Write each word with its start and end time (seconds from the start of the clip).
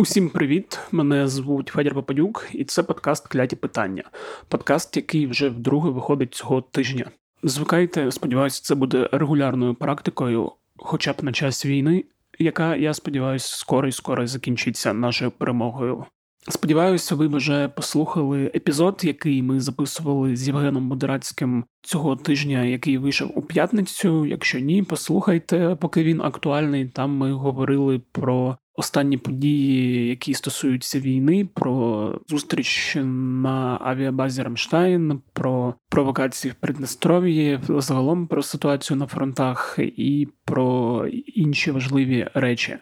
Усім 0.00 0.28
привіт! 0.28 0.78
Мене 0.92 1.28
звуть 1.28 1.68
Федір 1.68 1.94
Попадюк, 1.94 2.48
і 2.52 2.64
це 2.64 2.82
подкаст 2.82 3.28
Кляті 3.28 3.56
питання. 3.56 4.02
Подкаст, 4.48 4.96
який 4.96 5.26
вже 5.26 5.48
вдруге 5.48 5.90
виходить 5.90 6.34
цього 6.34 6.60
тижня. 6.60 7.10
Звикайте, 7.42 8.12
сподіваюся, 8.12 8.62
це 8.62 8.74
буде 8.74 9.08
регулярною 9.12 9.74
практикою, 9.74 10.52
хоча 10.76 11.12
б 11.12 11.16
на 11.22 11.32
час 11.32 11.66
війни, 11.66 12.04
яка, 12.38 12.76
я 12.76 12.94
сподіваюся, 12.94 13.56
скоро 13.56 13.88
і 13.88 13.92
скоро 13.92 14.26
закінчиться 14.26 14.92
нашою 14.92 15.30
перемогою. 15.30 16.04
Сподіваюся, 16.48 17.14
ви 17.14 17.26
вже 17.26 17.68
послухали 17.68 18.52
епізод, 18.54 19.00
який 19.04 19.42
ми 19.42 19.60
записували 19.60 20.36
з 20.36 20.48
Євгеном 20.48 20.82
Модерацьким 20.82 21.64
цього 21.82 22.16
тижня, 22.16 22.64
який 22.64 22.98
вийшов 22.98 23.32
у 23.34 23.42
п'ятницю. 23.42 24.26
Якщо 24.26 24.58
ні, 24.58 24.82
послухайте, 24.82 25.76
поки 25.80 26.04
він 26.04 26.20
актуальний. 26.20 26.88
Там 26.88 27.16
ми 27.16 27.32
говорили 27.32 28.00
про 28.12 28.56
останні 28.80 29.16
події, 29.16 30.08
які 30.08 30.34
стосуються 30.34 31.00
війни, 31.00 31.48
про 31.54 32.20
зустріч 32.28 32.96
на 33.02 33.78
авіабазі 33.80 34.42
Рамштайн, 34.42 35.20
про 35.32 35.74
провокації 35.88 36.52
в 36.52 36.54
Приднестров'ї, 36.54 37.60
загалом 37.68 38.26
про 38.26 38.42
ситуацію 38.42 38.96
на 38.96 39.06
фронтах 39.06 39.78
і 39.78 40.28
про 40.44 41.06
інші 41.26 41.70
важливі 41.70 42.28
речі. 42.34 42.78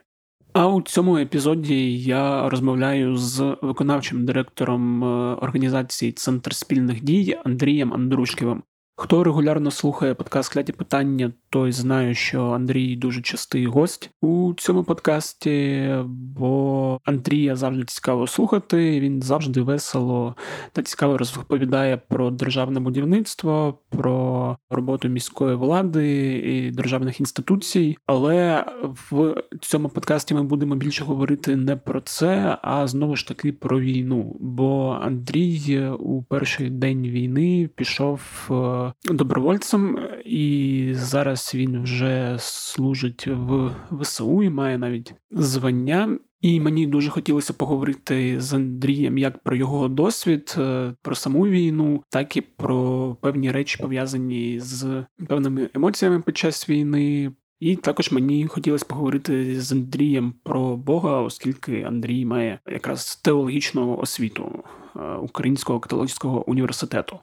А 0.52 0.66
у 0.69 0.83
цьому 0.83 1.19
епізоді 1.19 1.99
я 1.99 2.49
розмовляю 2.49 3.16
з 3.16 3.57
виконавчим 3.62 4.27
директором 4.27 5.05
е, 5.05 5.07
організації 5.35 6.12
Центр 6.12 6.55
спільних 6.55 7.05
дій 7.05 7.38
Андрієм 7.45 7.95
Андрушківим. 7.95 8.62
Хто 9.01 9.24
регулярно 9.24 9.71
слухає 9.71 10.15
подкаст 10.15 10.52
«Кляті 10.52 10.73
питання, 10.73 11.33
той 11.51 11.73
знає, 11.73 12.15
що 12.15 12.45
Андрій 12.45 12.97
дуже 12.97 13.23
частий 13.23 13.66
гость 13.66 14.11
у 14.20 14.55
цьому 14.57 14.84
подкасті, 14.84 15.88
бо 16.07 17.01
Андрія 17.05 17.57
завжди 17.57 17.84
цікаво 17.84 18.27
слухати. 18.27 19.01
Він 19.01 19.23
завжди 19.23 19.61
весело 19.61 20.37
та 20.73 20.83
цікаво 20.83 21.19
розповідає 21.19 21.96
про 22.09 22.30
державне 22.30 22.80
будівництво, 22.80 23.79
про 23.88 24.57
роботу 24.71 25.09
міської 25.09 25.57
влади 25.57 26.32
і 26.32 26.71
державних 26.71 27.21
інституцій. 27.21 27.96
Але 28.07 28.65
в 29.10 29.35
цьому 29.60 29.88
подкасті 29.88 30.35
ми 30.35 30.43
будемо 30.43 30.74
більше 30.74 31.04
говорити 31.04 31.57
не 31.57 31.76
про 31.76 32.01
це, 32.01 32.59
а 32.63 32.87
знову 32.87 33.16
ж 33.16 33.29
таки 33.29 33.52
про 33.52 33.80
війну. 33.80 34.37
Бо 34.41 34.99
Андрій 35.02 35.88
у 35.99 36.23
перший 36.23 36.71
день 36.71 37.02
війни 37.02 37.71
пішов 37.76 38.21
е, 38.51 39.15
добровольцем, 39.15 39.99
і 40.24 40.91
зараз 40.95 41.38
він 41.55 41.83
вже 41.83 42.37
служить 42.39 43.27
в 43.27 43.71
ВСУ 43.91 44.43
і 44.43 44.51
має 44.51 44.79
навіть 44.79 45.15
звання. 45.31 46.19
І 46.41 46.61
мені 46.61 46.87
дуже 46.87 47.11
хотілося 47.11 47.53
поговорити 47.53 48.41
з 48.41 48.55
Андрієм 48.55 49.19
як 49.19 49.43
про 49.43 49.57
його 49.57 49.89
досвід, 49.89 50.55
е, 50.59 50.95
про 51.03 51.15
саму 51.15 51.47
війну, 51.47 52.05
так 52.11 52.37
і 52.37 52.41
про 52.41 53.16
певні 53.21 53.51
речі 53.51 53.79
пов'язані 53.83 54.61
з 54.61 55.05
певними 55.29 55.71
емоціями 55.75 56.21
під 56.21 56.37
час 56.37 56.69
війни. 56.69 57.33
І 57.61 57.77
також 57.77 58.13
мені 58.13 58.47
хотілося 58.47 58.85
поговорити 58.89 59.61
з 59.61 59.73
Андрієм 59.73 60.35
про 60.43 60.77
Бога, 60.77 61.21
оскільки 61.21 61.83
Андрій 61.83 62.25
має 62.25 62.59
якраз 62.66 63.16
теологічну 63.16 63.97
освіту 63.97 64.65
е, 64.97 65.15
Українського 65.15 65.81
католицького 65.81 66.50
університету. 66.50 67.19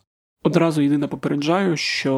Одразу 0.46 0.82
єдине 0.82 1.08
попереджаю, 1.08 1.78
що 1.78 2.14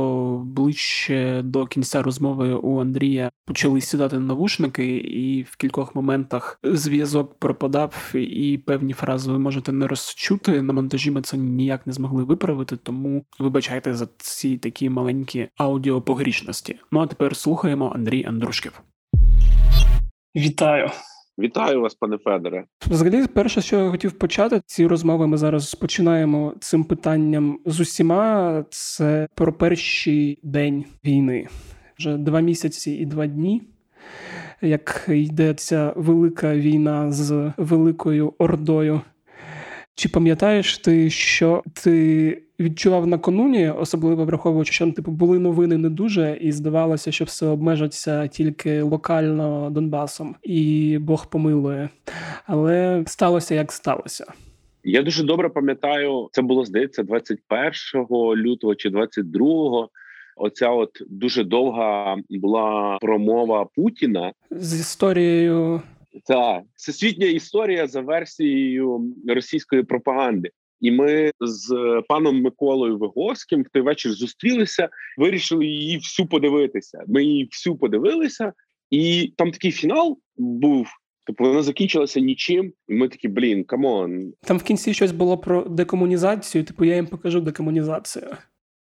ближче 0.45 1.41
до 1.43 1.65
кінця 1.65 2.01
розмови 2.01 2.53
у 2.53 2.81
Андрія 2.81 3.31
почали 3.45 3.81
сідати 3.81 4.19
навушники, 4.19 4.97
і 4.97 5.43
в 5.43 5.55
кількох 5.55 5.95
моментах 5.95 6.59
зв'язок 6.63 7.39
пропадав, 7.39 8.11
і 8.13 8.57
певні 8.65 8.93
фрази 8.93 9.31
ви 9.31 9.39
можете 9.39 9.71
не 9.71 9.87
розчути. 9.87 10.61
На 10.61 10.73
монтажі 10.73 11.11
ми 11.11 11.21
це 11.21 11.37
ніяк 11.37 11.87
не 11.87 11.93
змогли 11.93 12.23
виправити, 12.23 12.77
тому 12.77 13.25
вибачайте 13.39 13.93
за 13.93 14.07
ці 14.17 14.57
такі 14.57 14.89
маленькі 14.89 15.47
аудіопогрішності. 15.57 16.79
Ну 16.91 16.99
а 16.99 17.07
тепер 17.07 17.35
слухаємо 17.35 17.91
Андрій 17.95 18.25
Андрушків. 18.25 18.81
Вітаю. 20.35 20.89
Вітаю 21.39 21.81
вас, 21.81 21.95
пане 21.95 22.17
Федоре. 22.17 22.63
Взагалі, 22.87 23.27
перше, 23.27 23.61
що 23.61 23.83
я 23.83 23.89
хотів 23.89 24.11
почати, 24.11 24.61
ці 24.65 24.87
розмови 24.87 25.27
ми 25.27 25.37
зараз 25.37 25.75
починаємо 25.75 26.53
цим 26.59 26.83
питанням 26.83 27.59
з 27.65 27.79
усіма. 27.79 28.65
Це 28.69 29.27
про 29.35 29.53
перший 29.53 30.39
день 30.43 30.85
війни. 31.05 31.47
Вже 31.99 32.17
два 32.17 32.39
місяці 32.39 32.91
і 32.91 33.05
два 33.05 33.27
дні. 33.27 33.61
Як 34.61 35.05
йде 35.09 35.53
ця 35.53 35.93
велика 35.95 36.55
війна 36.55 37.11
з 37.11 37.53
великою 37.57 38.33
ордою. 38.37 39.01
Чи 39.95 40.09
пам'ятаєш 40.09 40.77
ти, 40.77 41.09
що 41.09 41.63
ти 41.73 42.46
відчував 42.59 43.07
накануні, 43.07 43.69
особливо 43.69 44.25
враховуючи, 44.25 44.73
що 44.73 44.91
типу 44.91 45.11
були 45.11 45.39
новини 45.39 45.77
не 45.77 45.89
дуже, 45.89 46.37
і 46.41 46.51
здавалося, 46.51 47.11
що 47.11 47.25
все 47.25 47.45
обмежиться 47.45 48.27
тільки 48.27 48.81
локально 48.81 49.69
Донбасом, 49.69 50.35
і 50.43 50.97
Бог 51.01 51.29
помилує. 51.29 51.89
Але 52.45 53.03
сталося 53.07 53.55
як 53.55 53.71
сталося. 53.71 54.25
Я 54.83 55.03
дуже 55.03 55.23
добре 55.23 55.49
пам'ятаю, 55.49 56.29
це 56.31 56.41
було 56.41 56.65
здається 56.65 57.03
21 57.03 58.07
лютого 58.35 58.75
чи 58.75 58.89
22-го. 58.89 59.89
Оця 60.39 60.69
от 60.69 60.89
дуже 61.09 61.43
довга 61.43 62.17
була 62.29 62.97
промова 63.01 63.65
Путіна 63.75 64.33
з 64.51 64.79
історією. 64.79 65.81
Так, 66.25 66.63
всесвітня 66.75 67.27
історія 67.27 67.87
за 67.87 68.01
версією 68.01 69.13
російської 69.27 69.83
пропаганди. 69.83 70.49
І 70.81 70.91
ми 70.91 71.31
з 71.39 72.01
паном 72.07 72.41
Миколою 72.41 72.97
Виговським 72.97 73.63
в 73.63 73.69
той 73.73 73.81
вечір 73.81 74.11
зустрілися, 74.11 74.89
вирішили 75.17 75.65
її 75.65 75.97
всю 75.97 76.27
подивитися. 76.27 77.03
Ми 77.07 77.23
її 77.23 77.45
всю 77.51 77.77
подивилися, 77.77 78.53
і 78.89 79.33
там 79.37 79.51
такий 79.51 79.71
фінал 79.71 80.19
був. 80.37 80.87
Тобто 81.25 81.43
вона 81.43 81.63
закінчилася 81.63 82.19
нічим, 82.19 82.73
і 82.87 82.93
ми 82.93 83.09
такі 83.09 83.27
блін, 83.27 83.63
come 83.63 84.03
on. 84.03 84.33
Там 84.41 84.57
в 84.57 84.63
кінці 84.63 84.93
щось 84.93 85.11
було 85.11 85.37
про 85.37 85.63
декомунізацію. 85.63 86.63
Типу, 86.63 86.85
я 86.85 86.95
їм 86.95 87.07
покажу 87.07 87.41
декомунізацію. 87.41 88.27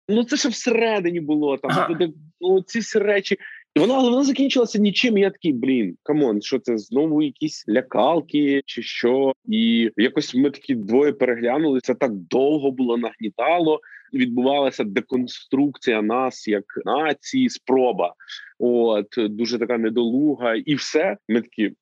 Ну 0.08 0.24
це 0.24 0.36
ще 0.36 0.48
всередині 0.48 1.20
було 1.20 1.56
там. 1.56 1.70
Ага. 1.70 1.98
Ну, 2.40 2.62
ці 2.62 2.78
всі 2.78 2.98
речі. 2.98 3.36
І 3.76 3.78
вона 3.78 3.98
вона 3.98 4.24
закінчилася 4.24 4.78
нічим. 4.78 5.18
і 5.18 5.20
Я 5.20 5.30
такий 5.30 5.52
блін, 5.52 5.96
come 6.02 6.25
on, 6.25 6.42
що 6.42 6.58
це 6.58 6.78
знову 6.78 7.22
якісь 7.22 7.64
лякалки 7.68 8.62
чи 8.66 8.82
що? 8.82 9.32
І 9.48 9.90
якось 9.96 10.34
ми 10.34 10.50
такі 10.50 10.74
двоє 10.74 11.12
переглянули. 11.12 11.80
Це 11.80 11.94
так 11.94 12.14
довго 12.14 12.70
було 12.70 12.96
нагнітало. 12.96 13.80
Відбувалася 14.14 14.84
деконструкція 14.84 16.02
нас 16.02 16.48
як 16.48 16.64
нації, 16.84 17.48
спроба. 17.48 18.14
От 18.58 19.06
дуже 19.18 19.58
така 19.58 19.78
недолуга, 19.78 20.54
і 20.54 20.74
все. 20.74 21.16
Ми 21.28 21.40
такі. 21.40 21.72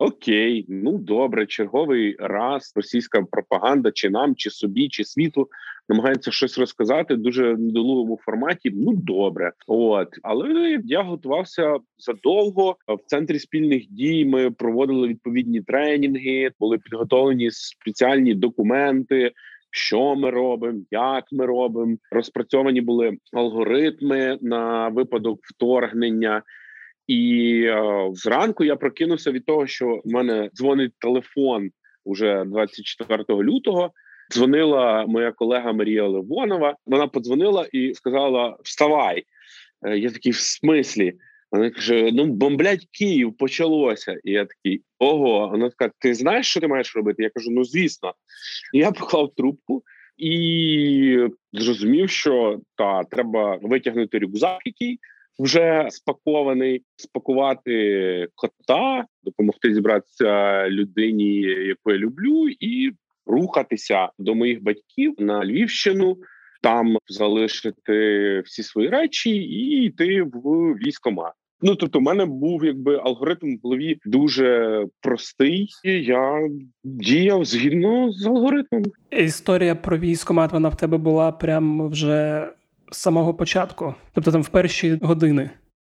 Окей, 0.00 0.64
ну 0.68 0.98
добре, 0.98 1.46
черговий 1.46 2.16
раз 2.18 2.72
російська 2.76 3.22
пропаганда, 3.22 3.90
чи 3.90 4.10
нам, 4.10 4.34
чи 4.34 4.50
собі, 4.50 4.88
чи 4.88 5.04
світу 5.04 5.48
намагається 5.88 6.30
щось 6.30 6.58
розказати 6.58 7.16
дуже 7.16 7.56
недолугому 7.56 8.18
форматі. 8.24 8.70
Ну 8.74 8.92
добре, 8.92 9.52
от 9.66 10.08
але 10.22 10.78
я 10.84 11.02
готувався 11.02 11.76
задовго. 11.98 12.76
В 12.88 12.98
центрі 13.06 13.38
спільних 13.38 13.90
дій 13.90 14.24
ми 14.24 14.50
проводили 14.50 15.08
відповідні 15.08 15.62
тренінги, 15.62 16.50
були 16.60 16.78
підготовлені 16.78 17.50
спеціальні 17.50 18.34
документи. 18.34 19.32
Що 19.70 20.14
ми 20.16 20.30
робимо, 20.30 20.80
як 20.90 21.24
ми 21.32 21.46
робимо, 21.46 21.96
розпрацьовані 22.10 22.80
були 22.80 23.18
алгоритми 23.32 24.38
на 24.42 24.88
випадок 24.88 25.40
вторгнення. 25.42 26.42
І 27.08 27.62
е, 27.64 28.08
зранку 28.12 28.64
я 28.64 28.76
прокинувся 28.76 29.32
від 29.32 29.46
того, 29.46 29.66
що 29.66 30.00
в 30.04 30.08
мене 30.12 30.50
дзвонить 30.54 30.92
телефон 30.98 31.70
уже 32.04 32.44
24 32.46 33.24
лютого. 33.28 33.92
Дзвонила 34.32 35.06
моя 35.06 35.32
колега 35.32 35.72
Марія 35.72 36.06
Левонова. 36.06 36.76
Вона 36.86 37.06
подзвонила 37.06 37.68
і 37.72 37.94
сказала: 37.94 38.56
Вставай! 38.64 39.24
Е, 39.86 39.98
я 39.98 40.10
такий 40.10 40.32
в 40.32 40.36
смислі. 40.36 41.14
Вона 41.52 41.70
каже: 41.70 42.10
Ну, 42.12 42.26
бомблять 42.26 42.88
Київ 42.92 43.36
почалося. 43.36 44.18
І 44.24 44.30
я 44.30 44.44
такий 44.44 44.82
ого. 44.98 45.48
Вона 45.48 45.70
така: 45.70 45.92
Ти 45.98 46.14
знаєш, 46.14 46.46
що 46.46 46.60
ти 46.60 46.68
маєш 46.68 46.96
робити? 46.96 47.22
Я 47.22 47.30
кажу: 47.30 47.50
Ну 47.50 47.64
звісно. 47.64 48.14
І 48.74 48.78
я 48.78 48.92
поклав 48.92 49.34
трубку 49.36 49.82
і 50.16 51.28
зрозумів, 51.52 52.10
що 52.10 52.60
та 52.76 53.04
треба 53.04 53.58
витягнути 53.62 54.18
рюкзак, 54.18 54.60
який 54.64 54.98
вже 55.38 55.86
спакований, 55.90 56.82
спакувати 56.96 58.28
кота, 58.34 59.04
допомогти 59.22 59.74
зібратися 59.74 60.64
людині, 60.68 61.40
яку 61.42 61.90
я 61.90 61.98
люблю, 61.98 62.48
і 62.60 62.90
рухатися 63.26 64.08
до 64.18 64.34
моїх 64.34 64.62
батьків 64.62 65.14
на 65.18 65.44
Львівщину. 65.44 66.16
Там 66.62 66.98
залишити 67.06 68.40
всі 68.44 68.62
свої 68.62 68.88
речі 68.88 69.30
і 69.30 69.84
йти 69.84 70.22
в 70.22 70.74
військомат. 70.74 71.32
Ну 71.62 71.74
тобто, 71.74 71.98
у 71.98 72.02
мене 72.02 72.26
був 72.26 72.64
якби 72.64 72.96
алгоритм 72.96 73.56
в 73.56 73.60
голові 73.62 73.98
дуже 74.04 74.84
простий. 75.00 75.68
Я 75.84 76.48
діяв 76.84 77.44
згідно 77.44 78.12
з 78.12 78.26
алгоритмом. 78.26 78.82
Історія 79.10 79.74
про 79.74 79.98
військомат 79.98 80.52
вона 80.52 80.68
в 80.68 80.76
тебе 80.76 80.98
була 80.98 81.32
прямо 81.32 81.88
вже 81.88 82.48
з 82.92 82.96
самого 82.98 83.34
початку, 83.34 83.94
тобто 84.12 84.32
там 84.32 84.42
в 84.42 84.48
перші 84.48 84.98
години. 85.02 85.50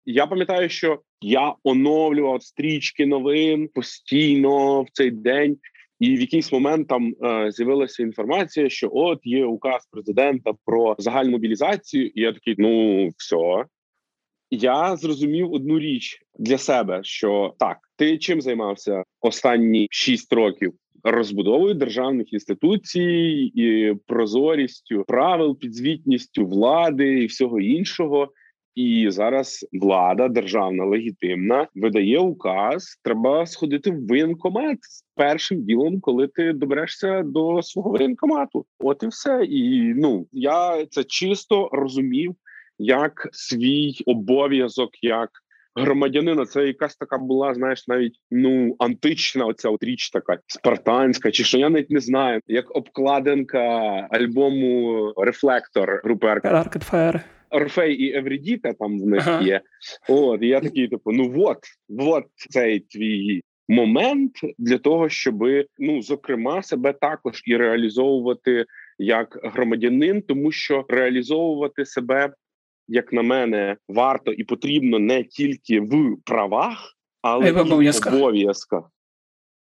Я 0.05 0.27
пам'ятаю, 0.27 0.69
що 0.69 1.01
я 1.21 1.53
оновлював 1.63 2.43
стрічки 2.43 3.05
новин 3.05 3.67
постійно 3.67 4.81
в 4.81 4.87
цей 4.93 5.11
день, 5.11 5.57
і 5.99 6.15
в 6.15 6.21
якийсь 6.21 6.51
момент 6.51 6.87
там 6.87 7.13
е, 7.23 7.51
з'явилася 7.51 8.03
інформація, 8.03 8.69
що 8.69 8.89
от 8.93 9.19
є 9.23 9.45
указ 9.45 9.87
президента 9.91 10.51
про 10.65 10.95
загальну 10.99 11.31
мобілізацію. 11.31 12.07
І 12.07 12.21
я 12.21 12.33
такий, 12.33 12.55
ну 12.57 13.07
все. 13.17 13.65
Я 14.51 14.95
зрозумів 14.95 15.53
одну 15.53 15.79
річ 15.79 16.21
для 16.39 16.57
себе: 16.57 16.99
що 17.03 17.53
так, 17.59 17.77
ти 17.95 18.17
чим 18.17 18.41
займався 18.41 19.03
останні 19.21 19.87
шість 19.91 20.33
років? 20.33 20.73
Розбудовою 21.03 21.73
державних 21.73 22.33
інституцій 22.33 23.51
і 23.55 23.93
прозорістю 24.07 25.03
правил, 25.07 25.57
підзвітністю 25.59 26.45
влади 26.45 27.23
і 27.23 27.25
всього 27.25 27.59
іншого. 27.59 28.27
І 28.75 29.07
зараз 29.09 29.67
влада 29.71 30.27
державна 30.27 30.85
легітимна 30.85 31.67
видає 31.75 32.19
указ. 32.19 32.99
Треба 33.03 33.45
сходити 33.45 33.91
в 33.91 34.07
воєнкомат 34.07 34.77
з 34.81 35.05
першим 35.15 35.63
ділом, 35.63 35.99
коли 35.99 36.27
ти 36.27 36.53
доберешся 36.53 37.23
до 37.23 37.61
свого 37.63 37.89
воєнкомату. 37.89 38.65
От 38.79 39.03
і 39.03 39.07
все. 39.07 39.45
І 39.45 39.93
ну 39.95 40.27
я 40.31 40.85
це 40.85 41.03
чисто 41.03 41.69
розумів 41.71 42.35
як 42.79 43.29
свій 43.31 43.95
обов'язок, 44.05 44.89
як 45.01 45.29
громадянина. 45.75 46.45
Це 46.45 46.67
якась 46.67 46.95
така 46.95 47.17
була, 47.17 47.53
знаєш, 47.53 47.87
навіть 47.87 48.19
ну 48.31 48.75
антична. 48.79 49.45
Оця 49.45 49.69
от 49.69 49.83
річ 49.83 50.09
така 50.09 50.37
спартанська, 50.47 51.31
чи 51.31 51.43
що 51.43 51.57
я 51.57 51.69
навіть 51.69 51.89
не 51.89 51.99
знаю, 51.99 52.41
як 52.47 52.75
обкладинка 52.75 53.61
альбому 54.11 55.13
Рефлектор 55.17 56.01
групи 56.03 56.27
Arcade 56.27 56.91
Fire. 56.91 57.21
Орфей 57.49 57.93
і 57.93 58.17
Еврідіка 58.17 58.73
там 58.73 58.99
в 58.99 59.07
них 59.07 59.27
ага. 59.27 59.41
є. 59.41 59.61
От 60.09 60.41
і 60.41 60.47
я 60.47 60.59
такий, 60.59 60.87
типу, 60.87 61.11
ну 61.11 61.33
от, 61.37 61.57
от 61.99 62.25
цей 62.35 62.79
твій 62.79 63.41
момент 63.69 64.31
для 64.57 64.77
того, 64.77 65.09
щоб 65.09 65.43
ну 65.79 66.01
зокрема 66.01 66.63
себе 66.63 66.93
також 66.93 67.41
і 67.45 67.57
реалізовувати 67.57 68.65
як 68.97 69.39
громадянин, 69.43 70.21
тому 70.21 70.51
що 70.51 70.85
реалізовувати 70.89 71.85
себе 71.85 72.33
як 72.91 73.13
на 73.13 73.21
мене, 73.21 73.77
варто 73.87 74.31
і 74.31 74.43
потрібно 74.43 74.99
не 74.99 75.23
тільки 75.23 75.79
в 75.79 76.17
правах, 76.25 76.93
але 77.21 77.49
і 77.49 77.51
в 77.51 77.57
обов'язках. 78.15 78.83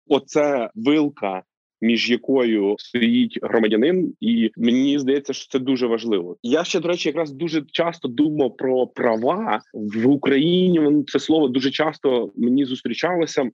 Оце 0.07 0.69
вилка. 0.75 1.43
Між 1.83 2.11
якою 2.11 2.75
стоїть 2.77 3.39
громадянин, 3.41 4.13
і 4.19 4.51
мені 4.57 4.99
здається, 4.99 5.33
що 5.33 5.47
це 5.51 5.59
дуже 5.59 5.87
важливо. 5.87 6.37
Я 6.43 6.63
ще 6.63 6.79
до 6.79 6.87
речі, 6.87 7.09
якраз 7.09 7.31
дуже 7.31 7.61
часто 7.71 8.07
думав 8.07 8.57
про 8.57 8.87
права 8.87 9.61
в 9.73 10.07
Україні. 10.07 11.03
Це 11.07 11.19
слово 11.19 11.47
дуже 11.47 11.71
часто 11.71 12.31
мені 12.35 12.65
зустрічалося, 12.65 13.49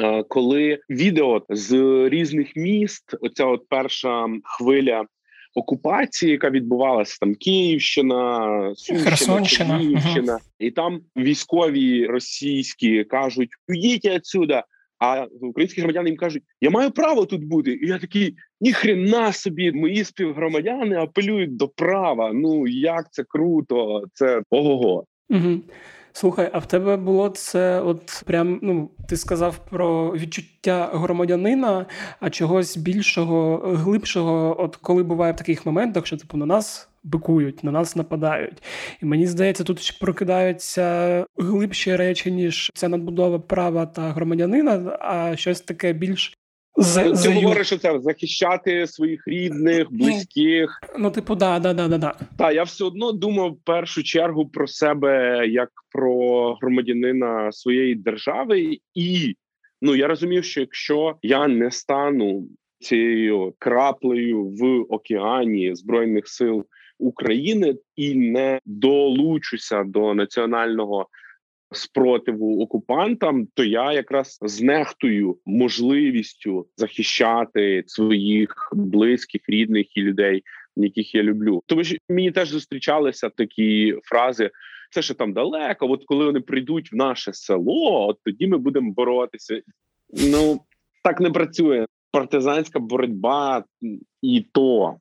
е, 0.00 0.22
коли 0.22 0.78
відео 0.90 1.42
з 1.48 1.72
різних 2.08 2.56
міст, 2.56 3.14
оця 3.20 3.46
от 3.46 3.68
перша 3.68 4.26
хвиля 4.44 5.04
окупації, 5.54 6.32
яка 6.32 6.50
відбувалася 6.50 7.16
там 7.20 7.34
Київщина, 7.34 8.72
Сумщина, 9.16 9.78
Київщина, 9.78 10.32
угу. 10.32 10.42
і 10.58 10.70
там 10.70 11.00
військові 11.16 12.06
російські 12.06 13.04
кажуть: 13.04 13.50
уїдьте 13.68 14.16
отсюда. 14.16 14.64
А 14.98 15.26
українські 15.40 15.80
громадяни 15.80 16.08
їм 16.08 16.18
кажуть, 16.18 16.42
я 16.60 16.70
маю 16.70 16.90
право 16.90 17.26
тут 17.26 17.44
бути. 17.44 17.72
І 17.72 17.86
я 17.86 17.98
такий 17.98 18.36
ніхрена 18.60 19.32
собі, 19.32 19.72
мої 19.72 20.04
співгромадяни 20.04 20.96
апелюють 20.96 21.56
до 21.56 21.68
права. 21.68 22.32
Ну 22.34 22.66
як 22.68 23.12
це 23.12 23.24
круто, 23.28 24.04
це 24.12 24.42
ого. 24.50 25.04
Угу. 25.30 25.60
Слухай, 26.16 26.50
а 26.52 26.58
в 26.58 26.66
тебе 26.66 26.96
було 26.96 27.28
це, 27.28 27.80
от 27.80 28.22
прям 28.26 28.58
ну 28.62 28.90
ти 29.08 29.16
сказав 29.16 29.58
про 29.58 30.12
відчуття 30.12 30.90
громадянина, 30.92 31.86
а 32.20 32.30
чогось 32.30 32.76
більшого, 32.76 33.56
глибшого, 33.56 34.62
от 34.62 34.76
коли 34.76 35.02
буває 35.02 35.32
в 35.32 35.36
таких 35.36 35.66
моментах, 35.66 36.06
що 36.06 36.16
типу 36.16 36.36
на 36.36 36.46
нас 36.46 36.88
бикують, 37.04 37.64
на 37.64 37.70
нас 37.70 37.96
нападають. 37.96 38.62
І 39.02 39.06
мені 39.06 39.26
здається, 39.26 39.64
тут 39.64 39.98
прокидаються 40.00 41.26
глибші 41.36 41.96
речі, 41.96 42.32
ніж 42.32 42.70
ця 42.74 42.88
надбудова 42.88 43.38
права 43.38 43.86
та 43.86 44.02
громадянина, 44.10 44.98
а 45.00 45.36
щось 45.36 45.60
таке 45.60 45.92
більш 45.92 46.34
з, 46.76 47.04
Ти 47.04 47.14
з... 47.14 47.26
говориш, 47.26 47.66
що 47.66 47.78
це 47.78 48.00
захищати 48.00 48.86
своїх 48.86 49.28
рідних, 49.28 49.92
близьких. 49.92 50.80
Ну, 50.98 51.10
типу, 51.10 51.34
да, 51.34 51.58
да, 51.58 51.74
да, 51.74 51.88
да, 51.88 51.98
да. 51.98 52.14
Так, 52.38 52.54
я 52.54 52.62
все 52.62 52.84
одно 52.84 53.12
думав 53.12 53.50
в 53.50 53.64
першу 53.64 54.02
чергу 54.02 54.46
про 54.48 54.66
себе 54.66 55.46
як 55.48 55.70
про 55.90 56.54
громадянина 56.54 57.52
своєї 57.52 57.94
держави, 57.94 58.78
і 58.94 59.34
ну 59.82 59.94
я 59.94 60.06
розумів, 60.06 60.44
що 60.44 60.60
якщо 60.60 61.16
я 61.22 61.48
не 61.48 61.70
стану 61.70 62.48
цією 62.78 63.54
краплею 63.58 64.44
в 64.44 64.94
океані 64.94 65.74
збройних 65.74 66.28
сил 66.28 66.64
України 66.98 67.74
і 67.96 68.14
не 68.14 68.60
долучуся 68.64 69.84
до 69.84 70.14
національного 70.14 71.08
спротиву 71.74 72.62
окупантам, 72.62 73.46
то 73.54 73.64
я 73.64 73.92
якраз 73.92 74.38
знехтую 74.42 75.38
можливістю 75.46 76.66
захищати 76.76 77.84
своїх 77.86 78.70
близьких, 78.72 79.40
рідних 79.48 79.96
і 79.96 80.02
людей, 80.02 80.42
яких 80.76 81.14
я 81.14 81.22
люблю. 81.22 81.62
Тому 81.66 81.84
що 81.84 81.96
мені 82.08 82.30
теж 82.30 82.48
зустрічалися 82.48 83.28
такі 83.28 83.94
фрази. 84.02 84.50
Це 84.90 85.02
ще 85.02 85.14
там 85.14 85.32
далеко. 85.32 85.90
От 85.90 86.04
коли 86.04 86.24
вони 86.24 86.40
прийдуть 86.40 86.92
в 86.92 86.96
наше 86.96 87.32
село, 87.32 88.08
от 88.08 88.18
тоді 88.24 88.46
ми 88.46 88.58
будемо 88.58 88.92
боротися. 88.92 89.60
Ну 90.32 90.60
так 91.04 91.20
не 91.20 91.30
працює. 91.30 91.86
Партизанська 92.12 92.78
боротьба 92.78 93.64
і 94.22 94.46
то 94.52 94.96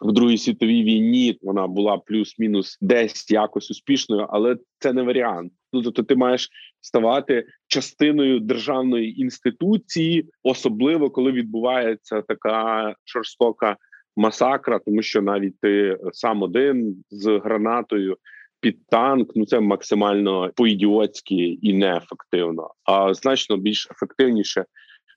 в 0.00 0.12
Другій 0.12 0.38
світовій 0.38 0.82
війні 0.82 1.38
вона 1.42 1.66
була 1.66 1.98
плюс-мінус 1.98 2.78
десь 2.80 3.30
якось 3.30 3.70
успішною, 3.70 4.26
але 4.30 4.56
це 4.78 4.92
не 4.92 5.02
варіант. 5.02 5.52
Ну 5.72 5.82
тобто, 5.82 6.02
ти 6.02 6.16
маєш 6.16 6.48
ставати 6.80 7.46
частиною 7.66 8.40
державної 8.40 9.20
інституції, 9.20 10.30
особливо 10.42 11.10
коли 11.10 11.32
відбувається 11.32 12.22
така 12.22 12.94
жорстока 13.06 13.76
масакра, 14.16 14.78
тому 14.78 15.02
що 15.02 15.22
навіть 15.22 15.60
ти 15.60 15.98
сам 16.12 16.42
один 16.42 17.04
з 17.10 17.40
гранатою. 17.44 18.16
Під 18.60 18.86
танк, 18.86 19.32
ну 19.34 19.46
це 19.46 19.60
максимально 19.60 20.50
по-ідіотськи 20.56 21.34
і 21.34 21.72
неефективно, 21.72 22.70
а 22.84 23.14
значно 23.14 23.56
більш 23.56 23.88
ефективніше 23.90 24.64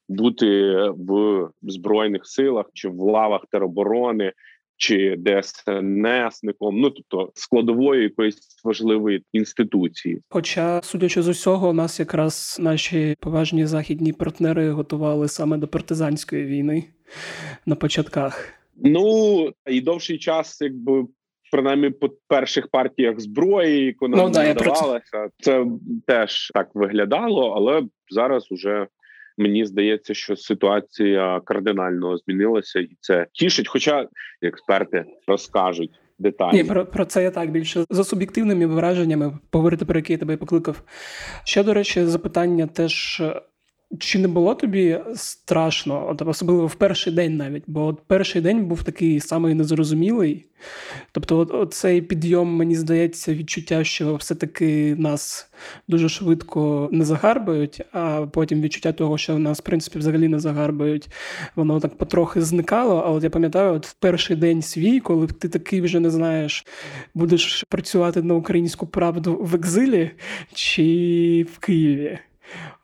бути 0.10 0.76
в 0.90 1.50
збройних 1.62 2.26
силах 2.26 2.66
чи 2.74 2.90
в 2.90 3.00
лавах 3.00 3.42
тероборони, 3.52 4.34
чи 4.78 5.18
ДСНСником, 5.18 6.80
ну 6.80 6.90
тобто 6.90 7.32
складової 7.36 8.04
якоїсь 8.04 8.62
важливої 8.64 9.24
інституції. 9.34 10.22
Хоча, 10.30 10.82
судячи 10.82 11.22
з 11.22 11.28
усього, 11.28 11.70
у 11.70 11.74
нас 11.74 12.00
якраз 12.00 12.58
наші 12.60 13.16
поважні 13.20 13.66
західні 13.66 14.14
партнери 14.14 14.70
готували 14.70 15.28
саме 15.28 15.58
до 15.58 15.68
партизанської 15.68 16.46
війни 16.46 16.84
на 17.66 17.76
початках. 17.76 18.54
Ну 18.84 19.52
і 19.68 19.82
довший 19.82 20.18
час, 20.18 20.62
якби. 20.62 21.06
Принаймні 21.52 21.90
по 21.90 22.10
перших 22.28 22.68
партіях 22.68 23.20
зброї, 23.20 23.86
яку 23.86 24.08
нам 24.08 24.20
ну, 24.20 24.30
да, 24.30 24.44
надавалася, 24.44 25.30
це 25.40 25.66
теж 26.08 26.52
так 26.54 26.70
виглядало, 26.74 27.52
але 27.52 27.84
зараз 28.10 28.52
уже 28.52 28.88
Мені 29.38 29.66
здається, 29.66 30.14
що 30.14 30.36
ситуація 30.36 31.42
кардинально 31.46 32.18
змінилася, 32.18 32.80
і 32.80 32.90
це 33.00 33.28
тішить. 33.34 33.68
Хоча 33.68 34.08
експерти 34.42 35.06
розкажуть 35.28 36.00
деталі. 36.20 36.64
Про 36.64 36.86
про 36.86 37.06
це 37.06 37.24
я 37.24 37.32
так 37.32 37.52
більше 37.52 37.86
за 37.90 38.04
суб'єктивними 38.04 38.66
враженнями 38.66 39.40
поговорити, 39.50 39.86
про 39.86 40.00
які 40.00 40.14
я 40.14 40.20
тебе 40.20 40.38
покликав. 40.38 40.82
Ще 41.44 41.64
до 41.64 41.74
речі, 41.74 42.06
запитання 42.06 42.68
теж 42.68 43.22
Чи 44.00 44.20
не 44.20 44.28
було 44.28 44.56
тобі 44.56 45.00
страшно, 45.16 46.08
от 46.10 46.22
особливо 46.22 46.68
в 46.68 46.76
перший 46.76 47.14
день 47.14 47.38
навіть, 47.38 47.64
бо 47.68 47.86
от 47.86 48.02
перший 48.08 48.42
день 48.42 48.66
був 48.66 48.84
такий 48.84 49.20
самий 49.20 49.54
незрозумілий. 49.54 50.46
Тобто, 51.12 51.38
от, 51.38 51.52
от 51.54 51.74
цей 51.74 52.02
підйом, 52.02 52.56
мені 52.56 52.76
здається, 52.76 53.34
відчуття, 53.34 53.84
що 53.84 54.16
все-таки 54.16 54.96
нас 54.96 55.50
дуже 55.88 56.10
швидко 56.10 56.90
не 56.92 57.06
загарбають, 57.06 57.82
а 57.92 58.28
потім 58.32 58.62
відчуття 58.62 58.92
того, 58.92 59.18
що 59.18 59.40
нас, 59.40 59.60
в 59.60 59.64
принципі, 59.64 60.00
взагалі 60.00 60.28
не 60.28 60.40
загарбають, 60.40 61.08
воно 61.56 61.80
так 61.80 61.98
потрохи 61.98 62.42
зникало. 62.42 63.04
А 63.06 63.10
от 63.10 63.24
я 63.24 63.30
пам'ятаю, 63.30 63.74
от 63.74 63.88
в 63.88 63.94
перший 63.94 64.36
день 64.36 64.62
свій, 64.62 65.00
коли 65.00 65.28
ти 65.28 65.50
такий 65.50 65.82
вже 65.82 66.00
не 66.00 66.10
знаєш, 66.10 66.66
будеш 67.14 67.64
працювати 67.70 68.22
на 68.22 68.34
українську 68.34 68.88
правду 68.88 69.38
в 69.42 69.56
екзилі 69.56 70.12
чи 70.54 71.46
в 71.54 71.60
Києві. 71.60 72.20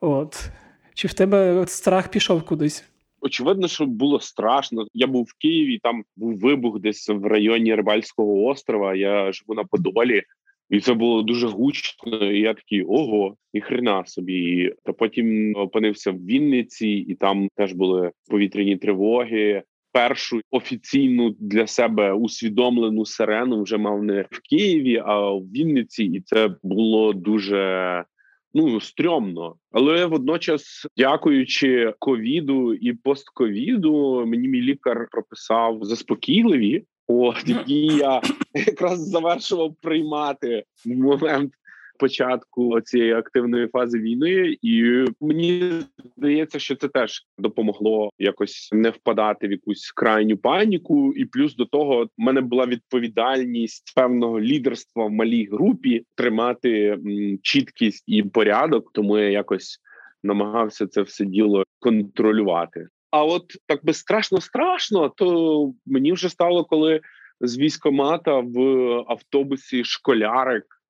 От. 0.02 0.50
Чи 0.94 1.08
в 1.08 1.14
тебе 1.14 1.66
страх 1.68 2.12
пішов 2.12 2.44
кудись? 2.44 2.92
Очевидно, 3.22 3.68
що 3.68 3.86
було 3.86 4.20
страшно. 4.20 4.88
Я 4.94 5.08
був 5.08 5.24
в 5.24 5.42
Києві, 5.42 5.80
там 5.84 6.04
був 6.16 6.40
вибух 6.40 6.80
десь 6.80 7.10
в 7.10 7.26
районі 7.26 7.76
Рибальського 7.76 8.44
острова. 8.44 8.96
Я 8.96 9.32
живу 9.32 9.54
на 9.54 9.64
Подолі, 9.64 10.24
і 10.70 10.80
це 10.80 10.94
було 10.94 11.22
дуже 11.22 11.48
гучно. 11.48 12.32
і 12.32 12.40
Я 12.40 12.54
такий 12.54 12.84
ого, 12.84 13.36
і 13.54 13.62
хрена 13.62 14.06
собі. 14.06 14.74
Та 14.84 14.94
потім 14.94 15.56
опинився 15.56 16.12
в 16.12 16.26
Вінниці, 16.26 16.88
і 16.88 17.16
там 17.16 17.48
теж 17.56 17.74
були 17.74 18.12
повітряні 18.30 18.78
тривоги. 18.78 19.64
Першу 19.94 20.42
офіційну 20.52 21.36
для 21.40 21.68
себе 21.68 22.14
усвідомлену 22.14 23.06
сирену 23.06 23.64
вже 23.64 23.78
мав 23.78 24.04
не 24.04 24.22
в 24.32 24.40
Києві, 24.50 25.04
а 25.06 25.30
в 25.30 25.42
Вінниці, 25.42 26.04
і 26.04 26.22
це 26.22 26.50
було 26.64 27.14
дуже 27.14 28.04
ну 28.54 28.82
стрьомно. 28.82 29.56
Але 29.72 30.06
водночас, 30.06 30.88
дякуючи 30.98 31.94
ковіду 32.00 32.74
і 32.74 32.94
постковіду, 32.94 34.24
мені 34.26 34.48
мій 34.48 34.62
лікар 34.62 35.08
прописав 35.12 35.80
заспокійливі. 35.82 36.84
От 37.08 37.50
які 37.50 37.86
я 37.86 38.22
якраз 38.54 39.10
завершував 39.10 39.76
приймати 39.82 40.64
в 40.86 40.90
момент 40.90 41.54
початку 42.02 42.82
цієї 42.82 43.14
активної 43.14 43.68
фази 43.68 44.00
війни, 44.00 44.58
і 44.62 45.06
мені 45.22 45.72
здається, 46.18 46.60
що 46.60 46.76
це 46.76 46.88
теж 46.88 47.26
допомогло 47.38 48.10
якось 48.20 48.70
не 48.72 48.90
впадати 48.90 49.48
в 49.48 49.52
якусь 49.52 49.92
крайню 49.92 50.38
паніку. 50.38 51.14
І 51.14 51.26
плюс 51.26 51.56
до 51.56 51.66
того, 51.66 52.04
в 52.04 52.10
мене 52.18 52.42
була 52.42 52.66
відповідальність 52.66 53.94
певного 53.96 54.42
лідерства 54.42 55.06
в 55.06 55.12
малій 55.12 55.46
групі 55.52 56.06
тримати 56.16 57.00
чіткість 57.42 58.04
і 58.08 58.24
порядок, 58.24 58.92
тому 58.94 59.18
я 59.18 59.30
якось 59.30 59.80
намагався 60.24 60.88
це 60.88 61.02
все 61.02 61.26
діло 61.26 61.64
контролювати. 61.80 62.88
А 63.12 63.26
от 63.26 63.44
так 63.68 63.86
би 63.86 63.94
страшно 63.94 64.42
страшно, 64.42 65.10
то 65.10 65.74
мені 65.86 66.14
вже 66.14 66.30
стало 66.30 66.66
коли 66.66 67.02
з 67.42 67.58
військомата 67.58 68.40
в 68.40 68.60
автобусі 69.08 69.84
школярик 69.84 70.81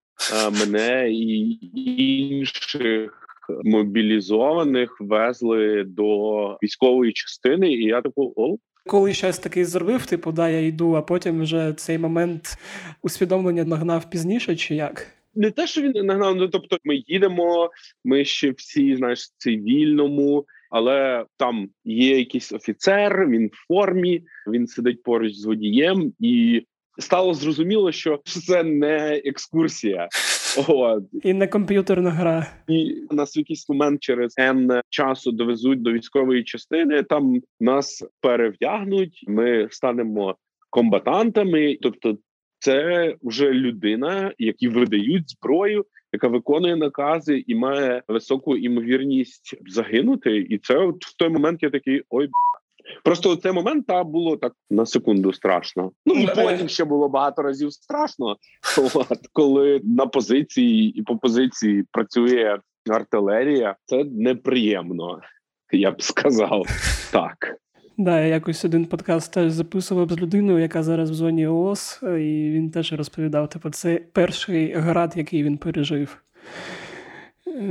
мене 0.52 1.12
і 1.12 1.60
інших 2.30 3.22
мобілізованих 3.64 4.98
везли 5.00 5.84
до 5.84 6.58
військової 6.64 7.14
частини, 7.14 7.74
і 7.74 7.84
я 7.84 8.02
таку 8.02 8.34
о. 8.36 8.58
Коли 8.86 9.14
щось 9.14 9.40
такий 9.40 9.66
зробив, 9.66 10.06
типу, 10.06 10.32
да, 10.32 10.50
я 10.50 10.60
йду, 10.60 10.94
а 10.94 11.02
потім 11.02 11.42
вже 11.42 11.74
цей 11.74 11.98
момент 11.98 12.58
усвідомлення 13.02 13.64
нагнав 13.64 14.10
пізніше, 14.10 14.56
чи 14.56 14.76
як? 14.76 15.08
Не 15.36 15.52
те, 15.52 15.68
що 15.68 15.82
він 15.82 16.06
нагнав, 16.06 16.36
ну 16.36 16.48
тобто 16.48 16.78
ми 16.84 16.96
їдемо, 17.08 17.72
ми 18.06 18.26
ще 18.26 18.52
всі, 18.52 18.96
знаєш, 18.96 19.34
цивільному, 19.38 20.46
але 20.70 21.26
там 21.38 21.70
є 21.86 22.18
якийсь 22.20 22.52
офіцер, 22.52 23.28
він 23.30 23.48
в 23.48 23.68
формі, 23.68 24.24
він 24.48 24.68
сидить 24.68 25.04
поруч 25.04 25.34
з 25.34 25.46
водієм, 25.46 26.14
і 26.20 26.62
стало 27.00 27.34
зрозуміло, 27.34 27.92
що 27.92 28.20
це 28.26 28.64
не 28.64 29.22
екскурсія. 29.26 30.08
От. 30.68 31.04
І 31.24 31.34
не 31.34 31.48
комп'ютерна 31.48 32.10
гра. 32.10 32.48
І 32.68 32.96
нас 33.12 33.38
в 33.38 33.40
якийсь 33.40 33.70
момент 33.70 34.02
через 34.02 34.38
N 34.38 34.82
часу 34.90 35.32
довезуть 35.32 35.82
до 35.82 35.92
військової 35.92 36.44
частини. 36.44 37.04
Там 37.04 37.42
нас 37.60 38.04
перевдягнуть. 38.22 39.24
Ми 39.28 39.68
станемо 39.72 40.36
комбатантами. 40.70 41.78
Тобто, 41.82 42.18
це 42.60 43.16
вже 43.24 43.52
людина, 43.52 44.34
які 44.38 44.68
видають 44.68 45.30
зброю, 45.30 45.86
яка 46.14 46.28
виконує 46.28 46.76
накази 46.76 47.44
і 47.48 47.56
має 47.56 48.04
високу 48.08 48.58
імовірність 48.58 49.56
загинути. 49.68 50.38
І 50.38 50.58
це 50.58 50.78
от 50.78 51.06
в 51.06 51.18
той 51.18 51.30
момент 51.30 51.64
я 51.64 51.70
такий 51.70 52.02
ой. 52.10 52.30
Просто 53.04 53.36
цей 53.36 53.52
момент 53.52 53.88
та 53.88 54.04
було 54.04 54.38
так 54.38 54.54
на 54.70 54.86
секунду 54.86 55.34
страшно. 55.34 55.92
Ну 56.06 56.16
і 56.16 56.28
потім 56.36 56.70
ще 56.70 56.86
було 56.86 57.10
багато 57.10 57.42
разів 57.42 57.74
страшно. 57.74 58.36
От, 58.94 59.20
коли 59.34 59.82
на 59.84 60.06
позиції 60.06 61.00
і 61.00 61.02
по 61.02 61.18
позиції 61.18 61.84
працює 61.92 62.58
артилерія, 62.90 63.76
це 63.86 64.04
неприємно, 64.04 65.20
я 65.72 65.92
б 65.92 66.02
сказав 66.02 66.66
так. 67.12 67.56
Да, 67.98 68.20
я 68.20 68.28
якось 68.28 68.66
один 68.66 68.86
подкаст 68.86 69.34
теж 69.34 69.52
записував 69.52 70.10
з 70.10 70.18
людиною, 70.18 70.60
яка 70.60 70.84
зараз 70.84 71.12
в 71.12 71.14
зоні 71.14 71.48
ООС, 71.48 72.00
і 72.04 72.52
він 72.52 72.72
теж 72.72 72.94
розповідав: 72.94 73.50
типу, 73.50 73.70
це 73.70 74.02
перший 74.14 74.74
град, 74.74 75.14
який 75.16 75.44
він 75.44 75.58
пережив. 75.58 76.18
Е, 77.56 77.62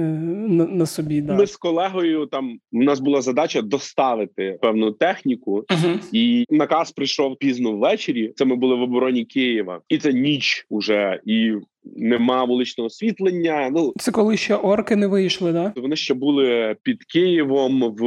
на, 0.49 0.67
на 0.67 0.87
собі. 0.87 1.21
Да. 1.21 1.35
Ми 1.35 1.47
з 1.47 1.57
колегою 1.57 2.27
там 2.27 2.59
у 2.73 2.83
нас 2.83 3.01
була 3.01 3.21
задача 3.21 3.63
доставити 3.63 4.59
певну 4.63 4.93
техніку, 4.93 5.65
uh-huh. 5.69 5.99
і 6.13 6.45
наказ 6.51 6.93
прийшов 6.93 7.39
пізно 7.39 7.73
ввечері. 7.73 8.33
Це 8.37 8.45
ми 8.45 8.57
були 8.57 8.77
в 8.77 8.83
обороні 8.83 9.25
Києва, 9.25 9.81
і 9.89 9.99
це 9.99 10.13
ніч 10.13 10.67
уже 10.71 11.21
і. 11.27 11.55
Нема 11.97 12.45
вуличного 12.45 12.87
освітлення. 12.87 13.71
Ну 13.73 13.93
це 13.99 14.13
коли 14.13 14.37
ще 14.37 14.55
орки 14.55 14.97
не 14.97 15.07
вийшли, 15.07 15.53
да? 15.53 15.73
Вони 15.77 15.97
ще 15.97 16.15
були 16.15 16.77
під 16.83 17.05
Києвом 17.05 17.83
в 17.83 18.05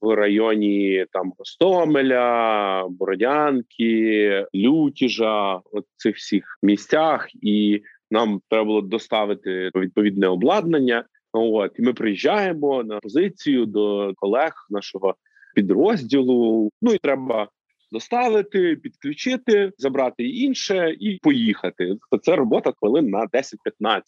в 0.00 0.14
районі 0.14 1.06
там 1.12 1.32
Гостомеля, 1.38 2.86
Бородянки, 2.90 4.46
Лютіжа, 4.54 5.60
от 5.72 5.84
цих 5.96 6.16
всіх 6.16 6.58
місцях, 6.62 7.28
і 7.42 7.82
нам 8.10 8.40
треба 8.48 8.64
було 8.64 8.80
доставити 8.80 9.70
відповідне 9.74 10.26
обладнання. 10.26 11.04
От 11.32 11.72
і 11.78 11.82
ми 11.82 11.92
приїжджаємо 11.92 12.84
на 12.84 13.00
позицію 13.00 13.66
до 13.66 14.12
колег 14.16 14.52
нашого 14.70 15.14
підрозділу. 15.54 16.70
Ну 16.82 16.92
і 16.94 16.98
треба 16.98 17.48
доставити, 17.92 18.76
підключити, 18.76 19.72
забрати 19.78 20.28
інше 20.28 20.96
і 21.00 21.18
поїхати. 21.22 21.96
Це 22.22 22.36
робота 22.36 22.72
хвилин 22.80 23.10
на 23.10 23.26
10-15. 23.26 24.00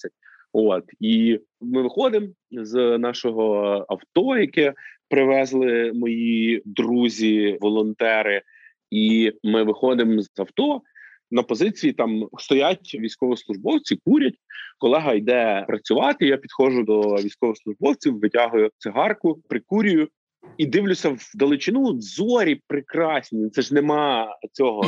От 0.52 0.84
і 1.00 1.40
ми 1.60 1.82
виходимо 1.82 2.28
з 2.50 2.98
нашого 2.98 3.54
авто, 3.88 4.36
яке 4.38 4.74
привезли 5.08 5.92
мої 5.94 6.62
друзі, 6.64 7.58
волонтери, 7.60 8.42
і 8.90 9.32
ми 9.44 9.62
виходимо 9.62 10.22
з 10.22 10.30
авто 10.38 10.80
на 11.30 11.42
позиції 11.42 11.92
там 11.92 12.28
стоять 12.38 12.94
військовослужбовці, 12.94 13.98
курять. 14.04 14.34
Колега 14.78 15.14
йде 15.14 15.64
працювати. 15.68 16.26
Я 16.26 16.36
підходжу 16.36 16.82
до 16.82 17.00
військовослужбовців, 17.00 18.20
витягую 18.20 18.70
цигарку, 18.78 19.42
прикурюю 19.48 20.08
і 20.56 20.66
дивлюся 20.66 21.16
вдалечину. 21.18 22.00
Зорі 22.00 22.60
прекрасні. 22.66 23.50
Це 23.50 23.62
ж 23.62 23.74
нема 23.74 24.36
цього 24.52 24.84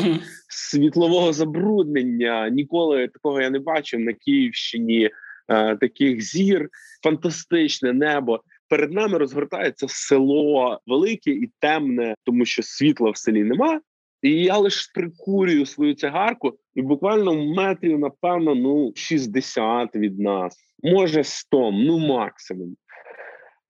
світлового 0.49 1.33
забруднення. 1.33 2.49
Ніколи 2.49 3.09
такого 3.09 3.40
я 3.40 3.50
не 3.50 3.59
бачив 3.59 4.00
на 4.00 4.12
Київщині. 4.12 5.11
Е, 5.50 5.76
таких 5.76 6.21
зір, 6.23 6.68
фантастичне 7.02 7.92
небо. 7.92 8.40
Перед 8.68 8.92
нами 8.92 9.18
розгортається 9.18 9.87
село 9.88 10.80
велике 10.87 11.30
і 11.30 11.50
темне, 11.59 12.14
тому 12.25 12.45
що 12.45 12.62
світла 12.62 13.11
в 13.11 13.16
селі 13.16 13.45
нема. 13.45 13.80
І 14.22 14.30
я 14.30 14.58
лише 14.58 14.90
прикурюю 14.94 15.66
свою 15.66 15.94
цигарку, 15.94 16.58
і 16.75 16.82
буквально 16.82 17.34
метрів, 17.34 17.98
напевно, 17.98 18.54
ну 18.54 18.92
60 18.96 19.96
від 19.96 20.18
нас, 20.20 20.56
може 20.82 21.25
100, 21.25 21.70
ну 21.70 21.98
максимум. 21.98 22.76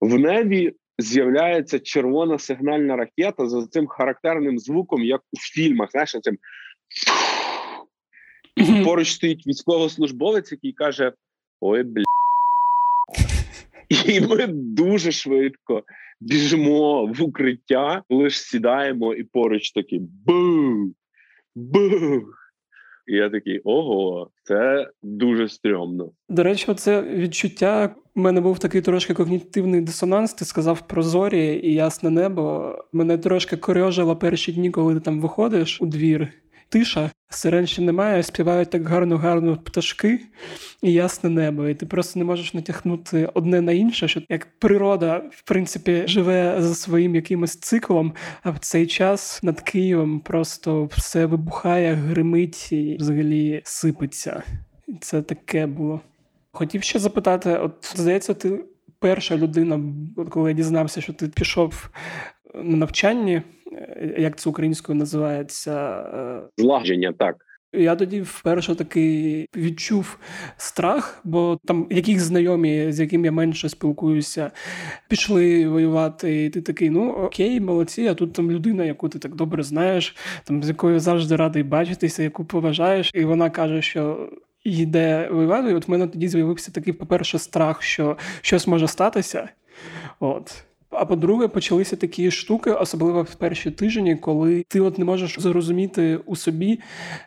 В 0.01 0.19
небі 0.19 0.73
з'являється 0.99 1.79
червона 1.79 2.39
сигнальна 2.39 2.97
ракета 2.97 3.49
за 3.49 3.67
цим 3.67 3.87
характерним 3.87 4.59
звуком, 4.59 5.05
як 5.05 5.21
у 5.33 5.37
фільмах. 5.37 5.91
Знаєш, 5.91 6.17
цим 6.23 6.39
поруч 8.85 9.13
стоїть 9.13 9.47
військовослужбовець, 9.47 10.53
який 10.53 10.73
каже: 10.73 11.13
Ой, 11.61 11.83
бля. 11.83 12.05
І 14.07 14.21
ми 14.21 14.47
дуже 14.53 15.13
швидко 15.13 15.83
біжимо 16.21 17.07
в 17.07 17.23
укриття, 17.23 18.03
лише 18.11 18.41
сідаємо 18.41 19.15
і 19.15 19.25
поруч 19.25 19.73
такі 19.73 20.01
бух, 20.27 20.93
бух, 21.55 22.53
І 23.07 23.17
я 23.17 23.31
такий 23.31 23.61
ого, 23.65 24.31
це 24.43 24.91
дуже 25.03 25.49
стрьомно. 25.49 26.11
До 26.29 26.43
речі, 26.43 26.75
це 26.75 27.03
відчуття. 27.03 27.95
У 28.15 28.21
мене 28.21 28.41
був 28.41 28.59
такий 28.59 28.81
трошки 28.81 29.15
когнітивний 29.15 29.81
дисонанс. 29.81 30.35
Ти 30.35 30.45
сказав 30.45 30.89
про 30.89 31.03
зорі 31.03 31.61
і 31.65 31.75
ясне 31.75 32.11
небо. 32.11 32.75
Мене 32.93 33.19
трошки 33.19 33.57
корьожило 33.57 34.17
перші 34.17 34.53
дні, 34.53 34.71
коли 34.71 34.95
ти 34.95 35.01
там 35.01 35.21
виходиш 35.21 35.83
у 35.83 35.87
двір 35.87 36.29
тиша, 36.69 37.11
сирен 37.31 37.67
ще 37.67 37.83
немає, 37.83 38.23
співають 38.23 38.71
так 38.71 38.89
гарно-гарно 38.89 39.57
пташки 39.57 40.21
і 40.83 40.93
ясне 40.93 41.31
небо. 41.31 41.69
І 41.69 41.75
ти 41.75 41.87
просто 41.87 42.19
не 42.19 42.25
можеш 42.25 42.55
натягнути 42.55 43.29
одне 43.35 43.61
на 43.61 43.73
інше, 43.73 44.09
що 44.09 44.23
як 44.29 44.49
природа, 44.59 45.23
в 45.31 45.43
принципі, 45.43 46.03
живе 46.07 46.57
за 46.59 46.75
своїм 46.75 47.15
якимось 47.15 47.57
циклом, 47.57 48.13
а 48.43 48.51
в 48.51 48.59
цей 48.59 48.87
час 48.87 49.43
над 49.43 49.61
Києвом 49.61 50.21
просто 50.21 50.85
все 50.85 51.27
вибухає, 51.27 51.95
гримить 51.95 52.73
і 52.73 52.97
взагалі 53.01 53.61
сипеться. 53.65 54.43
І 54.89 54.95
це 55.01 55.23
таке 55.23 55.67
було. 55.67 56.01
Хотів 56.53 56.83
ще 56.83 56.99
запитати: 56.99 57.57
от 57.57 57.93
здається, 57.97 58.35
ти 58.35 58.65
перша 58.99 59.37
людина, 59.37 59.81
коли 60.31 60.51
я 60.51 60.57
дізнався, 60.57 61.01
що 61.01 61.13
ти 61.13 61.29
пішов 61.29 61.91
на 62.55 62.77
навчанні. 62.77 63.43
Е, 63.73 64.15
як 64.19 64.39
це 64.39 64.51
українською 64.51 64.99
називається? 64.99 66.01
Е, 66.15 66.43
Злагодження, 66.57 67.13
так. 67.19 67.37
Я 67.73 67.97
тоді 67.97 68.21
вперше 68.21 68.75
таки 68.75 69.47
відчув 69.57 70.19
страх, 70.57 71.21
бо 71.25 71.59
там 71.65 71.87
яких 71.91 72.21
знайомі, 72.21 72.93
з 72.93 73.01
яким 73.01 73.25
я 73.25 73.33
менше 73.33 73.69
спілкуюся, 73.69 74.51
пішли 75.09 75.69
воювати. 75.69 76.45
і 76.45 76.51
Ти 76.51 76.63
такий, 76.63 76.91
ну 76.91 77.11
окей, 77.13 77.61
молодці, 77.61 78.07
а 78.07 78.15
тут 78.15 78.33
там 78.33 78.51
людина, 78.51 78.85
яку 78.85 79.09
ти 79.09 79.19
так 79.19 79.35
добре 79.35 79.63
знаєш, 79.63 80.17
там 80.45 80.63
з 80.63 80.69
якою 80.69 81.01
завжди 81.01 81.37
радий 81.37 81.63
бачитися, 81.63 82.23
яку 82.23 82.45
поважаєш, 82.45 83.11
і 83.15 83.25
вона 83.25 83.51
каже, 83.51 83.83
що 83.83 84.31
йде 84.65 85.29
воювати. 85.33 85.71
І 85.71 85.75
От 85.75 85.89
в 85.89 85.91
мене 85.91 86.07
тоді 86.07 86.29
з'явився 86.29 86.73
такий, 86.73 86.93
по-перше, 86.93 87.39
страх, 87.39 87.83
що 87.83 88.17
щось 88.41 88.67
може 88.67 88.89
статися. 88.89 89.49
От. 90.21 90.68
А 91.01 91.05
по-друге, 91.05 91.49
почалися 91.49 91.97
такі 91.97 92.31
штуки, 92.31 92.71
особливо 92.71 93.23
в 93.23 93.35
перші 93.35 93.71
тижні, 93.71 94.17
коли 94.17 94.65
ти 94.69 94.81
от 94.81 94.99
не 94.99 95.05
можеш 95.05 95.41
зрозуміти 95.41 96.17
у 96.27 96.37
собі, 96.37 96.81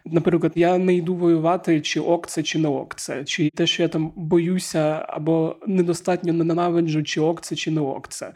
наприклад, 0.05 0.51
я 0.55 0.77
не 0.77 0.95
йду 0.95 1.15
воювати, 1.15 1.81
чи 1.81 1.99
ок 1.99 2.27
це, 2.27 2.43
чи 2.43 2.59
не 2.59 2.67
ок 2.67 2.95
це, 2.95 3.23
чи 3.23 3.49
те, 3.49 3.67
що 3.67 3.83
я 3.83 3.89
там 3.89 4.11
боюся, 4.15 5.05
або 5.07 5.55
недостатньо 5.67 6.33
ненавиджу, 6.33 7.03
чи 7.03 7.21
ок 7.21 7.41
це, 7.41 7.55
чи 7.55 7.71
не 7.71 7.81
ок 7.81 8.07
це. 8.07 8.33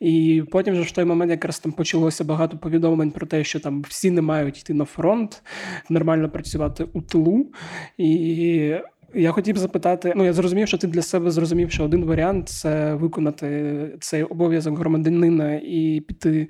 І 0.00 0.42
потім 0.50 0.74
вже 0.74 0.82
в 0.82 0.90
той 0.90 1.04
момент 1.04 1.30
якраз 1.30 1.58
там 1.58 1.72
почалося 1.72 2.24
багато 2.24 2.58
повідомлень 2.58 3.10
про 3.10 3.26
те, 3.26 3.44
що 3.44 3.60
там 3.60 3.82
всі 3.88 4.10
не 4.10 4.22
мають 4.22 4.60
йти 4.60 4.74
на 4.74 4.84
фронт, 4.84 5.42
нормально 5.88 6.28
працювати 6.30 6.86
у 6.92 7.00
тилу. 7.00 7.46
І 7.98 8.74
я 9.14 9.32
хотів 9.32 9.56
запитати, 9.56 10.12
ну 10.16 10.24
я 10.24 10.32
зрозумів, 10.32 10.68
що 10.68 10.78
ти 10.78 10.86
для 10.86 11.02
себе 11.02 11.30
зрозумів, 11.30 11.70
що 11.70 11.84
один 11.84 12.04
варіант 12.04 12.48
це 12.48 12.94
виконати 12.94 13.74
цей 14.00 14.22
обов'язок 14.22 14.78
громадянина 14.78 15.60
і 15.64 16.02
піти 16.08 16.48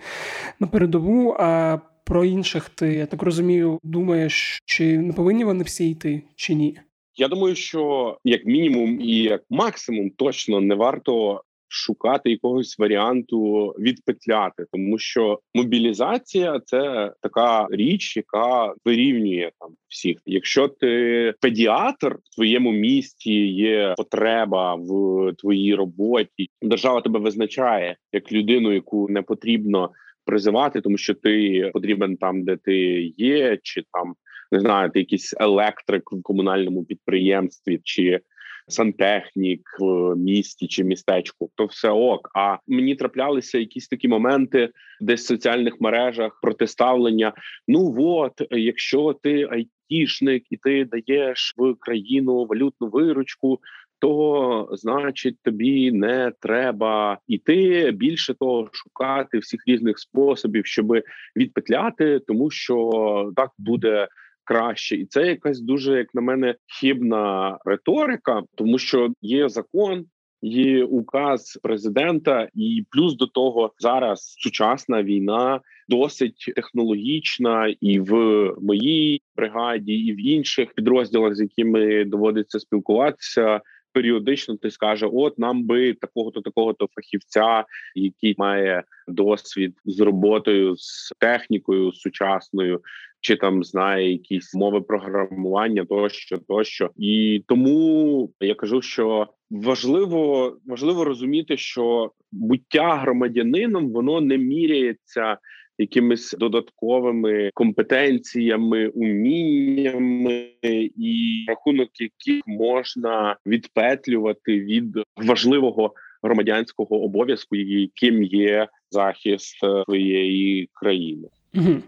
на 0.61 0.67
передову. 0.67 1.37
А 1.39 1.79
про 2.05 2.25
інших 2.25 2.69
ти 2.69 2.95
я 2.95 3.07
так 3.07 3.23
розумію, 3.23 3.79
думаєш, 3.83 4.61
чи 4.65 4.99
не 4.99 5.13
повинні 5.13 5.45
вони 5.45 5.65
всі 5.65 5.91
йти, 5.91 6.23
чи 6.37 6.55
ні? 6.55 6.79
Я 7.17 7.29
думаю, 7.29 7.55
що 7.55 8.17
як 8.25 8.47
мінімум 8.47 9.01
і 9.01 9.17
як 9.17 9.43
максимум 9.51 10.11
точно 10.11 10.61
не 10.61 10.75
варто 10.75 11.43
шукати 11.69 12.31
якогось 12.31 12.79
варіанту 12.79 13.67
відпетляти, 13.79 14.65
тому 14.73 14.99
що 14.99 15.41
мобілізація 15.55 16.61
це 16.65 17.13
така 17.23 17.67
річ, 17.71 18.17
яка 18.17 18.75
вирівнює 18.85 19.51
там 19.61 19.71
всіх. 19.89 20.19
Якщо 20.27 20.69
ти 20.69 21.35
педіатр 21.41 22.19
в 22.25 22.35
твоєму 22.35 22.73
місті 22.73 23.49
є 23.49 23.95
потреба 23.97 24.75
в 24.75 25.33
твоїй 25.39 25.75
роботі, 25.75 26.49
держава 26.63 27.01
тебе 27.01 27.19
визначає 27.19 27.97
як 28.13 28.33
людину, 28.33 28.73
яку 28.73 29.09
не 29.09 29.23
потрібно 29.23 29.91
призивати, 30.25 30.81
тому 30.81 30.99
що 30.99 31.15
ти 31.15 31.71
потрібен 31.73 32.17
там, 32.17 32.45
де 32.45 32.57
ти 32.57 33.03
є, 33.17 33.59
чи 33.63 33.83
там 33.93 34.15
не 34.53 34.61
знаю, 34.61 34.91
ти 34.91 34.99
якийсь 34.99 35.35
електрик 35.41 36.13
в 36.13 36.23
комунальному 36.23 36.85
підприємстві, 36.85 37.81
чи 37.85 38.21
сантехнік 38.69 39.61
в 39.81 40.17
місті 40.17 40.67
чи 40.67 40.85
містечку, 40.85 41.51
то 41.55 41.67
все 41.67 41.91
ок. 41.91 42.31
А 42.35 42.57
мені 42.67 42.95
траплялися 42.95 43.59
якісь 43.59 43.89
такі 43.89 44.09
моменти, 44.09 44.71
десь 45.01 45.25
в 45.25 45.27
соціальних 45.27 45.81
мережах 45.81 46.39
протиставлення. 46.43 47.33
Ну 47.69 47.95
от, 47.99 48.33
якщо 48.51 49.13
ти 49.23 49.49
айтішник 49.51 50.45
і 50.51 50.57
ти 50.57 50.85
даєш 50.85 51.55
в 51.57 51.75
країну 51.75 52.45
валютну 52.45 52.89
виручку. 52.89 53.61
То 54.01 54.69
значить 54.73 55.37
тобі 55.43 55.93
не 55.93 56.33
треба 56.41 57.19
іти 57.27 57.91
більше 57.91 58.35
того, 58.35 58.69
шукати 58.73 59.39
всіх 59.39 59.61
різних 59.67 59.99
способів, 59.99 60.67
щоб 60.67 60.93
відпетляти, 61.37 62.21
тому 62.27 62.51
що 62.51 63.33
так 63.37 63.51
буде 63.59 64.09
краще, 64.49 64.97
і 64.97 65.07
це 65.07 65.27
якась 65.27 65.61
дуже, 65.61 65.99
як 65.99 66.15
на 66.15 66.21
мене, 66.21 66.55
хибна 66.81 67.59
риторика, 67.65 68.43
тому 68.55 68.79
що 68.79 69.13
є 69.23 69.49
закон. 69.49 70.05
Є 70.43 70.85
указ 70.85 71.59
президента, 71.63 72.49
і 72.55 72.85
плюс 72.91 73.17
до 73.17 73.27
того 73.27 73.73
зараз 73.79 74.35
сучасна 74.39 75.03
війна 75.03 75.61
досить 75.89 76.53
технологічна, 76.57 77.75
і 77.81 78.01
в 78.01 78.15
моїй 78.61 79.23
бригаді, 79.37 79.93
і 79.93 80.13
в 80.13 80.27
інших 80.27 80.75
підрозділах, 80.75 81.35
з 81.35 81.41
якими 81.41 82.05
доводиться 82.05 82.61
спілкуватися, 82.61 83.61
періодично 83.99 84.57
ти 84.57 84.71
скаже: 84.71 85.07
От 85.13 85.39
нам 85.39 85.65
би 85.65 85.95
такого 85.95 86.31
то 86.31 86.41
такого 86.41 86.73
то 86.73 86.89
фахівця, 86.95 87.65
який 87.95 88.35
має 88.39 88.83
досвід 89.09 89.75
з 89.85 90.01
роботою 90.01 90.77
з 90.77 91.13
технікою 91.21 91.93
сучасною, 91.93 92.81
чи 93.21 93.37
там 93.37 93.65
знає 93.65 94.13
якісь 94.13 94.55
мови 94.55 94.81
програмування, 94.81 95.85
тощо, 95.85 96.39
тощо, 96.49 96.91
і 96.97 97.43
тому 97.47 98.31
я 98.41 98.55
кажу, 98.55 98.83
що 98.83 99.27
важливо 99.51 100.53
важливо 100.67 101.05
розуміти, 101.05 101.57
що 101.57 102.13
буття 102.33 102.97
громадянином 102.97 103.91
воно 103.91 104.21
не 104.21 104.39
міряється. 104.39 105.39
Якимись 105.79 106.37
додатковими 106.39 107.51
компетенціями, 107.55 108.89
уміннями, 108.89 110.49
і 110.97 111.45
рахунок 111.49 111.89
яких 112.01 112.43
можна 112.47 113.37
відпетлювати 113.47 114.61
від 114.61 114.99
важливого 115.17 115.95
громадянського 116.23 117.03
обов'язку, 117.03 117.57
яким 117.57 118.23
є 118.23 118.69
захист 118.91 119.59
своєї 119.59 120.69
країни. 120.73 121.29
Угу. 121.55 121.83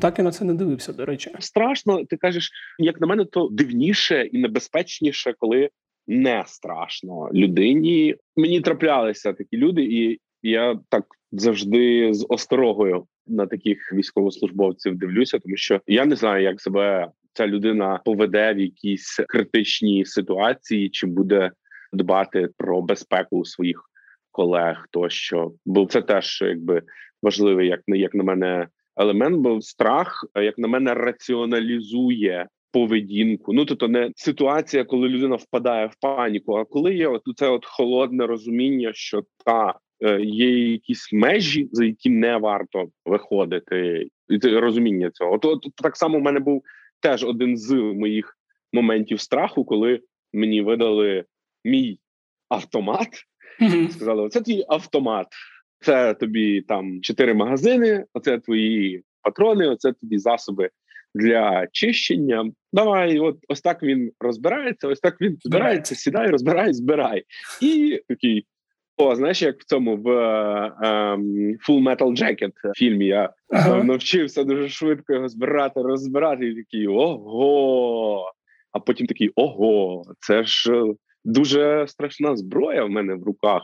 Так 0.00 0.18
я 0.18 0.24
на 0.24 0.30
це 0.30 0.44
не 0.44 0.54
дивився. 0.54 0.92
До 0.92 1.04
речі, 1.04 1.30
страшно. 1.38 2.04
Ти 2.04 2.16
кажеш, 2.16 2.50
як 2.78 3.00
на 3.00 3.06
мене, 3.06 3.24
то 3.24 3.48
дивніше 3.52 4.28
і 4.32 4.38
небезпечніше, 4.38 5.34
коли 5.38 5.70
не 6.06 6.44
страшно 6.46 7.30
людині. 7.34 8.16
Мені 8.36 8.60
траплялися 8.60 9.32
такі 9.32 9.56
люди, 9.56 9.82
і 9.82 10.20
я 10.42 10.78
так 10.88 11.04
завжди 11.32 12.14
з 12.14 12.26
осторогою 12.28 13.06
на 13.26 13.46
таких 13.46 13.92
військовослужбовців 13.92 14.98
дивлюся, 14.98 15.38
тому 15.38 15.56
що 15.56 15.80
я 15.86 16.04
не 16.06 16.16
знаю, 16.16 16.42
як 16.42 16.60
себе 16.60 17.08
ця 17.32 17.46
людина 17.46 18.00
поведе 18.04 18.54
в 18.54 18.58
якійсь 18.58 19.20
критичній 19.28 20.04
ситуації, 20.04 20.90
чи 20.90 21.06
буде 21.06 21.50
дбати 21.92 22.48
про 22.56 22.82
безпеку 22.82 23.44
своїх 23.44 23.82
колег, 24.30 24.86
тощо, 24.90 25.52
бо 25.66 25.86
це 25.86 26.02
теж 26.02 26.42
якби 26.42 26.82
важливий, 27.22 27.68
як 27.68 27.80
не 27.86 27.98
як 27.98 28.14
на 28.14 28.24
мене 28.24 28.68
елемент, 28.96 29.36
бо 29.36 29.60
страх, 29.60 30.24
як 30.34 30.58
на 30.58 30.68
мене, 30.68 30.94
раціоналізує 30.94 32.48
поведінку. 32.72 33.52
Ну 33.52 33.64
тобто 33.64 33.88
не 33.88 34.10
ситуація, 34.16 34.84
коли 34.84 35.08
людина 35.08 35.36
впадає 35.36 35.86
в 35.86 35.94
паніку, 36.00 36.56
а 36.56 36.64
коли 36.64 36.94
є 36.94 37.08
от 37.08 37.22
це 37.36 37.48
от 37.48 37.66
холодне 37.66 38.26
розуміння, 38.26 38.90
що 38.94 39.22
та 39.44 39.74
є 40.20 40.70
якісь 40.72 41.12
межі, 41.12 41.68
за 41.72 41.84
які 41.84 42.10
не 42.10 42.36
варто 42.36 42.88
виходити, 43.04 44.08
і 44.28 44.38
це 44.38 44.60
розуміння 44.60 45.10
цього. 45.10 45.34
От, 45.34 45.44
от 45.44 45.66
так 45.82 45.96
само 45.96 46.18
в 46.18 46.22
мене 46.22 46.40
був 46.40 46.62
теж 47.00 47.24
один 47.24 47.56
з 47.56 47.72
моїх 47.72 48.38
моментів 48.72 49.20
страху, 49.20 49.64
коли 49.64 50.00
мені 50.32 50.62
видали 50.62 51.24
мій 51.64 51.98
автомат. 52.48 53.08
Mm-hmm. 53.60 53.90
Сказали, 53.90 54.22
оце 54.22 54.40
твій 54.40 54.64
автомат. 54.68 55.26
Це 55.80 56.14
тобі 56.14 56.60
там 56.60 57.00
чотири 57.00 57.34
магазини, 57.34 58.04
оце 58.14 58.38
твої 58.38 59.02
патрони, 59.22 59.68
оце 59.68 59.92
тобі 59.92 60.18
засоби 60.18 60.70
для 61.14 61.66
чищення. 61.72 62.50
Давай, 62.72 63.18
от 63.18 63.38
ось 63.48 63.60
так 63.60 63.82
він 63.82 64.12
розбирається. 64.20 64.88
Ось 64.88 65.00
так 65.00 65.20
він 65.20 65.38
збирається, 65.40 65.94
сідай, 65.94 66.28
розбирай, 66.28 66.72
збирай. 66.72 67.24
І 67.60 68.00
такий 68.08 68.46
знаєш, 68.98 69.42
як 69.42 69.60
в 69.60 69.64
цьому 69.64 69.96
в 69.96 70.06
um, 70.06 71.56
Full 71.68 71.82
Metal 71.82 72.22
Jacket 72.22 72.52
фільмі 72.74 73.06
я 73.06 73.30
ага. 73.50 73.84
навчився 73.84 74.44
дуже 74.44 74.68
швидко 74.68 75.12
його 75.12 75.28
збирати, 75.28 75.82
розбирати, 75.82 76.48
і 76.48 76.54
такий 76.54 76.88
ого. 76.88 78.32
А 78.72 78.80
потім 78.80 79.06
такий 79.06 79.32
ого, 79.34 80.02
це 80.20 80.44
ж 80.44 80.84
дуже 81.24 81.84
страшна 81.88 82.36
зброя 82.36 82.84
в 82.84 82.90
мене 82.90 83.14
в 83.14 83.22
руках. 83.22 83.62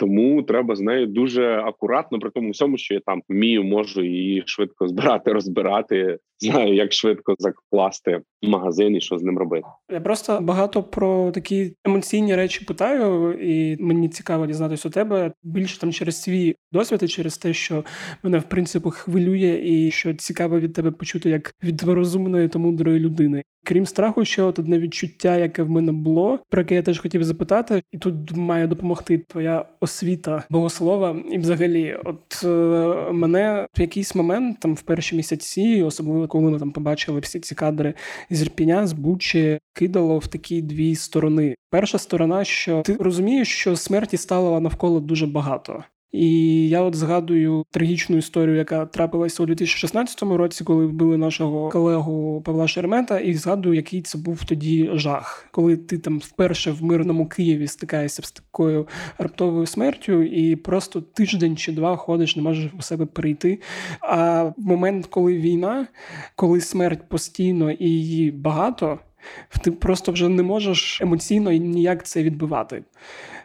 Тому 0.00 0.42
треба 0.42 0.76
з 0.76 0.80
нею 0.80 1.06
дуже 1.06 1.56
акуратно 1.56 2.18
при 2.18 2.30
тому 2.30 2.50
всьому, 2.50 2.78
що 2.78 2.94
я 2.94 3.00
там 3.06 3.22
вмію, 3.28 3.64
можу 3.64 4.02
її 4.02 4.42
швидко 4.46 4.88
збирати, 4.88 5.32
розбирати. 5.32 6.18
Знаю, 6.38 6.74
як 6.74 6.92
швидко 6.92 7.34
закласти 7.38 8.20
магазин 8.42 8.96
і 8.96 9.00
що 9.00 9.18
з 9.18 9.22
ним 9.22 9.38
робити. 9.38 9.66
Я 9.92 10.00
просто 10.00 10.40
багато 10.40 10.82
про 10.82 11.30
такі 11.30 11.74
емоційні 11.84 12.36
речі 12.36 12.64
питаю, 12.64 13.32
і 13.32 13.76
мені 13.80 14.08
цікаво 14.08 14.46
дізнатися 14.46 14.88
у 14.88 14.90
тебе 14.90 15.32
більше 15.42 15.80
там 15.80 15.92
через 15.92 16.22
свій 16.22 16.54
досвід 16.72 17.02
і 17.02 17.08
через 17.08 17.38
те, 17.38 17.52
що 17.52 17.84
мене 18.22 18.38
в 18.38 18.42
принципі 18.42 18.88
хвилює, 18.90 19.60
і 19.64 19.90
що 19.90 20.14
цікаво 20.14 20.60
від 20.60 20.72
тебе 20.72 20.90
почути 20.90 21.30
як 21.30 21.54
від 21.64 21.82
розумної 21.82 22.48
та 22.48 22.58
мудрої 22.58 23.00
людини. 23.00 23.42
Крім 23.64 23.86
страху, 23.86 24.24
ще 24.24 24.42
от 24.42 24.58
одне 24.58 24.78
відчуття, 24.78 25.36
яке 25.36 25.62
в 25.62 25.70
мене 25.70 25.92
було, 25.92 26.38
про 26.48 26.60
яке 26.60 26.74
я 26.74 26.82
теж 26.82 26.98
хотів 26.98 27.24
запитати, 27.24 27.82
і 27.92 27.98
тут 27.98 28.36
має 28.36 28.66
допомогти 28.66 29.18
твоя 29.18 29.64
освіта 29.80 30.44
богослова. 30.50 31.16
І, 31.30 31.38
взагалі, 31.38 31.96
от 32.04 32.44
е, 32.44 33.12
мене 33.12 33.66
в 33.76 33.80
якийсь 33.80 34.14
момент, 34.14 34.60
там 34.60 34.74
в 34.74 34.82
перші 34.82 35.16
місяці, 35.16 35.82
особливо 35.82 36.28
коли 36.28 36.50
ми 36.50 36.58
там 36.58 36.70
побачили 36.70 37.20
всі 37.20 37.40
ці 37.40 37.54
кадри 37.54 37.94
з 38.30 38.42
Ірпіня, 38.42 38.86
з 38.86 38.92
Бучі, 38.92 39.58
кидало 39.72 40.18
в 40.18 40.26
такі 40.26 40.62
дві 40.62 40.94
сторони. 40.94 41.54
Перша 41.70 41.98
сторона, 41.98 42.44
що 42.44 42.82
ти 42.82 42.96
розумієш, 43.00 43.48
що 43.48 43.76
смерті 43.76 44.16
стало 44.16 44.60
навколо 44.60 45.00
дуже 45.00 45.26
багато. 45.26 45.84
І 46.12 46.68
я 46.68 46.80
от 46.80 46.94
згадую 46.94 47.64
трагічну 47.70 48.16
історію, 48.16 48.56
яка 48.56 48.86
трапилася 48.86 49.42
у 49.42 49.46
2016 49.46 50.22
році, 50.22 50.64
коли 50.64 50.86
вбили 50.86 51.16
нашого 51.16 51.68
колегу 51.68 52.42
Павла 52.44 52.68
Шермета, 52.68 53.20
і 53.20 53.34
згадую, 53.34 53.74
який 53.74 54.02
це 54.02 54.18
був 54.18 54.44
тоді 54.44 54.90
жах, 54.94 55.48
коли 55.50 55.76
ти 55.76 55.98
там 55.98 56.18
вперше 56.18 56.70
в 56.70 56.84
мирному 56.84 57.28
Києві 57.28 57.66
стикаєшся 57.66 58.22
з 58.22 58.32
такою 58.32 58.88
раптовою 59.18 59.66
смертю, 59.66 60.22
і 60.22 60.56
просто 60.56 61.00
тиждень 61.00 61.56
чи 61.56 61.72
два 61.72 61.96
ходиш, 61.96 62.36
не 62.36 62.42
можеш 62.42 62.72
у 62.78 62.82
себе 62.82 63.06
перейти. 63.06 63.60
А 64.00 64.42
в 64.42 64.54
момент, 64.58 65.06
коли 65.06 65.36
війна, 65.36 65.86
коли 66.36 66.60
смерть 66.60 67.08
постійно 67.08 67.70
і 67.70 67.88
її 67.88 68.30
багато, 68.30 68.98
ти 69.62 69.72
просто 69.72 70.12
вже 70.12 70.28
не 70.28 70.42
можеш 70.42 71.00
емоційно 71.00 71.52
ніяк 71.52 72.06
це 72.06 72.22
відбивати. 72.22 72.82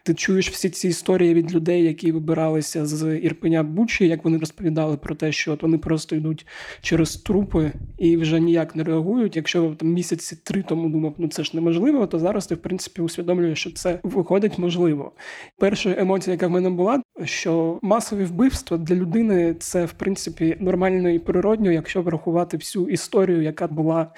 Ти 0.05 0.13
чуєш 0.13 0.49
всі 0.49 0.69
ці 0.69 0.87
історії 0.87 1.33
від 1.33 1.55
людей, 1.55 1.83
які 1.83 2.11
вибиралися 2.11 2.85
з 2.85 3.17
Ірпеня 3.17 3.63
Бучі, 3.63 4.07
як 4.07 4.23
вони 4.23 4.37
розповідали 4.37 4.97
про 4.97 5.15
те, 5.15 5.31
що 5.31 5.53
от 5.53 5.61
вони 5.63 5.77
просто 5.77 6.15
йдуть 6.15 6.47
через 6.81 7.17
трупи 7.17 7.71
і 7.97 8.17
вже 8.17 8.39
ніяк 8.39 8.75
не 8.75 8.83
реагують. 8.83 9.35
Якщо 9.35 9.75
там 9.77 9.89
місяці 9.89 10.37
три 10.43 10.63
тому 10.63 10.89
думав, 10.89 11.13
ну 11.17 11.27
це 11.27 11.43
ж 11.43 11.51
неможливо, 11.53 12.07
то 12.07 12.19
зараз 12.19 12.47
ти 12.47 12.55
в 12.55 12.57
принципі 12.57 13.01
усвідомлюєш, 13.01 13.59
що 13.59 13.71
це 13.71 13.99
виходить 14.03 14.57
можливо. 14.57 15.11
Перша 15.57 15.95
емоція, 15.97 16.33
яка 16.33 16.47
в 16.47 16.51
мене 16.51 16.69
була, 16.69 17.01
що 17.23 17.79
масові 17.81 18.23
вбивства 18.23 18.77
для 18.77 18.95
людини 18.95 19.55
це 19.59 19.85
в 19.85 19.93
принципі 19.93 20.57
нормально 20.59 21.09
і 21.09 21.19
природньо, 21.19 21.71
якщо 21.71 22.01
врахувати 22.01 22.57
всю 22.57 22.87
історію, 22.87 23.41
яка 23.41 23.67
була 23.67 24.11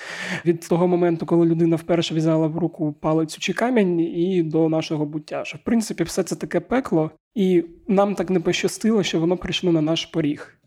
від 0.46 0.68
того 0.68 0.88
моменту, 0.88 1.26
коли 1.26 1.46
людина 1.46 1.76
вперше 1.76 2.16
взяла 2.16 2.48
в 2.48 2.58
руку 2.58 2.96
палицю 3.02 3.40
чи 3.40 3.54
камінь, 3.54 4.00
і 4.00 4.44
до 4.44 4.70
нашого 4.70 5.06
буття. 5.06 5.46
Що 5.46 5.58
в 5.58 5.64
принципі 5.78 6.04
все 6.04 6.24
це 6.24 6.36
таке 6.36 6.60
пекло, 6.60 7.12
і 7.36 7.64
нам 7.88 8.16
так 8.16 8.30
не 8.30 8.40
пощастило, 8.40 9.04
що 9.04 9.20
воно 9.20 9.38
прийшло 9.38 9.72
на 9.72 9.82
наш 9.82 10.06
поріг. 10.06 10.58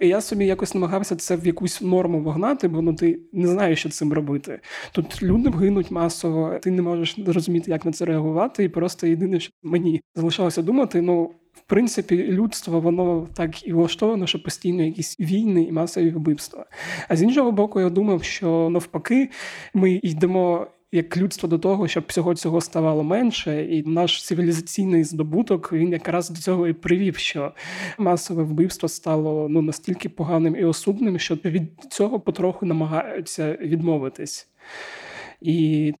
І 0.00 0.08
я 0.08 0.20
собі 0.20 0.46
якось 0.46 0.74
намагався 0.74 1.16
це 1.16 1.36
в 1.36 1.46
якусь 1.46 1.80
норму 1.80 2.20
вогнати, 2.20 2.68
бо 2.68 2.82
ну 2.82 2.94
ти 2.94 3.20
не 3.32 3.48
знаєш, 3.48 3.78
що 3.78 3.88
цим 3.88 4.12
робити. 4.12 4.60
Тут 4.92 5.22
люди 5.22 5.50
гинуть 5.50 5.90
масово, 5.90 6.58
ти 6.62 6.70
не 6.70 6.82
можеш 6.82 7.20
зрозуміти, 7.20 7.70
як 7.70 7.84
на 7.84 7.92
це 7.92 8.04
реагувати, 8.04 8.64
і 8.64 8.68
просто 8.68 9.06
єдине, 9.06 9.40
що 9.40 9.52
мені 9.62 10.00
залишалося 10.14 10.62
думати, 10.62 11.00
ну. 11.00 11.30
В 11.52 11.70
принципі, 11.70 12.16
людство 12.16 12.80
воно 12.80 13.28
так 13.34 13.66
і 13.66 13.72
влаштовано, 13.72 14.26
що 14.26 14.42
постійно 14.42 14.82
якісь 14.82 15.20
війни 15.20 15.62
і 15.62 15.72
масові 15.72 16.10
вбивства. 16.10 16.66
А 17.08 17.16
з 17.16 17.22
іншого 17.22 17.52
боку, 17.52 17.80
я 17.80 17.90
думав, 17.90 18.22
що 18.22 18.68
навпаки, 18.70 19.30
ми 19.74 20.00
йдемо 20.02 20.66
як 20.92 21.16
людство 21.16 21.48
до 21.48 21.58
того, 21.58 21.88
щоб 21.88 22.04
всього 22.06 22.34
цього 22.34 22.60
ставало 22.60 23.02
менше, 23.02 23.64
і 23.64 23.82
наш 23.82 24.24
цивілізаційний 24.24 25.04
здобуток 25.04 25.72
він 25.72 25.92
якраз 25.92 26.30
до 26.30 26.40
цього 26.40 26.68
і 26.68 26.72
привів, 26.72 27.16
що 27.16 27.52
масове 27.98 28.42
вбивство 28.42 28.88
стало 28.88 29.48
ну 29.48 29.62
настільки 29.62 30.08
поганим 30.08 30.56
і 30.56 30.64
осудним, 30.64 31.18
що 31.18 31.34
від 31.34 31.62
цього 31.90 32.20
потроху 32.20 32.66
намагаються 32.66 33.58
відмовитись. 33.60 34.48
І 35.40 35.94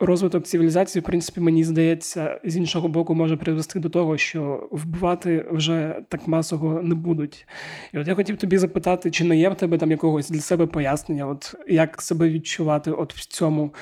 розвиток 0.00 0.44
цивілізації, 0.44 1.00
в 1.00 1.04
принципі, 1.04 1.40
мені 1.40 1.64
здається, 1.64 2.40
з 2.44 2.56
іншого 2.56 2.88
боку, 2.88 3.14
може 3.14 3.36
привести 3.36 3.80
до 3.80 3.88
того, 3.88 4.18
що 4.18 4.68
вбивати 4.70 5.46
вже 5.50 5.96
так 6.08 6.28
масово 6.28 6.82
не 6.82 6.94
будуть. 6.94 7.46
І 7.94 7.98
от 7.98 8.08
я 8.08 8.14
хотів 8.14 8.36
тобі 8.36 8.58
запитати, 8.58 9.10
чи 9.10 9.24
не 9.24 9.36
є 9.36 9.48
в 9.48 9.54
тебе 9.54 9.78
там 9.78 9.90
якогось 9.90 10.30
для 10.30 10.40
себе 10.40 10.66
пояснення, 10.66 11.26
от 11.26 11.54
як 11.68 12.02
себе 12.02 12.28
відчувати 12.28 12.90
от 12.90 13.14
в 13.14 13.26
цьому 13.26 13.74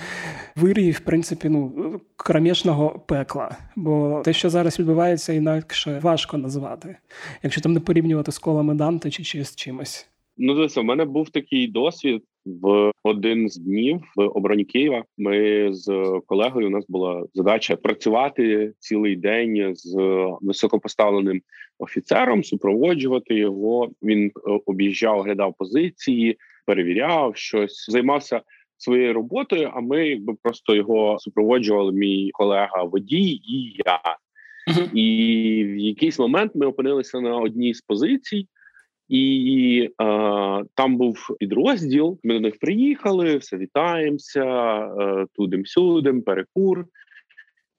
вирії, 0.57 0.91
в 0.91 1.01
принципі, 1.01 1.49
ну 1.49 2.01
кромішного 2.17 3.05
пекла. 3.07 3.57
Бо 3.77 4.23
те, 4.25 4.33
що 4.33 4.51
зараз 4.51 4.79
відбувається, 4.79 5.33
інакше 5.33 6.01
важко 6.03 6.39
назвати, 6.39 6.97
якщо 7.43 7.61
там 7.61 7.73
не 7.73 7.81
порівнювати 7.81 8.33
з 8.33 8.39
колами 8.39 8.75
Данте 8.75 9.11
чи, 9.11 9.23
чи 9.23 9.45
з 9.45 9.57
чимось. 9.57 10.09
Ну, 10.37 10.55
дивися, 10.55 10.81
у 10.81 10.85
мене 10.85 11.05
був 11.05 11.31
такий 11.31 11.67
досвід 11.67 12.23
в 12.63 12.93
один 13.03 13.49
з 13.49 13.57
днів 13.57 14.01
в 14.17 14.23
обороні 14.23 14.65
Києва. 14.65 15.05
Ми 15.19 15.69
з 15.73 16.21
колегою 16.27 16.67
у 16.67 16.71
нас 16.71 16.85
була 16.89 17.25
задача 17.35 17.77
працювати 17.77 18.73
цілий 18.79 19.17
день 19.17 19.75
з 19.75 19.97
високопоставленим 20.41 21.43
офіцером, 21.79 22.45
супроводжувати 22.45 23.35
його. 23.35 23.91
Він 24.03 24.27
е, 24.27 24.61
об'їжджав, 24.67 25.19
оглядав 25.19 25.55
позиції, 25.59 26.37
перевіряв 26.67 27.37
щось, 27.37 27.91
займався. 27.91 28.41
Своєю 28.81 29.13
роботою, 29.13 29.71
а 29.75 29.81
ми 29.81 30.09
якби 30.09 30.35
просто 30.43 30.75
його 30.75 31.19
супроводжували. 31.19 31.93
Мій 31.93 32.31
колега 32.33 32.83
водій 32.83 33.41
і 33.45 33.77
я, 33.87 34.01
uh-huh. 34.69 34.93
і 34.95 35.65
в 35.65 35.77
якийсь 35.77 36.19
момент 36.19 36.53
ми 36.55 36.67
опинилися 36.67 37.21
на 37.21 37.39
одній 37.39 37.75
з 37.75 37.81
позицій, 37.81 38.49
і 39.09 39.81
е, 39.83 40.05
там 40.75 40.97
був 40.97 41.37
підрозділ. 41.39 42.19
Ми 42.25 42.35
до 42.35 42.41
них 42.41 42.59
приїхали, 42.59 43.37
все 43.37 43.57
вітаємося 43.57 44.45
е, 44.45 45.27
тудим-сюдим, 45.35 46.23
перекур. 46.23 46.85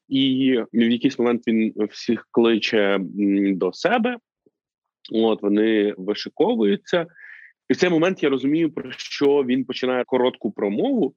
І 0.07 0.57
в 0.73 0.91
якийсь 0.91 1.19
момент 1.19 1.47
він 1.47 1.73
всіх 1.89 2.27
кличе 2.31 2.99
до 3.53 3.73
себе. 3.73 4.17
От 5.11 5.41
вони 5.41 5.93
вишиковуються, 5.97 7.05
і 7.69 7.73
в 7.73 7.77
цей 7.77 7.89
момент 7.89 8.23
я 8.23 8.29
розумію, 8.29 8.71
про 8.71 8.91
що 8.91 9.43
він 9.43 9.65
починає 9.65 10.03
коротку 10.03 10.51
промову. 10.51 11.13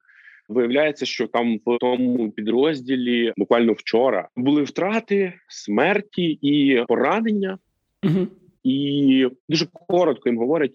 Виявляється, 0.49 1.07
що 1.07 1.27
там 1.27 1.59
в 1.67 1.79
тому 1.81 2.31
підрозділі 2.31 3.33
буквально 3.37 3.73
вчора 3.73 4.29
були 4.37 4.63
втрати, 4.63 5.33
смерті 5.49 6.39
і 6.43 6.85
поранення. 6.89 7.59
Угу. 8.03 8.27
І 8.65 9.29
дуже 9.49 9.67
коротко 9.89 10.29
їм 10.29 10.39
говорять, 10.39 10.73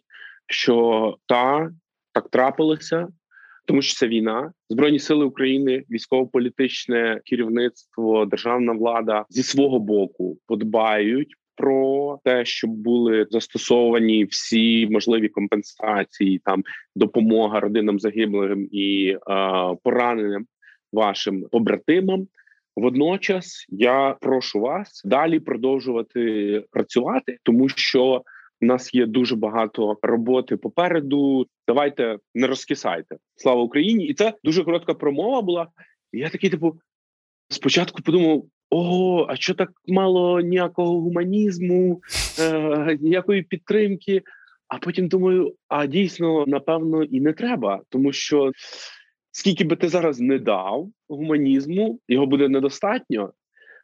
що 0.47 1.17
та 1.25 1.71
так 2.13 2.29
трапилося, 2.29 3.07
тому 3.65 3.81
що 3.81 3.93
це 3.93 4.07
війна. 4.07 4.51
Збройні 4.69 4.99
сили 4.99 5.25
України, 5.25 5.83
військово-політичне 5.89 7.21
керівництво, 7.25 8.25
державна 8.25 8.73
влада 8.73 9.25
зі 9.29 9.43
свого 9.43 9.79
боку 9.79 10.37
подбають. 10.47 11.35
Про 11.55 12.19
те, 12.23 12.45
щоб 12.45 12.69
були 12.69 13.27
застосовані 13.29 14.25
всі 14.25 14.87
можливі 14.87 15.29
компенсації, 15.29 16.41
там 16.45 16.63
допомога 16.95 17.59
родинам 17.59 17.99
загиблим 17.99 18.69
і 18.71 19.07
е, 19.09 19.17
пораненим 19.83 20.45
вашим 20.93 21.45
побратимам. 21.51 22.27
Водночас 22.77 23.65
я 23.69 24.15
прошу 24.21 24.59
вас 24.59 25.01
далі 25.05 25.39
продовжувати 25.39 26.63
працювати, 26.71 27.37
тому 27.43 27.69
що 27.69 28.23
у 28.61 28.65
нас 28.65 28.93
є 28.93 29.05
дуже 29.05 29.35
багато 29.35 29.97
роботи 30.01 30.57
попереду. 30.57 31.47
Давайте 31.67 32.17
не 32.35 32.47
розкисайте. 32.47 33.15
Слава 33.35 33.61
Україні! 33.61 34.05
І 34.05 34.13
це 34.13 34.33
дуже 34.43 34.63
коротка 34.63 34.93
промова 34.93 35.41
була. 35.41 35.67
Я 36.11 36.29
такий, 36.29 36.49
типу, 36.49 36.75
спочатку 37.49 38.01
подумав: 38.03 38.43
ого, 38.69 39.25
а 39.29 39.35
що 39.35 39.53
так 39.53 39.69
мало 39.87 40.41
ніякого 40.41 41.01
гуманізму, 41.01 42.01
е, 42.39 42.97
ніякої 43.01 43.41
підтримки. 43.41 44.21
А 44.67 44.77
потім 44.77 45.07
думаю: 45.07 45.55
а 45.67 45.85
дійсно, 45.85 46.43
напевно, 46.47 47.03
і 47.03 47.21
не 47.21 47.33
треба, 47.33 47.81
тому 47.89 48.13
що 48.13 48.51
скільки 49.37 49.63
би 49.63 49.75
ти 49.75 49.89
зараз 49.89 50.19
не 50.19 50.39
дав 50.39 50.89
гуманізму, 51.09 51.99
його 52.07 52.25
буде 52.25 52.49
недостатньо. 52.49 53.33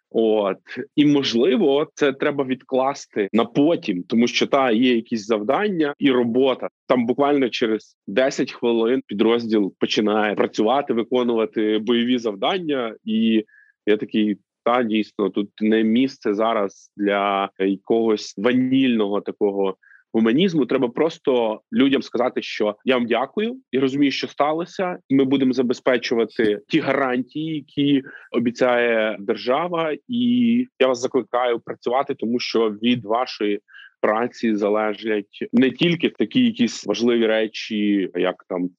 От 0.09 0.59
і 0.95 1.05
можливо, 1.05 1.87
це 1.93 2.13
треба 2.13 2.43
відкласти 2.43 3.29
на 3.33 3.45
потім, 3.45 4.03
тому 4.03 4.27
що 4.27 4.47
та 4.47 4.71
є 4.71 4.95
якісь 4.95 5.25
завдання 5.25 5.93
і 5.99 6.11
робота. 6.11 6.69
Там 6.87 7.05
буквально 7.05 7.49
через 7.49 7.97
10 8.07 8.51
хвилин 8.51 9.01
підрозділ 9.07 9.73
починає 9.79 10.35
працювати, 10.35 10.93
виконувати 10.93 11.79
бойові 11.79 12.17
завдання, 12.17 12.95
і 13.03 13.45
я 13.85 13.97
такий. 13.97 14.37
Та 14.65 14.83
дійсно 14.83 15.29
тут 15.29 15.49
не 15.61 15.83
місце 15.83 16.33
зараз 16.33 16.91
для 16.97 17.49
якогось 17.59 18.33
ванільного 18.37 19.21
такого 19.21 19.75
гуманізму. 20.13 20.65
Треба 20.65 20.89
просто 20.89 21.61
людям 21.73 22.01
сказати, 22.01 22.41
що 22.41 22.75
я 22.85 22.97
вам 22.97 23.07
дякую 23.07 23.57
і 23.71 23.79
розумію, 23.79 24.11
що 24.11 24.27
сталося. 24.27 24.97
Ми 25.09 25.23
будемо 25.23 25.53
забезпечувати 25.53 26.59
ті 26.67 26.79
гарантії, 26.79 27.55
які 27.55 28.03
обіцяє 28.31 29.17
держава, 29.19 29.95
і 30.07 30.65
я 30.79 30.87
вас 30.87 30.99
закликаю 30.99 31.59
працювати, 31.59 32.15
тому 32.15 32.39
що 32.39 32.69
від 32.69 33.05
вашої. 33.05 33.59
Праці 34.01 34.55
залежать 34.55 35.47
не 35.53 35.71
тільки 35.71 36.09
такі 36.09 36.45
якісь 36.45 36.85
важливі 36.85 37.27
речі, 37.27 38.09
як 38.15 38.35
там 38.49 38.69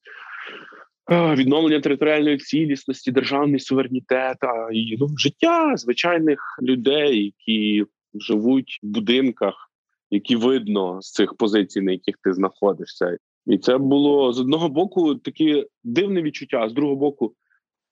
відновлення 1.10 1.80
територіальної 1.80 2.38
цілісності, 2.38 3.12
державний 3.12 3.60
суверенітет, 3.60 4.36
а 4.40 4.68
і 4.72 4.96
ну 5.00 5.08
життя 5.18 5.76
звичайних 5.76 6.38
людей, 6.62 7.24
які 7.24 7.84
живуть 8.14 8.80
в 8.82 8.86
будинках, 8.86 9.70
які 10.14 10.36
видно 10.36 11.02
з 11.02 11.12
цих 11.12 11.34
позицій, 11.34 11.80
на 11.80 11.92
яких 11.92 12.16
ти 12.22 12.32
знаходишся, 12.32 13.18
і 13.46 13.58
це 13.58 13.78
було 13.78 14.32
з 14.32 14.40
одного 14.40 14.68
боку 14.68 15.14
таке 15.14 15.66
дивне 15.84 16.22
відчуття, 16.22 16.60
а 16.62 16.68
з 16.68 16.72
другого 16.72 16.96
боку, 16.96 17.34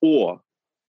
о, 0.01 0.39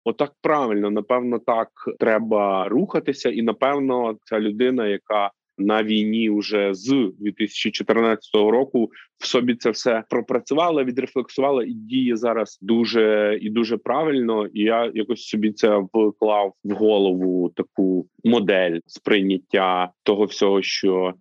отак 0.05 0.33
правильно, 0.40 0.90
напевно, 0.90 1.38
так 1.38 1.69
треба 1.99 2.69
рухатися, 2.69 3.31
і 3.31 3.43
напевно, 3.43 4.19
ця 4.25 4.40
людина, 4.40 4.87
яка 4.87 5.31
на 5.61 5.83
війні 5.83 6.31
вже 6.31 6.75
з 6.75 7.12
2014 7.18 8.35
року 8.35 8.90
в 9.18 9.27
собі 9.27 9.55
це 9.55 9.70
все 9.70 10.05
пропрацювала, 10.11 10.85
відрефлексувала 10.85 11.64
і 11.64 11.73
діє 11.73 12.16
зараз 12.16 12.59
дуже 12.62 13.38
і 13.42 13.51
дуже 13.51 13.77
правильно. 13.77 14.46
І 14.46 14.61
я 14.61 14.90
якось 14.94 15.23
собі 15.23 15.53
це 15.53 15.83
вклав 15.92 16.55
в 16.64 16.73
голову 16.73 17.53
таку 17.57 18.07
модель 18.25 18.79
сприйняття 18.87 19.90
того 20.03 20.25
всього, 20.25 20.62
що 20.62 21.14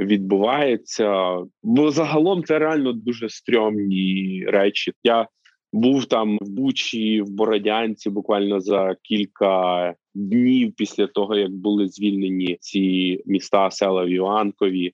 відбувається. 0.00 1.38
Бо 1.62 1.90
загалом 1.90 2.44
це 2.44 2.58
реально 2.58 2.92
дуже 2.92 3.28
стрьомні 3.28 4.44
речі. 4.48 4.92
Я 5.04 5.26
був 5.72 6.04
там 6.04 6.38
в 6.40 6.48
Бучі, 6.48 7.22
в 7.22 7.30
Бородянці, 7.30 8.10
буквально 8.10 8.60
за 8.60 8.96
кілька 9.02 9.94
днів 10.14 10.72
після 10.76 11.06
того, 11.06 11.36
як 11.36 11.52
були 11.52 11.88
звільнені 11.88 12.56
ці 12.60 13.18
міста, 13.26 13.70
села 13.70 14.04
в 14.04 14.08
Іванкові. 14.08 14.92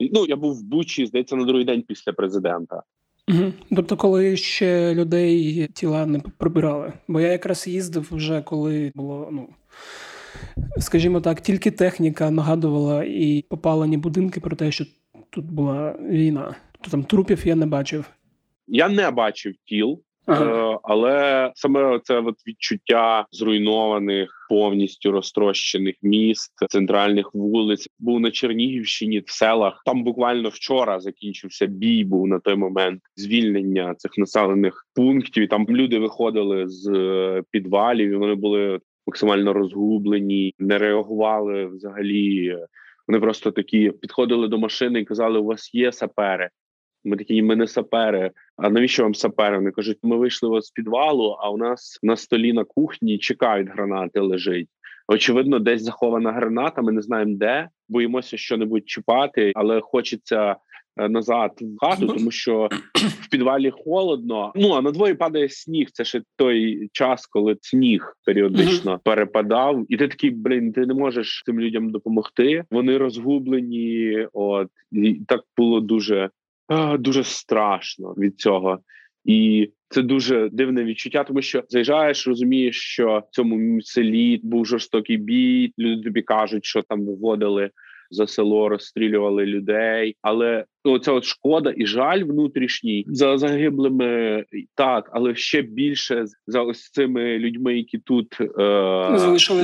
Ну 0.00 0.26
я 0.28 0.36
був 0.36 0.58
в 0.58 0.62
Бучі, 0.62 1.06
здається, 1.06 1.36
на 1.36 1.44
другий 1.44 1.64
день 1.64 1.82
після 1.82 2.12
президента. 2.12 2.82
Угу. 3.28 3.52
Тобто, 3.76 3.96
коли 3.96 4.36
ще 4.36 4.94
людей 4.94 5.66
тіла 5.74 6.06
не 6.06 6.18
прибирали. 6.18 6.92
Бо 7.08 7.20
я 7.20 7.28
якраз 7.28 7.66
їздив 7.66 8.08
вже 8.10 8.42
коли 8.42 8.92
було, 8.94 9.28
ну 9.32 9.48
скажімо 10.78 11.20
так, 11.20 11.40
тільки 11.40 11.70
техніка 11.70 12.30
нагадувала 12.30 13.04
і 13.04 13.44
попалені 13.48 13.96
будинки 13.96 14.40
про 14.40 14.56
те, 14.56 14.72
що 14.72 14.84
тут 15.30 15.44
була 15.44 15.98
війна. 16.00 16.54
То 16.80 16.90
там 16.90 17.04
трупів 17.04 17.46
я 17.46 17.54
не 17.54 17.66
бачив. 17.66 18.10
Я 18.66 18.88
не 18.88 19.10
бачив 19.10 19.54
тіл. 19.64 20.02
Е, 20.28 20.78
але 20.82 21.50
саме 21.54 22.00
це 22.02 22.20
от 22.20 22.34
відчуття 22.46 23.26
зруйнованих, 23.32 24.46
повністю 24.48 25.12
розтрощених 25.12 25.94
міст, 26.02 26.52
центральних 26.68 27.34
вулиць 27.34 27.88
був 27.98 28.20
на 28.20 28.30
Чернігівщині 28.30 29.18
в 29.20 29.30
селах. 29.30 29.82
Там 29.86 30.04
буквально 30.04 30.48
вчора 30.48 31.00
закінчився 31.00 31.66
бій. 31.66 32.04
Був 32.04 32.28
на 32.28 32.38
той 32.38 32.56
момент 32.56 33.00
звільнення 33.16 33.94
цих 33.94 34.18
населених 34.18 34.86
пунктів. 34.94 35.48
Там 35.48 35.66
люди 35.68 35.98
виходили 35.98 36.68
з 36.68 36.92
е, 36.94 37.42
підвалів. 37.50 38.10
і 38.10 38.16
Вони 38.16 38.34
були 38.34 38.80
максимально 39.06 39.52
розгублені, 39.52 40.54
не 40.58 40.78
реагували 40.78 41.66
взагалі. 41.66 42.56
Вони 43.08 43.20
просто 43.20 43.50
такі 43.50 43.90
підходили 43.90 44.48
до 44.48 44.58
машини 44.58 45.00
і 45.00 45.04
казали: 45.04 45.38
у 45.38 45.44
вас 45.44 45.74
є 45.74 45.92
сапери. 45.92 46.50
Ми 47.04 47.16
такі, 47.16 47.42
ми 47.42 47.56
не 47.56 47.66
сапери. 47.66 48.30
А 48.56 48.70
навіщо 48.70 49.02
вам 49.02 49.14
сапери? 49.14 49.56
Вони 49.56 49.70
кажуть, 49.70 49.98
ми 50.02 50.16
вийшли 50.16 50.62
з 50.62 50.70
підвалу, 50.70 51.36
а 51.40 51.50
у 51.50 51.56
нас 51.56 51.98
на 52.02 52.16
столі 52.16 52.52
на 52.52 52.64
кухні 52.64 53.18
чекають 53.18 53.68
гранати 53.68 54.20
лежить. 54.20 54.68
Очевидно, 55.08 55.58
десь 55.58 55.82
захована 55.82 56.32
граната. 56.32 56.82
Ми 56.82 56.92
не 56.92 57.02
знаємо 57.02 57.36
де. 57.36 57.68
Боїмося 57.88 58.36
що-небудь 58.36 58.88
чіпати, 58.88 59.52
але 59.54 59.80
хочеться 59.80 60.56
е, 60.96 61.08
назад 61.08 61.50
в 61.60 61.78
хату, 61.80 62.06
тому 62.06 62.30
що 62.30 62.68
в 62.94 63.28
підвалі 63.30 63.70
холодно. 63.70 64.52
Ну 64.54 64.72
а 64.72 64.82
на 64.82 64.90
двоє 64.90 65.14
падає 65.14 65.48
сніг. 65.48 65.88
Це 65.92 66.04
ще 66.04 66.22
той 66.36 66.88
час, 66.92 67.26
коли 67.26 67.56
сніг 67.60 68.14
періодично 68.26 69.00
перепадав, 69.04 69.84
і 69.88 69.96
ти 69.96 70.08
такий 70.08 70.30
блін, 70.30 70.72
ти 70.72 70.86
не 70.86 70.94
можеш 70.94 71.42
цим 71.46 71.60
людям 71.60 71.90
допомогти. 71.90 72.64
Вони 72.70 72.98
розгублені. 72.98 74.26
От 74.32 74.68
і 74.92 75.20
так 75.28 75.40
було 75.56 75.80
дуже 75.80 76.30
дуже 76.98 77.24
страшно 77.24 78.14
від 78.18 78.40
цього. 78.40 78.78
І 79.24 79.70
це 79.88 80.02
дуже 80.02 80.48
дивне 80.52 80.84
відчуття, 80.84 81.24
тому 81.24 81.42
що 81.42 81.62
заїжджаєш, 81.68 82.28
розумієш, 82.28 82.80
що 82.80 83.22
в 83.30 83.34
цьому 83.34 83.82
селі 83.82 84.40
був 84.42 84.66
жорстокий 84.66 85.16
бій. 85.16 85.72
Люди 85.78 86.02
тобі 86.02 86.22
кажуть, 86.22 86.64
що 86.64 86.82
там 86.82 87.06
виводили 87.06 87.70
за 88.10 88.26
село, 88.26 88.68
розстрілювали 88.68 89.46
людей. 89.46 90.16
Але 90.22 90.64
оця 90.84 91.12
от 91.12 91.24
шкода 91.24 91.74
і 91.76 91.86
жаль 91.86 92.24
внутрішній 92.24 93.04
за 93.06 93.38
загиблими 93.38 94.44
так, 94.74 95.10
але 95.12 95.34
ще 95.34 95.62
більше 95.62 96.24
за 96.46 96.62
ось 96.62 96.90
цими 96.90 97.38
людьми, 97.38 97.76
які 97.76 97.98
тут 97.98 98.40
е, 98.40 98.46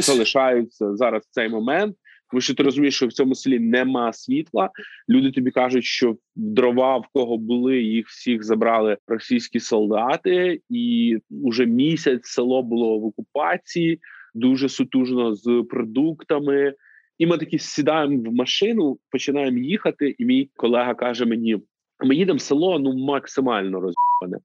залишаються 0.00 0.96
зараз 0.96 1.22
в 1.22 1.30
цей 1.30 1.48
момент. 1.48 1.96
Тому 2.30 2.40
що 2.40 2.54
ти 2.54 2.62
розумієш, 2.62 2.96
що 2.96 3.06
в 3.06 3.12
цьому 3.12 3.34
селі 3.34 3.58
нема 3.58 4.12
світла. 4.12 4.70
Люди 5.08 5.30
тобі 5.30 5.50
кажуть, 5.50 5.84
що 5.84 6.16
дрова 6.36 6.96
в 6.96 7.06
кого 7.12 7.38
були, 7.38 7.82
їх 7.82 8.08
всіх 8.08 8.44
забрали 8.44 8.98
російські 9.06 9.60
солдати, 9.60 10.60
і 10.70 11.16
уже 11.30 11.66
місяць 11.66 12.26
село 12.26 12.62
було 12.62 12.98
в 12.98 13.04
окупації, 13.04 14.00
дуже 14.34 14.68
сутужно 14.68 15.34
з 15.34 15.64
продуктами. 15.70 16.74
І 17.18 17.26
ми 17.26 17.38
такі 17.38 17.58
сідаємо 17.58 18.30
в 18.30 18.34
машину, 18.34 18.98
починаємо 19.10 19.58
їхати. 19.58 20.14
І 20.18 20.24
мій 20.24 20.50
колега 20.56 20.94
каже 20.94 21.24
мені: 21.24 21.56
ми 22.04 22.16
їдемо 22.16 22.36
в 22.36 22.40
село 22.40 22.78
ну 22.78 22.92
максимально 22.92 23.80
розбане. 23.80 24.42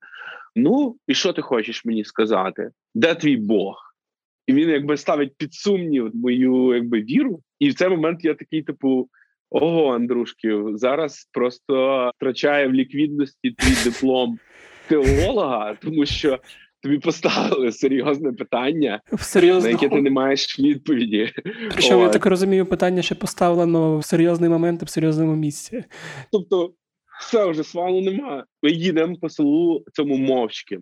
Ну 0.55 0.95
і 1.07 1.13
що 1.13 1.33
ти 1.33 1.41
хочеш 1.41 1.85
мені 1.85 2.03
сказати? 2.03 2.69
Де 2.95 3.15
твій 3.15 3.37
Бог? 3.37 3.90
І 4.51 4.53
він 4.53 4.69
якби 4.69 4.97
ставить 4.97 5.37
під 5.37 5.53
сумнів 5.53 6.11
мою 6.13 6.75
якби 6.75 7.01
віру. 7.01 7.41
І 7.59 7.69
в 7.69 7.73
цей 7.73 7.89
момент 7.89 8.25
я 8.25 8.33
такий, 8.33 8.61
типу. 8.61 9.09
Ого, 9.53 9.93
Андрушків, 9.93 10.77
зараз 10.77 11.29
просто 11.31 12.11
втрачає 12.15 12.67
в 12.67 12.73
ліквідності 12.73 13.51
твій 13.51 13.91
диплом 13.91 14.39
теолога, 14.87 15.77
тому 15.81 16.05
що 16.05 16.39
тобі 16.81 16.97
поставили 16.97 17.71
серйозне 17.71 18.31
питання, 18.31 19.01
Серйозно? 19.19 19.63
на 19.63 19.69
яке 19.69 19.89
ти 19.89 20.01
не 20.01 20.09
маєш 20.09 20.59
відповіді. 20.59 21.31
Причому 21.71 22.03
я 22.03 22.09
так 22.09 22.25
розумію, 22.25 22.65
питання 22.65 23.01
ще 23.01 23.15
поставлено 23.15 23.97
в 23.97 24.05
серйозний 24.05 24.49
момент 24.49 24.81
і 24.81 24.85
в 24.85 24.89
серйозному 24.89 25.35
місці. 25.35 25.83
Тобто, 26.31 26.73
все 27.19 27.45
вже 27.45 27.63
свалу 27.63 28.01
немає. 28.01 28.43
Ми 28.63 28.71
їдемо 28.71 29.15
по 29.15 29.29
селу 29.29 29.83
цьому 29.93 30.17
мовчки. 30.17 30.79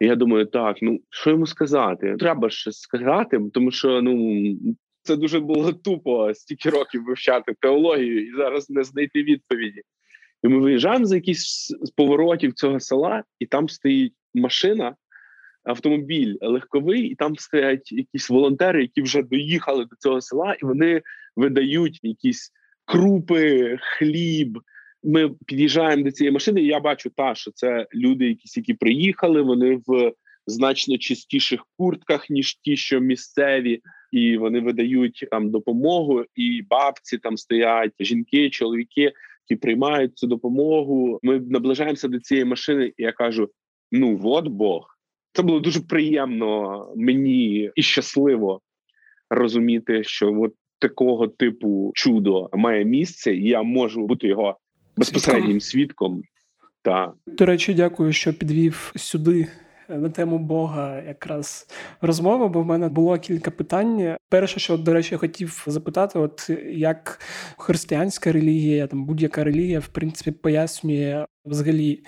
Я 0.00 0.16
думаю, 0.16 0.46
так, 0.46 0.76
ну 0.82 1.00
що 1.10 1.30
йому 1.30 1.46
сказати? 1.46 2.16
Треба 2.18 2.50
щось 2.50 2.80
сказати, 2.80 3.40
тому 3.52 3.70
що 3.70 4.02
ну 4.02 4.54
це 5.02 5.16
дуже 5.16 5.40
було 5.40 5.72
тупо 5.72 6.34
стільки 6.34 6.70
років 6.70 7.04
вивчати 7.04 7.54
теологію 7.60 8.26
і 8.26 8.36
зараз 8.36 8.70
не 8.70 8.84
знайти 8.84 9.22
відповіді. 9.22 9.82
І 10.42 10.48
ми 10.48 10.58
виїжджаємо 10.58 11.04
за 11.04 11.14
якісь 11.14 11.76
з 11.82 11.90
поворотів 11.90 12.52
цього 12.52 12.80
села, 12.80 13.24
і 13.38 13.46
там 13.46 13.68
стоїть 13.68 14.14
машина, 14.34 14.96
автомобіль 15.64 16.36
легковий, 16.40 17.02
і 17.02 17.14
там 17.14 17.36
стоять 17.36 17.92
якісь 17.92 18.30
волонтери, 18.30 18.82
які 18.82 19.02
вже 19.02 19.22
доїхали 19.22 19.84
до 19.84 19.96
цього 19.98 20.20
села, 20.20 20.54
і 20.62 20.64
вони 20.64 21.02
видають 21.36 22.00
якісь 22.02 22.52
крупи, 22.84 23.76
хліб. 23.80 24.58
Ми 25.02 25.30
під'їжджаємо 25.46 26.02
до 26.02 26.10
цієї 26.10 26.32
машини. 26.32 26.62
і 26.62 26.66
Я 26.66 26.80
бачу, 26.80 27.10
та 27.10 27.34
що 27.34 27.50
це 27.50 27.86
люди, 27.94 28.28
якісь 28.28 28.56
які 28.56 28.74
приїхали. 28.74 29.42
Вони 29.42 29.80
в 29.86 30.12
значно 30.46 30.98
чистіших 30.98 31.66
куртках 31.76 32.30
ніж 32.30 32.54
ті, 32.54 32.76
що 32.76 33.00
місцеві, 33.00 33.80
і 34.12 34.36
вони 34.36 34.60
видають 34.60 35.26
там 35.30 35.50
допомогу. 35.50 36.24
І 36.34 36.62
бабці 36.70 37.18
там 37.18 37.36
стоять 37.36 37.92
жінки, 38.00 38.50
чоловіки, 38.50 39.12
які 39.48 39.60
приймають 39.60 40.18
цю 40.18 40.26
допомогу. 40.26 41.18
Ми 41.22 41.40
наближаємося 41.40 42.08
до 42.08 42.20
цієї 42.20 42.44
машини, 42.44 42.86
і 42.86 43.02
я 43.02 43.12
кажу: 43.12 43.50
ну 43.92 44.20
от 44.24 44.48
Бог. 44.48 44.98
Це 45.32 45.42
було 45.42 45.60
дуже 45.60 45.80
приємно 45.80 46.86
мені 46.96 47.70
і 47.74 47.82
щасливо. 47.82 48.60
розуміти, 49.30 50.04
що 50.04 50.40
от 50.40 50.54
такого 50.78 51.28
типу 51.28 51.92
чудо 51.94 52.50
має 52.52 52.84
місце, 52.84 53.34
і 53.34 53.48
я 53.48 53.62
можу 53.62 54.06
бути 54.06 54.26
його 54.26 54.58
безпосереднім 54.98 55.60
свідком. 55.60 56.22
Та 56.82 57.12
до 57.26 57.46
речі, 57.46 57.74
дякую, 57.74 58.12
що 58.12 58.34
підвів 58.34 58.92
сюди. 58.96 59.46
На 59.88 60.08
тему 60.08 60.38
Бога 60.38 61.02
якраз 61.06 61.66
розмова, 62.00 62.48
бо 62.48 62.62
в 62.62 62.66
мене 62.66 62.88
було 62.88 63.18
кілька 63.18 63.50
питань. 63.50 64.16
Перше, 64.28 64.60
що, 64.60 64.76
до 64.76 64.92
речі, 64.92 65.08
я 65.14 65.18
хотів 65.18 65.64
запитати, 65.66 66.18
от 66.18 66.50
як 66.72 67.20
християнська 67.56 68.32
релігія, 68.32 68.86
там 68.86 69.04
будь-яка 69.04 69.44
релігія, 69.44 69.80
в 69.80 69.88
принципі, 69.88 70.30
пояснює 70.30 71.26
взагалі 71.44 72.02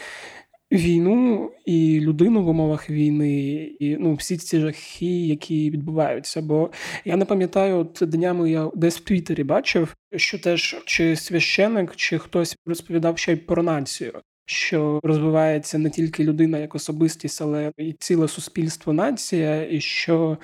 війну 0.73 1.51
і 1.65 2.01
людину 2.01 2.43
в 2.43 2.49
умовах 2.49 2.91
війни, 2.91 3.55
і 3.81 3.97
ну 3.97 4.15
всі 4.15 4.37
ці 4.37 4.61
жахи, 4.61 5.27
які 5.27 5.71
відбуваються. 5.71 6.43
Бо 6.43 6.71
я 7.05 7.17
не 7.17 7.25
пам'ятаю, 7.25 7.77
от 7.79 8.11
днями 8.11 8.51
я 8.51 8.71
десь 8.75 8.99
в 8.99 9.05
Твіттері 9.05 9.45
бачив, 9.45 9.97
що 10.17 10.39
теж 10.39 10.77
чи 10.85 11.17
священик, 11.17 11.97
чи 11.97 12.19
хтось 12.19 12.57
розповідав 12.67 13.19
ще 13.19 13.33
й 13.33 13.37
про 13.37 13.63
націю. 13.63 14.13
Що 14.47 15.01
розвивається 15.03 15.79
не 15.79 15.91
тільки 15.91 16.25
людина 16.25 16.59
як 16.59 16.75
особистість, 16.75 17.43
але 17.43 17.73
і 17.79 17.93
ціле 17.93 18.29
суспільство, 18.29 18.93
нація, 18.93 19.67
і 19.71 19.81
що 19.81 20.39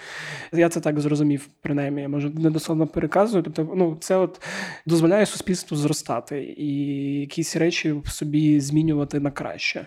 я 0.53 0.69
це 0.69 0.81
так 0.81 1.01
зрозумів, 1.01 1.49
принаймні, 1.61 2.03
я 2.03 2.09
може 2.09 2.31
недословно 2.31 2.87
переказую. 2.87 3.43
Тобто, 3.43 3.73
ну 3.77 3.97
це 4.01 4.17
от 4.17 4.41
дозволяє 4.87 5.27
суспільству 5.27 5.77
зростати 5.77 6.55
і 6.59 6.69
якісь 7.21 7.57
речі 7.57 7.93
в 7.93 8.09
собі 8.09 8.61
змінювати 8.61 9.21
на 9.21 9.31
краще. 9.31 9.87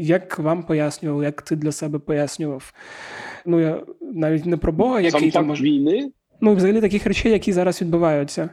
Як 0.00 0.38
вам 0.38 0.62
пояснював, 0.62 1.22
як 1.22 1.42
ти 1.42 1.56
для 1.56 1.72
себе 1.72 1.98
пояснював? 1.98 2.72
Ну 3.46 3.60
я 3.60 3.82
навіть 4.00 4.46
не 4.46 4.56
про 4.56 4.72
Бога, 4.72 5.00
який 5.00 5.20
Сам 5.20 5.30
там 5.30 5.48
факт 5.48 5.60
війни. 5.60 6.10
Ну, 6.40 6.54
взагалі 6.54 6.80
таких 6.80 7.06
речей, 7.06 7.32
які 7.32 7.52
зараз 7.52 7.82
відбуваються. 7.82 8.50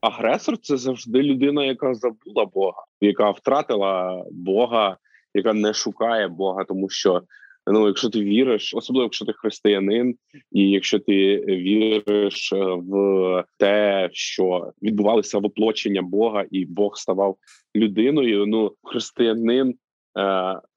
Агресор 0.00 0.58
це 0.58 0.76
завжди 0.76 1.22
людина, 1.22 1.64
яка 1.64 1.94
забула 1.94 2.46
Бога, 2.54 2.82
яка 3.00 3.30
втратила 3.30 4.24
Бога, 4.30 4.96
яка 5.34 5.52
не 5.52 5.74
шукає 5.74 6.28
Бога, 6.28 6.64
тому 6.64 6.88
що 6.88 7.22
ну, 7.66 7.86
якщо 7.86 8.10
ти 8.10 8.20
віриш, 8.20 8.74
особливо 8.74 9.04
якщо 9.04 9.24
ти 9.24 9.32
християнин, 9.32 10.16
і 10.52 10.70
якщо 10.70 10.98
ти 10.98 11.36
віриш 11.48 12.52
в 12.76 13.44
те, 13.58 14.08
що 14.12 14.72
відбувалося 14.82 15.38
воплочення 15.38 16.02
Бога, 16.02 16.44
і 16.50 16.64
Бог 16.66 16.96
ставав 16.96 17.36
людиною. 17.76 18.46
Ну, 18.46 18.72
християнин 18.82 19.74
Е, 19.74 19.83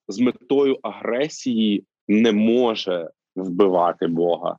з 0.07 0.19
метою 0.19 0.77
агресії 0.81 1.85
не 2.07 2.31
може 2.31 3.09
вбивати 3.35 4.07
Бога. 4.07 4.57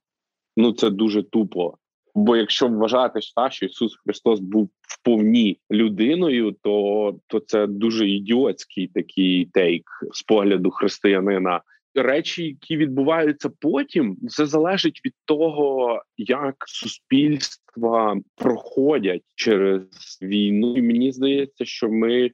Ну 0.56 0.72
це 0.72 0.90
дуже 0.90 1.22
тупо. 1.22 1.74
Бо 2.14 2.36
якщо 2.36 2.68
вважати 2.68 3.20
та, 3.36 3.50
що 3.50 3.66
Ісус 3.66 3.96
Христос 4.04 4.40
був 4.40 4.70
вповні 4.82 5.58
людиною, 5.70 6.56
то 6.62 7.14
то 7.26 7.40
це 7.40 7.66
дуже 7.66 8.08
ідіотський 8.08 8.86
такий 8.86 9.46
тейк 9.46 9.84
з 10.12 10.22
погляду 10.22 10.70
християнина. 10.70 11.60
Речі, 11.94 12.44
які 12.44 12.76
відбуваються 12.76 13.50
потім, 13.60 14.16
це 14.28 14.46
залежить 14.46 15.00
від 15.04 15.12
того, 15.24 16.02
як 16.16 16.54
суспільства 16.66 18.16
проходять 18.36 19.22
через 19.34 19.82
війну. 20.22 20.76
І 20.76 20.82
мені 20.82 21.12
здається, 21.12 21.64
що 21.64 21.88
ми 21.88 22.30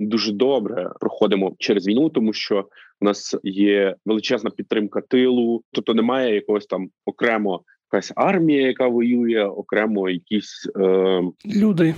дуже 0.00 0.32
добре 0.32 0.90
проходимо 1.00 1.56
через 1.58 1.88
війну, 1.88 2.08
тому 2.08 2.32
що 2.32 2.68
у 3.00 3.04
нас 3.04 3.36
є 3.42 3.96
величезна 4.06 4.50
підтримка 4.50 5.00
тилу, 5.00 5.62
тобто 5.72 5.94
немає 5.94 6.34
якогось 6.34 6.66
там 6.66 6.88
окремо 7.04 7.62
якась 7.92 8.12
армія, 8.16 8.66
яка 8.66 8.86
воює, 8.86 9.44
окремо 9.44 10.10
якісь 10.10 10.70
е, 10.76 11.22
люди. 11.46 11.94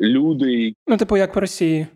Люди, 0.00 0.74
ну 0.86 0.96
типу, 0.96 1.16
як 1.16 1.32
по 1.32 1.40
Росії, 1.40 1.86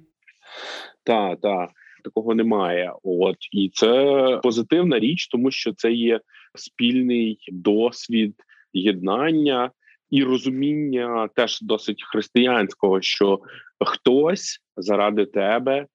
Так, 1.04 1.40
так. 1.40 1.70
такого 2.04 2.34
немає. 2.34 2.92
От 3.02 3.36
і 3.52 3.70
це 3.74 4.40
позитивна 4.42 4.98
річ, 4.98 5.28
тому 5.28 5.50
що 5.50 5.72
це 5.72 5.92
є 5.92 6.20
спільний 6.54 7.38
досвід 7.52 8.34
єднання 8.72 9.70
і 10.10 10.24
розуміння 10.24 11.28
теж 11.34 11.60
досить 11.62 12.04
християнського, 12.04 13.00
що 13.00 13.40
хтось 13.86 14.60
заради 14.76 15.26
тебе, 15.26 15.86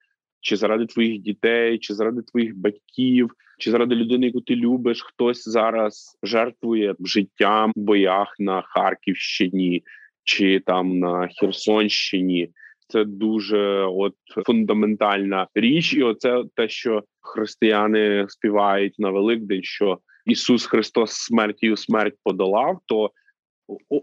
чи 0.42 0.56
заради 0.56 0.86
твоїх 0.86 1.22
дітей, 1.22 1.80
чи 1.80 1.94
заради 1.94 2.22
твоїх 2.22 2.58
батьків, 2.58 3.32
чи 3.60 3.72
заради 3.72 3.96
людини, 3.96 4.26
яку 4.26 4.42
ти 4.42 4.56
любиш, 4.56 5.02
хтось 5.02 5.50
зараз 5.50 6.18
жертвує 6.24 6.96
життям 7.00 7.72
в 7.76 7.80
боях 7.80 8.36
на 8.40 8.62
Харківщині 8.62 9.84
чи 10.24 10.60
там 10.60 11.00
на 11.00 11.30
Херсонщині. 11.40 12.50
Це 12.88 13.06
дуже 13.06 13.86
от 13.86 14.16
фундаментальна 14.46 15.48
річ, 15.56 15.94
і 15.94 16.04
оце 16.04 16.44
те, 16.56 16.70
що 16.70 17.04
християни 17.22 18.26
співають 18.30 19.00
на 19.00 19.10
Великдень, 19.10 19.64
що 19.64 20.00
Ісус 20.26 20.66
Христос 20.66 21.12
смертю 21.12 21.78
смерть 21.78 22.16
подолав. 22.24 22.80
То 22.86 23.12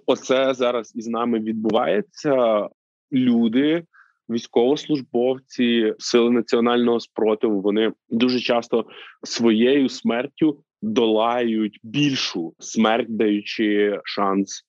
оце 0.07 0.55
зараз 0.55 0.93
із 0.95 1.09
нами 1.09 1.39
відбувається. 1.39 2.69
Люди 3.13 3.85
військовослужбовці 4.31 5.95
сили 5.99 6.31
національного 6.31 7.01
спротиву 7.01 7.61
вони 7.61 7.93
дуже 8.09 8.41
часто 8.41 8.87
своєю 9.23 9.89
смертю 9.89 10.59
долають 10.83 11.81
більшу 11.83 12.55
смерть, 12.59 13.17
даючи 13.17 14.01
шанс 14.05 14.63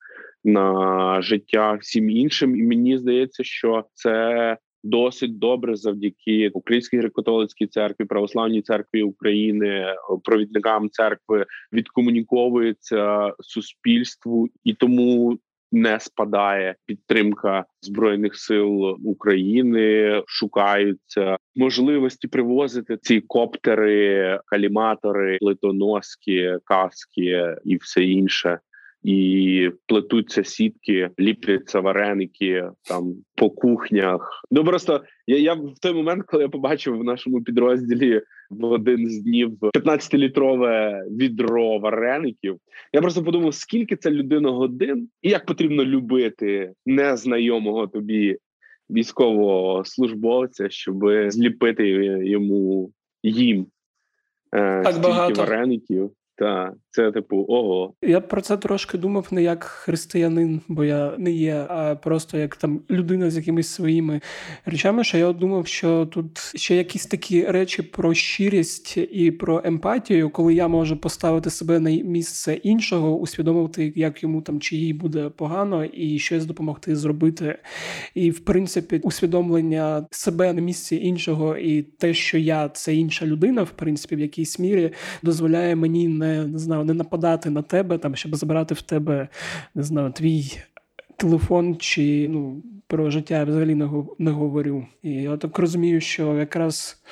на 0.44 1.22
життя 1.22 1.74
всім 1.74 2.10
іншим. 2.10 2.56
І 2.56 2.64
мені 2.64 2.98
здається, 2.98 3.44
що 3.44 3.86
це. 3.94 4.58
Досить 4.84 5.40
добре 5.40 5.76
завдяки 5.76 6.50
Українській 6.54 7.00
греко-католицькій 7.00 7.68
церкві, 7.70 8.06
православній 8.06 8.62
церкві 8.62 9.04
України, 9.04 9.96
провідникам 10.24 10.90
церкви 10.90 11.46
відкомуніковується 11.74 13.34
суспільству, 13.40 14.48
і 14.64 14.74
тому 14.74 15.40
не 15.72 16.00
спадає 16.00 16.76
підтримка 16.86 17.66
збройних 17.82 18.36
сил 18.36 18.98
України. 19.10 20.24
Шукаються 20.28 21.38
можливості 21.56 22.28
привозити 22.28 22.98
ці 23.02 23.22
коптери, 23.22 24.40
каліматори, 24.46 25.38
литоноски, 25.42 26.58
каски 26.64 27.56
і 27.66 27.76
все 27.76 28.04
інше 28.04 28.60
і 29.04 29.72
плетуться 29.86 30.44
сітки, 30.44 31.10
ліпляться 31.20 31.80
вареники 31.80 32.70
там 32.84 33.14
по 33.36 33.50
кухнях. 33.50 34.44
Ну 34.52 34.64
просто 34.64 35.04
я 35.28 35.38
я 35.38 35.54
в 35.54 35.74
той 35.82 35.94
момент, 35.94 36.24
коли 36.28 36.44
я 36.44 36.50
побачив 36.50 36.98
в 36.98 37.04
нашому 37.04 37.44
підрозділі 37.44 38.22
в 38.50 38.66
один 38.66 39.10
з 39.10 39.20
днів 39.20 39.52
15-літрове 39.60 41.02
відро 41.12 41.80
вареників. 41.80 42.58
Я 42.94 43.02
просто 43.02 43.24
подумав, 43.24 43.54
скільки 43.54 43.96
це 43.96 44.12
людина 44.12 44.52
годин, 44.52 45.10
і 45.22 45.30
як 45.30 45.46
потрібно 45.46 45.86
любити 45.86 46.74
незнайомого 46.86 47.88
тобі 47.88 48.38
військового 48.90 49.86
службовця, 49.86 50.70
щоб 50.70 50.96
зліпити 51.28 51.88
йому 52.24 52.92
їм 53.24 53.66
е, 54.56 54.84
так 54.84 55.02
багато. 55.02 55.42
вареників. 55.42 56.12
Так, 56.40 56.74
це 56.92 57.12
типу 57.12 57.46
ого. 57.48 57.94
Я 58.02 58.22
про 58.22 58.42
це 58.42 58.58
трошки 58.58 58.98
думав 58.98 59.28
не 59.32 59.44
як 59.44 59.64
християнин, 59.64 60.62
бо 60.68 60.84
я 60.84 61.14
не 61.18 61.32
є, 61.32 61.66
а 61.70 61.96
просто 61.96 62.38
як 62.38 62.56
там 62.56 62.82
людина 62.90 63.30
з 63.30 63.36
якимись 63.38 63.68
своїми 63.68 64.22
речами. 64.66 65.04
Що 65.04 65.18
я 65.18 65.34
думав, 65.34 65.68
що 65.68 66.06
тут 66.06 66.38
ще 66.56 66.76
якісь 66.76 67.06
такі 67.06 67.46
речі 67.46 67.82
про 67.82 68.14
щирість 68.14 68.98
і 68.98 69.32
про 69.32 69.62
емпатію, 69.66 70.30
коли 70.30 70.54
я 70.54 70.68
можу 70.68 70.98
поставити 70.98 71.50
себе 71.50 71.80
на 71.80 71.90
місце 71.90 72.54
іншого, 72.54 73.18
усвідомити, 73.18 73.94
як 73.96 74.24
йому 74.24 74.42
там 74.42 74.60
чи 74.60 74.76
їй 74.76 74.94
буде 74.94 75.30
погано, 75.30 75.86
і 75.86 76.20
щось 76.20 76.46
допомогти 76.46 76.96
зробити. 76.96 77.58
І 78.16 78.32
в 78.32 78.40
принципі, 78.40 79.00
усвідомлення 79.04 80.08
себе 80.12 80.54
на 80.54 80.62
місці 80.62 80.96
іншого, 80.96 81.58
і 81.58 81.82
те, 81.82 82.14
що 82.14 82.38
я 82.38 82.70
це 82.70 82.96
інша 82.96 83.26
людина, 83.26 83.64
в 83.64 83.72
принципі, 83.72 84.16
в 84.16 84.20
якійсь 84.20 84.60
мірі 84.60 84.92
дозволяє 85.24 85.76
мені 85.76 86.08
не 86.08 86.29
не 86.38 86.58
знаю, 86.58 86.84
не 86.84 86.94
нападати 86.94 87.50
на 87.50 87.62
тебе, 87.62 87.98
там, 87.98 88.16
щоб 88.16 88.36
забирати 88.36 88.76
в 88.76 88.82
тебе 88.82 89.28
не 89.76 89.84
знаю, 89.84 90.12
твій 90.12 90.58
телефон 91.18 91.76
чи 91.76 92.28
ну, 92.30 92.64
про 92.88 93.10
життя 93.10 93.38
я 93.38 93.44
взагалі 93.44 93.76
не, 93.76 93.90
не 94.20 94.32
говорю. 94.32 94.86
І 95.04 95.12
я 95.12 95.38
так 95.38 95.60
розумію, 95.60 96.02
що 96.02 96.36
якраз 96.36 97.04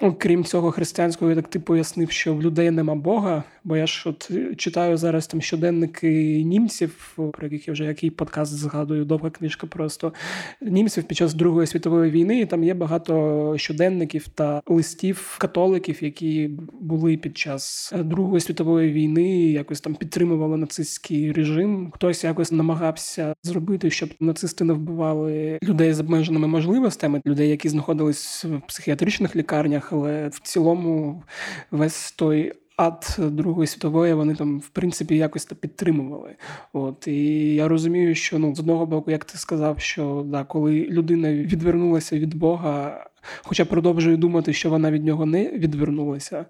Окрім 0.00 0.44
цього 0.44 0.70
християнського, 0.70 1.34
так 1.34 1.48
ти 1.48 1.60
пояснив, 1.60 2.10
що 2.10 2.34
в 2.34 2.42
людей 2.42 2.70
нема 2.70 2.94
Бога. 2.94 3.42
Бо 3.64 3.76
я 3.76 3.86
ж 3.86 4.02
от 4.06 4.30
читаю 4.56 4.96
зараз 4.96 5.26
там 5.26 5.40
щоденники 5.40 6.42
німців, 6.44 7.18
про 7.32 7.46
яких 7.46 7.68
я 7.68 7.72
вже 7.72 7.84
який 7.84 8.10
подкаст 8.10 8.52
згадую, 8.52 9.04
довга 9.04 9.30
книжка 9.30 9.66
просто 9.66 10.12
німців 10.60 11.04
під 11.04 11.16
час 11.16 11.34
Другої 11.34 11.66
світової 11.66 12.10
війни. 12.10 12.40
І 12.40 12.46
Там 12.46 12.64
є 12.64 12.74
багато 12.74 13.54
щоденників 13.58 14.28
та 14.28 14.62
листів 14.66 15.36
католиків, 15.40 16.04
які 16.04 16.50
були 16.80 17.16
під 17.16 17.38
час 17.38 17.92
Другої 17.96 18.40
світової 18.40 18.92
війни, 18.92 19.52
якось 19.52 19.80
там 19.80 19.94
підтримували 19.94 20.56
нацистський 20.56 21.32
режим. 21.32 21.90
Хтось 21.94 22.24
якось 22.24 22.52
намагався 22.52 23.34
зробити, 23.42 23.90
щоб 23.90 24.10
нацисти 24.20 24.64
не 24.64 24.72
вбивали 24.72 25.58
людей 25.62 25.92
з 25.92 26.00
обмеженими 26.00 26.46
можливостями, 26.46 27.22
людей, 27.26 27.48
які 27.48 27.68
знаходились 27.68 28.44
в 28.44 28.60
психіатричних 28.68 29.36
лікарнях 29.36 29.85
випадках, 29.86 29.92
але 29.92 30.28
в 30.28 30.38
цілому 30.40 31.22
весь 31.70 32.12
той. 32.12 32.52
Ад 32.78 33.16
Другої 33.18 33.66
світової 33.66 34.14
вони 34.14 34.34
там 34.34 34.58
в 34.58 34.68
принципі 34.68 35.16
якось 35.16 35.44
то 35.44 35.56
підтримували. 35.56 36.36
От 36.72 37.06
і 37.06 37.54
я 37.54 37.68
розумію, 37.68 38.14
що 38.14 38.38
ну 38.38 38.54
з 38.54 38.60
одного 38.60 38.86
боку, 38.86 39.10
як 39.10 39.24
ти 39.24 39.38
сказав, 39.38 39.80
що 39.80 40.24
да, 40.26 40.44
коли 40.44 40.86
людина 40.90 41.32
відвернулася 41.32 42.18
від 42.18 42.34
Бога, 42.34 43.04
хоча 43.42 43.64
продовжує 43.64 44.16
думати, 44.16 44.52
що 44.52 44.70
вона 44.70 44.90
від 44.90 45.04
нього 45.04 45.26
не 45.26 45.48
відвернулася, 45.50 46.46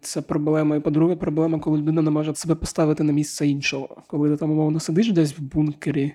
це 0.00 0.22
проблема. 0.22 0.76
І 0.76 0.80
по-друге, 0.80 1.16
проблема, 1.16 1.58
коли 1.58 1.78
людина 1.78 2.02
не 2.02 2.10
може 2.10 2.34
себе 2.34 2.54
поставити 2.54 3.02
на 3.02 3.12
місце 3.12 3.46
іншого, 3.46 4.02
коли 4.06 4.30
ти 4.30 4.36
там 4.36 4.50
умовно 4.50 4.80
сидиш 4.80 5.12
десь 5.12 5.38
в 5.38 5.42
бункері 5.42 6.12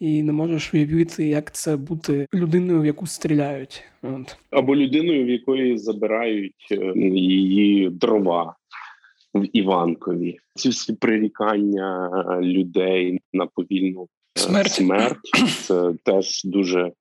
і 0.00 0.22
не 0.22 0.32
можеш 0.32 0.74
уявити, 0.74 1.28
як 1.28 1.54
це 1.54 1.76
бути 1.76 2.26
людиною, 2.34 2.80
в 2.80 2.86
яку 2.86 3.06
стріляють. 3.06 3.82
От. 4.02 4.36
Або 4.50 4.76
людиною, 4.76 5.24
в 5.24 5.28
якої 5.28 5.78
забирають 5.78 6.68
е, 6.72 6.92
її 6.96 7.90
дрова. 7.90 8.54
В 9.34 9.46
Іванкові 9.52 10.38
ці 10.54 10.68
всі 10.68 10.92
прирікання 10.92 12.10
людей 12.42 13.20
на 13.32 13.46
повільну 13.46 14.08
е, 14.38 14.40
смерть, 14.40 14.70
смерть 14.70 15.30
це 15.66 15.92
теж 16.04 16.44
дуже 16.44 16.92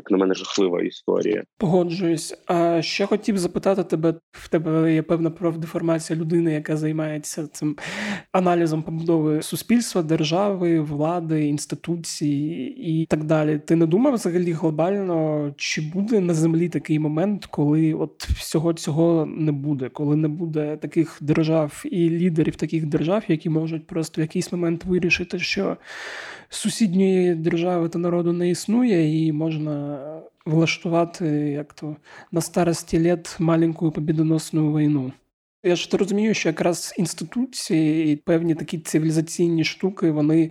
як 0.00 0.10
на 0.10 0.16
мене, 0.16 0.34
жахлива 0.34 0.82
історія. 0.82 1.42
Погоджуюсь. 1.58 2.34
А 2.46 2.82
ще 2.82 3.06
хотів 3.06 3.38
запитати 3.38 3.84
тебе: 3.84 4.14
в 4.32 4.48
тебе 4.48 4.94
є 4.94 5.02
певна 5.02 5.30
профдеформація 5.30 6.18
людини, 6.18 6.52
яка 6.52 6.76
займається 6.76 7.46
цим 7.46 7.76
аналізом 8.32 8.82
побудови 8.82 9.42
суспільства, 9.42 10.02
держави, 10.02 10.80
влади, 10.80 11.46
інституцій 11.46 12.74
і 12.78 13.06
так 13.10 13.24
далі. 13.24 13.58
Ти 13.58 13.76
не 13.76 13.86
думав 13.86 14.14
взагалі 14.14 14.52
глобально, 14.52 15.50
чи 15.56 15.80
буде 15.80 16.20
на 16.20 16.34
землі 16.34 16.68
такий 16.68 16.98
момент, 16.98 17.46
коли 17.46 17.94
от 17.94 18.24
всього 18.24 18.72
цього 18.72 19.26
не 19.26 19.52
буде, 19.52 19.88
коли 19.88 20.16
не 20.16 20.28
буде 20.28 20.76
таких 20.76 21.18
держав 21.20 21.82
і 21.84 22.10
лідерів 22.10 22.56
таких 22.56 22.86
держав, 22.86 23.24
які 23.28 23.50
можуть 23.50 23.86
просто 23.86 24.20
в 24.20 24.24
якийсь 24.24 24.52
момент 24.52 24.84
вирішити, 24.84 25.38
що 25.38 25.76
сусідньої 26.48 27.34
держави 27.34 27.88
та 27.88 27.98
народу 27.98 28.32
не 28.32 28.50
існує, 28.50 29.26
і 29.26 29.32
можна 29.32 29.89
влаштувати 30.46 31.26
як 31.50 31.72
то 31.72 31.96
на 32.32 32.40
старості 32.40 32.98
літ 32.98 33.36
маленьку 33.38 33.90
побідоносну 33.90 34.76
війну. 34.76 35.12
Я 35.64 35.76
ж 35.76 35.96
розумію, 35.96 36.34
що 36.34 36.48
якраз 36.48 36.94
інституції 36.98 38.12
і 38.12 38.16
певні 38.16 38.54
такі 38.54 38.78
цивілізаційні 38.78 39.64
штуки 39.64 40.10
вони 40.10 40.50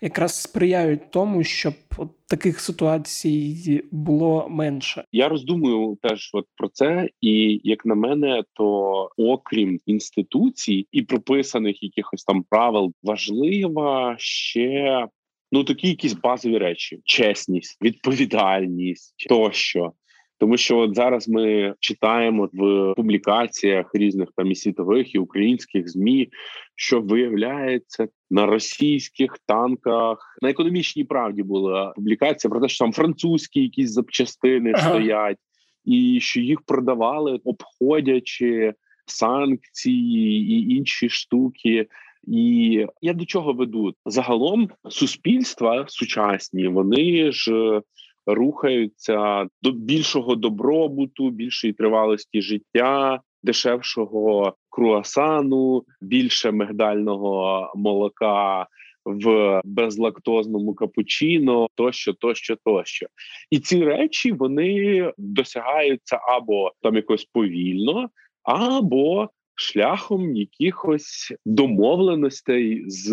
якраз 0.00 0.42
сприяють 0.42 1.10
тому, 1.10 1.44
щоб 1.44 1.74
от 1.98 2.08
таких 2.26 2.60
ситуацій 2.60 3.84
було 3.90 4.46
менше. 4.50 5.04
Я 5.12 5.28
роздумую 5.28 5.98
теж 6.02 6.30
от 6.32 6.46
про 6.56 6.68
це, 6.68 7.08
і 7.20 7.60
як 7.64 7.86
на 7.86 7.94
мене, 7.94 8.42
то 8.52 9.10
окрім 9.16 9.80
інституцій 9.86 10.86
і 10.92 11.02
прописаних 11.02 11.82
якихось 11.82 12.24
там 12.24 12.42
правил, 12.42 12.92
важлива 13.02 14.14
ще 14.18 15.06
ну 15.52 15.64
такі 15.64 15.88
якісь 15.88 16.12
базові 16.12 16.58
речі: 16.58 17.00
чесність, 17.04 17.78
відповідальність 17.82 19.26
тощо. 19.28 19.92
Тому 20.38 20.56
що 20.56 20.78
от 20.78 20.94
зараз 20.94 21.28
ми 21.28 21.74
читаємо 21.80 22.48
в 22.52 22.94
публікаціях 22.96 23.90
різних 23.94 24.28
там 24.36 24.50
і 24.50 24.54
світових 24.54 25.14
і 25.14 25.18
українських 25.18 25.88
змі, 25.88 26.28
що 26.74 27.00
виявляється 27.00 28.08
на 28.30 28.46
російських 28.46 29.38
танках 29.46 30.38
на 30.42 30.50
економічній 30.50 31.04
правді 31.04 31.42
була 31.42 31.92
публікація 31.96 32.50
про 32.50 32.60
те, 32.60 32.68
що 32.68 32.84
там 32.84 32.92
французькі 32.92 33.62
якісь 33.62 33.90
запчастини 33.90 34.72
ага. 34.74 34.88
стоять, 34.88 35.38
і 35.84 36.18
що 36.20 36.40
їх 36.40 36.60
продавали, 36.60 37.40
обходячи 37.44 38.74
санкції 39.06 40.52
і 40.52 40.74
інші 40.76 41.08
штуки. 41.08 41.86
І 42.26 42.86
я 43.00 43.12
до 43.12 43.24
чого 43.24 43.52
веду 43.52 43.94
загалом 44.06 44.68
суспільства 44.88 45.84
сучасні 45.88 46.68
вони 46.68 47.32
ж 47.32 47.52
е, 47.52 47.82
рухаються 48.26 49.46
до 49.62 49.72
більшого 49.72 50.34
добробуту, 50.34 51.30
більшої 51.30 51.72
тривалості 51.72 52.42
життя, 52.42 53.20
дешевшого 53.42 54.54
круасану, 54.68 55.84
більше 56.00 56.50
мигдального 56.50 57.72
молока. 57.74 58.66
В 59.04 59.60
безлактозному 59.64 60.74
капучино, 60.74 61.68
тощо, 61.74 62.12
тощо, 62.12 62.56
тощо, 62.64 63.06
і 63.50 63.58
ці 63.58 63.84
речі 63.84 64.32
вони 64.32 65.12
досягаються 65.18 66.20
або 66.28 66.72
там 66.82 66.96
якось 66.96 67.24
повільно, 67.24 68.10
або 68.42 69.28
шляхом 69.60 70.36
якихось 70.36 71.32
домовленостей 71.46 72.84
з 72.86 73.12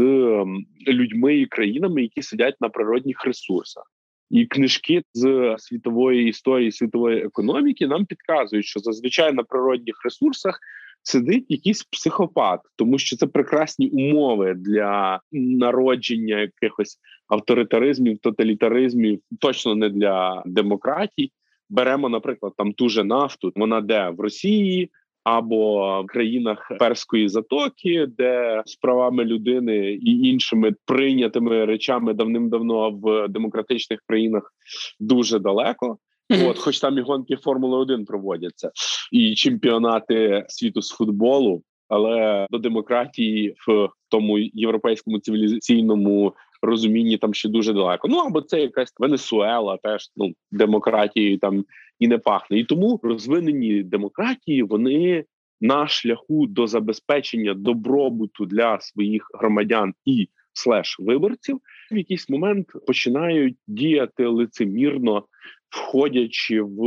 людьми 0.87 1.37
і 1.37 1.45
країнами, 1.45 2.01
які 2.01 2.21
сидять 2.21 2.55
на 2.61 2.69
природних 2.69 3.25
ресурсах. 3.25 3.83
І 4.29 4.45
книжки 4.45 5.01
з 5.13 5.55
світової 5.57 6.29
історії 6.29 6.71
світової 6.71 7.23
економіки 7.23 7.87
нам 7.87 8.05
підказують, 8.05 8.65
що 8.65 8.79
зазвичай 8.79 9.33
на 9.33 9.43
природних 9.43 10.03
ресурсах 10.03 10.59
сидить 11.03 11.45
якийсь 11.49 11.83
психопат, 11.83 12.59
тому 12.75 12.99
що 12.99 13.15
це 13.15 13.27
прекрасні 13.27 13.89
умови 13.89 14.53
для 14.57 15.21
народження 15.31 16.39
якихось 16.39 16.97
авторитаризмів, 17.27 18.17
тоталітаризмів, 18.17 19.19
точно 19.39 19.75
не 19.75 19.89
для 19.89 20.43
демократій. 20.45 21.31
Беремо, 21.69 22.09
наприклад, 22.09 22.53
там 22.57 22.73
ту 22.73 22.89
же 22.89 23.03
нафту. 23.03 23.51
Вона 23.55 23.81
де 23.81 24.09
в 24.09 24.19
Росії, 24.19 24.91
або 25.25 26.01
в 26.01 26.07
країнах 26.07 26.71
перської 26.79 27.29
затоки, 27.29 28.07
де 28.17 28.63
з 28.65 28.75
правами 28.75 29.25
людини 29.25 29.91
і 29.91 30.29
іншими 30.29 30.73
прийнятими 30.85 31.65
речами 31.65 32.13
давним-давно 32.13 32.91
в 32.91 33.27
демократичних 33.27 33.99
країнах 34.07 34.53
дуже 34.99 35.39
далеко. 35.39 35.97
Mm-hmm. 36.29 36.49
От, 36.49 36.59
хоч 36.59 36.79
там 36.79 36.97
і 36.97 37.01
гонки 37.01 37.35
Формули 37.35 37.77
1 37.77 38.05
проводяться, 38.05 38.71
і 39.11 39.35
чемпіонати 39.35 40.45
світу 40.47 40.81
з 40.81 40.89
футболу, 40.89 41.63
але 41.89 42.47
до 42.49 42.57
демократії 42.57 43.55
в 43.67 43.89
тому 44.09 44.39
європейському 44.39 45.19
цивілізаційному 45.19 46.33
розумінні 46.61 47.17
там 47.17 47.33
ще 47.33 47.49
дуже 47.49 47.73
далеко. 47.73 48.07
Ну 48.07 48.17
або 48.17 48.41
це 48.41 48.61
якась 48.61 48.93
Венесуела, 48.99 49.77
теж 49.83 50.11
ну 50.15 50.33
демократією 50.51 51.37
там 51.37 51.65
і 51.99 52.07
не 52.07 52.17
пахне. 52.17 52.59
І 52.59 52.63
тому 52.63 52.99
розвинені 53.03 53.83
демократії 53.83 54.63
вони 54.63 55.25
на 55.61 55.87
шляху 55.87 56.47
до 56.47 56.67
забезпечення 56.67 57.53
добробуту 57.53 58.45
для 58.45 58.79
своїх 58.79 59.27
громадян 59.33 59.93
і 60.05 60.29
слеш 60.53 60.97
виборців 60.99 61.59
в 61.91 61.97
якийсь 61.97 62.29
момент 62.29 62.67
починають 62.87 63.57
діяти 63.67 64.27
лицемірно. 64.27 65.25
Входячи 65.69 66.61
в 66.61 66.77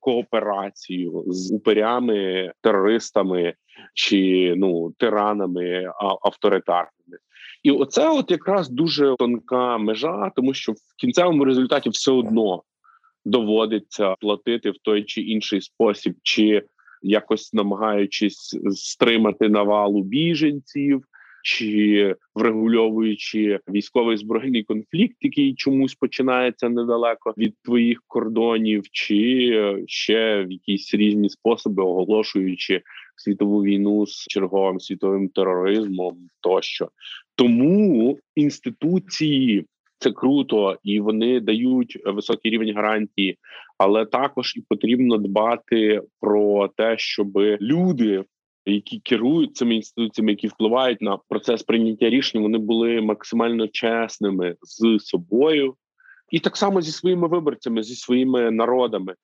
кооперацію 0.00 1.24
з 1.26 1.52
упирями, 1.52 2.52
терористами 2.62 3.54
чи 3.94 4.54
ну 4.56 4.92
тиранами 4.98 5.92
авторитарними, 6.22 7.18
і 7.62 7.70
оце 7.70 8.08
от 8.08 8.30
якраз 8.30 8.68
дуже 8.68 9.14
тонка 9.18 9.78
межа, 9.78 10.30
тому 10.36 10.54
що 10.54 10.72
в 10.72 10.76
кінцевому 10.98 11.44
результаті 11.44 11.90
все 11.90 12.12
одно 12.12 12.62
доводиться 13.24 14.14
платити 14.20 14.70
в 14.70 14.78
той 14.82 15.04
чи 15.04 15.20
інший 15.20 15.60
спосіб, 15.60 16.14
чи 16.22 16.62
якось 17.02 17.52
намагаючись 17.52 18.58
стримати 18.70 19.48
навалу 19.48 20.02
біженців. 20.02 21.04
Чи 21.42 22.14
врегульовуючи 22.34 23.60
військовий 23.68 24.16
збройний 24.16 24.62
конфлікт, 24.62 25.16
який 25.20 25.54
чомусь 25.54 25.94
починається 25.94 26.68
недалеко 26.68 27.34
від 27.38 27.54
твоїх 27.64 28.02
кордонів, 28.06 28.82
чи 28.92 29.84
ще 29.86 30.44
в 30.44 30.52
якісь 30.52 30.94
різні 30.94 31.30
способи 31.30 31.82
оголошуючи 31.82 32.82
світову 33.16 33.62
війну 33.62 34.06
з 34.06 34.26
черговим 34.26 34.80
світовим 34.80 35.28
тероризмом, 35.28 36.16
тощо 36.40 36.88
тому 37.38 38.18
інституції 38.34 39.66
це 39.98 40.10
круто, 40.10 40.78
і 40.82 41.00
вони 41.00 41.40
дають 41.40 41.98
високий 42.06 42.50
рівень 42.50 42.74
гарантії, 42.74 43.38
але 43.78 44.06
також 44.06 44.56
і 44.56 44.60
потрібно 44.68 45.18
дбати 45.18 46.02
про 46.20 46.68
те, 46.68 46.98
щоб 46.98 47.38
люди. 47.60 48.24
Які 48.66 48.98
керують 48.98 49.56
цими 49.56 49.74
інституціями, 49.74 50.32
які 50.32 50.48
впливають 50.48 51.02
на 51.02 51.18
процес 51.28 51.62
прийняття 51.62 52.10
рішень, 52.10 52.42
вони 52.42 52.58
були 52.58 53.00
максимально 53.00 53.68
чесними 53.68 54.54
з 54.62 54.98
собою, 54.98 55.74
і 56.30 56.38
так 56.38 56.56
само 56.56 56.80
зі 56.80 56.92
своїми 56.92 57.28
виборцями, 57.28 57.82
зі 57.82 57.94
своїми 57.94 58.50
народами, 58.50 59.14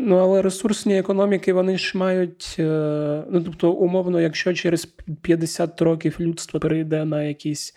Ну, 0.00 0.16
але 0.16 0.42
ресурсні 0.42 0.98
економіки 0.98 1.52
вони 1.52 1.78
ж 1.78 1.98
мають. 1.98 2.56
Е, 2.58 3.24
ну 3.30 3.42
тобто, 3.44 3.72
умовно, 3.72 4.20
якщо 4.20 4.54
через 4.54 4.86
50 5.22 5.82
років 5.82 6.16
людство 6.20 6.60
перейде 6.60 7.04
на 7.04 7.22
якісь 7.22 7.74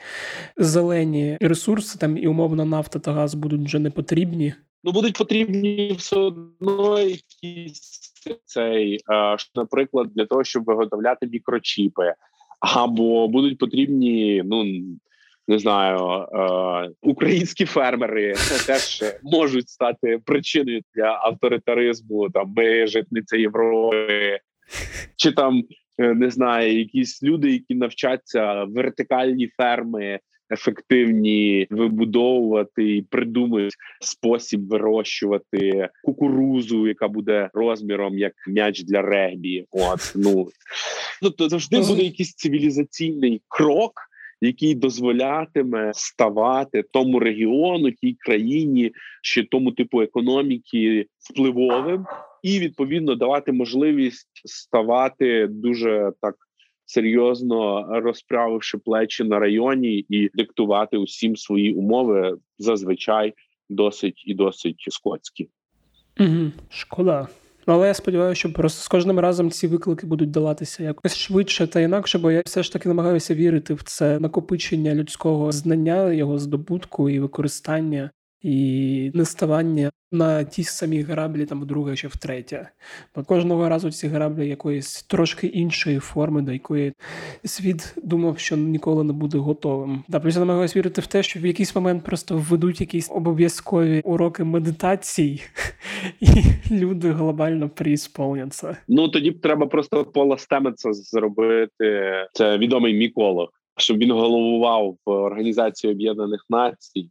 зелені 0.57 1.37
ресурси, 1.41 1.99
там 1.99 2.17
і 2.17 2.27
умовно 2.27 2.65
нафта 2.65 2.99
та 2.99 3.11
газ 3.11 3.35
будуть 3.35 3.65
вже 3.65 3.79
не 3.79 3.91
потрібні. 3.91 4.53
Ну 4.83 4.91
будуть 4.91 5.17
потрібні 5.17 5.95
все 5.97 6.15
одно 6.15 6.99
якісь 6.99 8.13
цей, 8.45 8.99
наприклад, 9.55 10.09
для 10.15 10.25
того, 10.25 10.43
щоб 10.43 10.63
виготовляти 10.63 11.27
мікрочіпи, 11.27 12.13
або 12.59 13.27
будуть 13.27 13.57
потрібні 13.57 14.43
ну 14.45 14.65
не 15.51 15.59
знаю, 15.59 16.25
е, 16.33 16.89
українські 17.01 17.65
фермери 17.65 18.33
теж 18.67 19.03
можуть 19.23 19.69
стати 19.69 20.19
причиною 20.25 20.81
для 20.95 21.19
авторитаризму. 21.23 22.29
Там 22.29 22.53
ми 22.57 22.87
житниця 22.87 23.37
Європи, 23.37 24.39
чи 25.15 25.31
там 25.31 25.63
е, 25.99 26.13
не 26.13 26.29
знаю, 26.29 26.79
якісь 26.79 27.23
люди, 27.23 27.51
які 27.51 27.75
навчаться 27.75 28.63
вертикальні 28.63 29.49
ферми. 29.57 30.19
Ефективні 30.53 31.67
вибудовувати 31.69 32.95
і 32.95 33.01
придумають 33.01 33.73
спосіб 34.01 34.67
вирощувати 34.67 35.89
кукурузу, 36.03 36.87
яка 36.87 37.07
буде 37.07 37.49
розміром 37.53 38.17
як 38.17 38.33
м'яч 38.47 38.83
для 38.83 39.01
регбі. 39.01 39.65
От 39.71 40.13
ну 40.15 40.47
тобто 41.21 41.49
завжди 41.49 41.79
буде 41.79 42.03
якийсь 42.03 42.35
цивілізаційний 42.35 43.41
крок, 43.47 44.10
який 44.41 44.75
дозволятиме 44.75 45.91
ставати 45.93 46.83
тому 46.93 47.19
регіону, 47.19 47.91
тій 47.91 48.17
країні 48.19 48.91
чи 49.23 49.43
тому 49.43 49.71
типу 49.71 50.01
економіки 50.01 51.05
впливовим, 51.19 52.05
і 52.43 52.59
відповідно 52.59 53.15
давати 53.15 53.51
можливість 53.51 54.41
ставати 54.45 55.47
дуже 55.47 56.11
так. 56.21 56.35
Серйозно 56.85 57.87
розправивши 57.89 58.77
плечі 58.77 59.23
на 59.23 59.39
районі 59.39 60.05
і 60.09 60.29
диктувати 60.33 60.97
усім 60.97 61.35
свої 61.35 61.73
умови 61.73 62.37
зазвичай 62.57 63.33
досить 63.69 64.23
і 64.25 64.33
досить 64.33 64.85
скотські. 64.89 65.49
Угу. 66.19 66.51
Шкода. 66.69 67.27
Ну, 67.67 67.73
але 67.73 67.87
я 67.87 67.93
сподіваюся, 67.93 68.39
що 68.39 68.53
просто 68.53 68.83
з 68.83 68.87
кожним 68.87 69.19
разом 69.19 69.51
ці 69.51 69.67
виклики 69.67 70.07
будуть 70.07 70.31
даватися 70.31 70.83
якось 70.83 71.15
швидше 71.15 71.67
та 71.67 71.79
інакше, 71.79 72.19
бо 72.19 72.31
я 72.31 72.41
все 72.45 72.63
ж 72.63 72.73
таки 72.73 72.89
намагаюся 72.89 73.35
вірити 73.35 73.73
в 73.73 73.83
це 73.83 74.19
накопичення 74.19 74.95
людського 74.95 75.51
знання, 75.51 76.11
його 76.11 76.39
здобутку 76.39 77.09
і 77.09 77.19
використання 77.19 78.11
і 78.41 79.11
не 79.13 79.25
ставання 79.25 79.91
на 80.11 80.43
ті 80.43 80.63
самі 80.63 81.01
граблі, 81.01 81.45
там 81.45 81.61
вдруге 81.61 81.95
чи 81.95 82.07
втретє. 82.07 82.69
Бо 83.15 83.23
кожного 83.23 83.69
разу 83.69 83.91
ці 83.91 84.07
граблі 84.07 84.47
якоїсь 84.47 85.03
трошки 85.03 85.47
іншої 85.47 85.99
форми, 85.99 86.41
до 86.41 86.51
якої 86.51 86.93
світ 87.45 87.95
думав, 88.03 88.39
що 88.39 88.57
ніколи 88.57 89.03
не 89.03 89.13
буде 89.13 89.37
готовим. 89.37 90.03
Да, 90.07 90.19
плюс 90.19 90.33
я 90.33 90.39
намагаюся 90.39 90.79
вірити 90.79 91.01
в 91.01 91.07
те, 91.07 91.23
що 91.23 91.39
в 91.39 91.45
якийсь 91.45 91.75
момент 91.75 92.03
просто 92.03 92.37
введуть 92.37 92.81
якісь 92.81 93.11
обов'язкові 93.11 94.01
уроки 94.03 94.43
медитацій, 94.43 95.41
і 96.19 96.27
люди 96.71 97.11
глобально 97.11 97.69
приісполняться. 97.69 98.77
Ну 98.87 99.09
тоді 99.09 99.31
б 99.31 99.41
треба 99.41 99.67
просто 99.67 100.05
Пола 100.05 100.37
Стеменса 100.37 100.93
зробити. 100.93 102.11
Це 102.33 102.57
відомий 102.57 102.93
міколог, 102.93 103.49
щоб 103.77 103.97
він 103.97 104.11
головував 104.11 104.97
в 105.05 105.09
Організації 105.09 105.93
Об'єднаних 105.93 106.45
Націй. 106.49 107.09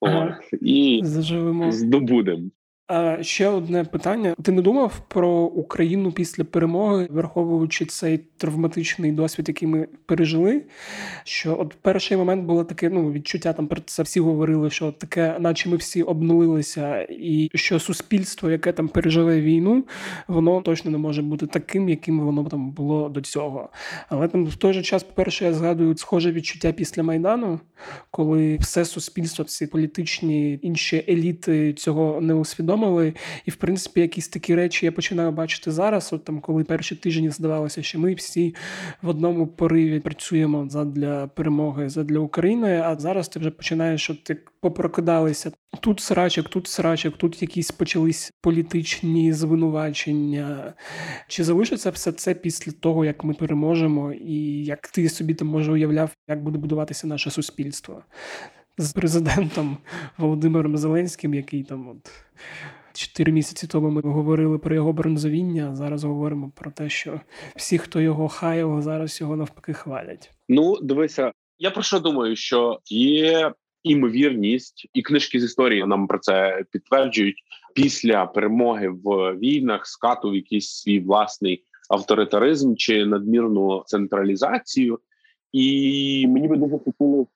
От, 0.00 0.52
і 0.62 1.00
Заживемо. 1.04 1.72
здобудемо. 1.72 2.50
А 2.88 3.22
ще 3.22 3.48
одне 3.48 3.84
питання: 3.84 4.34
ти 4.42 4.52
не 4.52 4.62
думав 4.62 5.00
про 5.08 5.30
Україну 5.40 6.12
після 6.12 6.44
перемоги, 6.44 7.08
враховуючи 7.10 7.84
цей 7.84 8.18
травматичний 8.36 9.12
досвід, 9.12 9.48
який 9.48 9.68
ми 9.68 9.88
пережили? 10.06 10.62
Що 11.24 11.60
от 11.60 11.74
перший 11.82 12.16
момент 12.16 12.44
було 12.44 12.64
таке 12.64 12.90
ну 12.90 13.12
відчуття 13.12 13.52
там 13.52 13.66
про 13.66 13.80
це 13.86 14.02
всі 14.02 14.20
говорили, 14.20 14.70
що 14.70 14.92
таке, 14.92 15.36
наче 15.38 15.68
ми 15.68 15.76
всі 15.76 16.02
обнулилися, 16.02 17.06
і 17.10 17.50
що 17.54 17.78
суспільство, 17.78 18.50
яке 18.50 18.72
там 18.72 18.88
переживе 18.88 19.40
війну, 19.40 19.84
воно 20.28 20.60
точно 20.60 20.90
не 20.90 20.98
може 20.98 21.22
бути 21.22 21.46
таким, 21.46 21.88
яким 21.88 22.20
воно 22.20 22.44
там 22.44 22.70
було 22.70 23.08
до 23.08 23.20
цього. 23.20 23.68
Але 24.08 24.28
там 24.28 24.44
в 24.44 24.56
той 24.56 24.72
же 24.72 24.82
час, 24.82 25.02
по 25.02 25.12
перше, 25.12 25.44
я 25.44 25.52
згадую 25.52 25.96
схоже 25.96 26.32
відчуття 26.32 26.72
після 26.72 27.02
майдану, 27.02 27.60
коли 28.10 28.56
все 28.56 28.84
суспільство, 28.84 29.44
всі 29.44 29.66
політичні 29.66 30.58
інші 30.62 31.04
еліти 31.08 31.72
цього 31.72 32.20
не 32.20 32.34
усвідомлюють 32.34 32.75
усвідомили. 32.76 33.14
І, 33.44 33.50
в 33.50 33.56
принципі, 33.56 34.00
якісь 34.00 34.28
такі 34.28 34.54
речі 34.54 34.86
я 34.86 34.92
починаю 34.92 35.32
бачити 35.32 35.70
зараз. 35.70 36.12
От 36.12 36.24
там, 36.24 36.40
коли 36.40 36.64
перші 36.64 36.96
тижні 36.96 37.30
здавалося, 37.30 37.82
що 37.82 37.98
ми 37.98 38.14
всі 38.14 38.54
в 39.02 39.08
одному 39.08 39.46
пориві 39.46 40.00
працюємо 40.00 40.68
задля 40.68 41.26
перемоги, 41.26 41.88
задля 41.88 42.18
України. 42.18 42.82
А 42.84 42.96
зараз 42.96 43.28
ти 43.28 43.38
вже 43.38 43.50
починаєш 43.50 44.10
от 44.10 44.24
ти 44.24 44.36
попрокидалися. 44.60 45.52
Тут 45.80 46.00
срачок, 46.00 46.48
тут 46.48 46.66
срачок, 46.66 47.16
тут 47.16 47.42
якісь 47.42 47.70
почались 47.70 48.32
політичні 48.40 49.32
звинувачення. 49.32 50.74
Чи 51.28 51.44
залишиться 51.44 51.90
все 51.90 52.12
це 52.12 52.34
після 52.34 52.72
того, 52.72 53.04
як 53.04 53.24
ми 53.24 53.34
переможемо, 53.34 54.12
і 54.12 54.64
як 54.64 54.88
ти 54.88 55.08
собі 55.08 55.34
там 55.34 55.48
може 55.48 55.72
уявляв, 55.72 56.10
як 56.28 56.42
буде 56.42 56.58
будуватися 56.58 57.06
наше 57.06 57.30
суспільство? 57.30 58.02
З 58.78 58.92
президентом 58.92 59.76
Володимиром 60.18 60.76
Зеленським, 60.76 61.34
який 61.34 61.62
там 61.62 61.88
от 61.88 62.12
Чотири 62.92 63.32
місяці 63.32 63.66
тому 63.66 63.90
ми 63.90 64.00
говорили 64.00 64.58
про 64.58 64.74
його 64.74 64.92
бронзовіння. 64.92 65.76
Зараз 65.76 66.04
говоримо 66.04 66.52
про 66.54 66.70
те, 66.70 66.88
що 66.88 67.20
всі, 67.56 67.78
хто 67.78 68.00
його 68.00 68.28
хаяв, 68.28 68.82
зараз 68.82 69.20
його 69.20 69.36
навпаки 69.36 69.72
хвалять. 69.72 70.30
Ну, 70.48 70.76
дивися, 70.82 71.32
я 71.58 71.70
про 71.70 71.82
що 71.82 72.00
думаю, 72.00 72.36
що 72.36 72.80
є 72.86 73.52
імовірність, 73.82 74.88
і 74.94 75.02
книжки 75.02 75.40
з 75.40 75.44
історії 75.44 75.84
нам 75.86 76.06
про 76.06 76.18
це 76.18 76.64
підтверджують 76.72 77.36
після 77.74 78.26
перемоги 78.26 78.88
в 78.88 79.36
війнах 79.36 79.86
скату 79.86 80.30
в 80.30 80.34
якийсь 80.34 80.68
свій 80.68 81.00
власний 81.00 81.64
авторитаризм 81.90 82.74
чи 82.74 83.06
надмірну 83.06 83.82
централізацію. 83.86 84.98
І 85.56 86.26
мені 86.28 86.48
би 86.48 86.56
дуже 86.56 86.78
хотілося, 86.78 87.30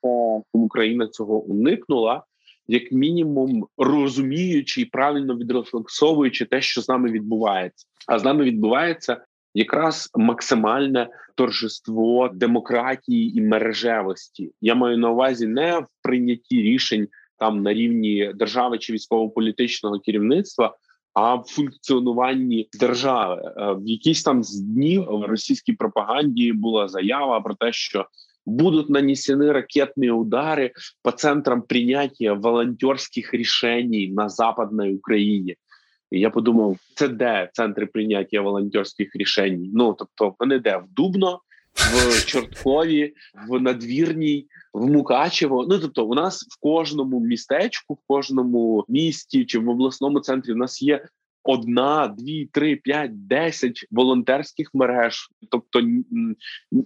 щоб 0.51 0.63
Україна 0.63 1.07
цього 1.07 1.39
уникнула, 1.39 2.25
як 2.69 2.93
мінімум 2.93 3.67
розуміючи 3.79 4.81
і 4.81 4.85
правильно 4.85 5.37
відрефлексовуючи 5.37 6.45
те, 6.45 6.61
що 6.61 6.81
з 6.81 6.89
нами 6.89 7.11
відбувається. 7.11 7.87
А 8.07 8.19
з 8.19 8.25
нами 8.25 8.45
відбувається 8.45 9.25
якраз 9.55 10.11
максимальне 10.15 11.09
торжество 11.35 12.31
демократії 12.35 13.39
і 13.39 13.41
мережевості. 13.41 14.53
Я 14.61 14.75
маю 14.75 14.99
на 14.99 15.11
увазі 15.11 15.47
не 15.47 15.79
в 15.79 15.87
прийнятті 16.03 16.63
рішень 16.63 17.09
там 17.39 17.63
на 17.63 17.75
рівні 17.75 18.33
держави 18.35 18.79
чи 18.79 18.93
військово-політичного 18.93 20.01
керівництва 20.01 20.77
А 21.14 21.36
в 21.36 21.44
функціонуванні 21.48 22.70
держави 22.80 23.42
е, 23.46 23.74
в 23.74 23.88
якісь 23.88 24.24
там 24.24 24.44
з 24.44 24.60
днів 24.60 25.06
в 25.10 25.24
російській 25.24 25.74
пропаганді 25.74 26.54
була 26.54 26.88
заява 26.88 27.42
про 27.42 27.56
те, 27.56 27.72
що 27.72 28.06
будут 28.46 28.90
нанесены 28.90 29.52
ракетные 29.52 30.12
удары 30.12 30.74
по 31.02 31.12
центрам 31.12 31.62
принятия 31.62 32.34
волонтерских 32.34 33.34
решений 33.34 34.12
на 34.12 34.30
Западной 34.30 34.96
Україні. 34.96 35.56
І 36.12 36.20
я 36.20 36.30
подумав, 36.30 36.78
це 36.96 37.08
де 37.08 37.50
центри 37.54 37.86
прийняття 37.86 38.42
волонтерських 38.42 39.16
рішень? 39.16 39.72
Ну 39.74 39.96
тобто, 40.00 40.36
вони 40.40 40.60
де 40.60 40.78
в 40.78 40.86
Дубно, 40.96 41.40
в 41.75 42.25
Чорткові, 42.27 43.15
в 43.49 43.61
Надвірній, 43.61 44.47
в 44.75 44.91
Мукачево. 44.91 45.67
Ну 45.69 45.79
тобто, 45.79 46.07
у 46.07 46.15
нас 46.15 46.47
в 46.51 46.61
кожному 46.61 47.21
містечку, 47.21 47.95
в 47.95 47.99
кожному 48.07 48.85
місті 48.89 49.45
чи 49.45 49.59
в 49.59 49.69
обласному 49.69 50.21
центрі 50.21 50.53
у 50.53 50.57
нас 50.57 50.83
є 50.83 51.05
одна, 51.45 52.09
дві, 52.19 52.47
три, 52.47 52.77
п'ять, 52.77 53.27
десять 53.27 53.87
волонтерських 53.91 54.71
мереж. 54.75 55.29
Тобто, 55.51 55.81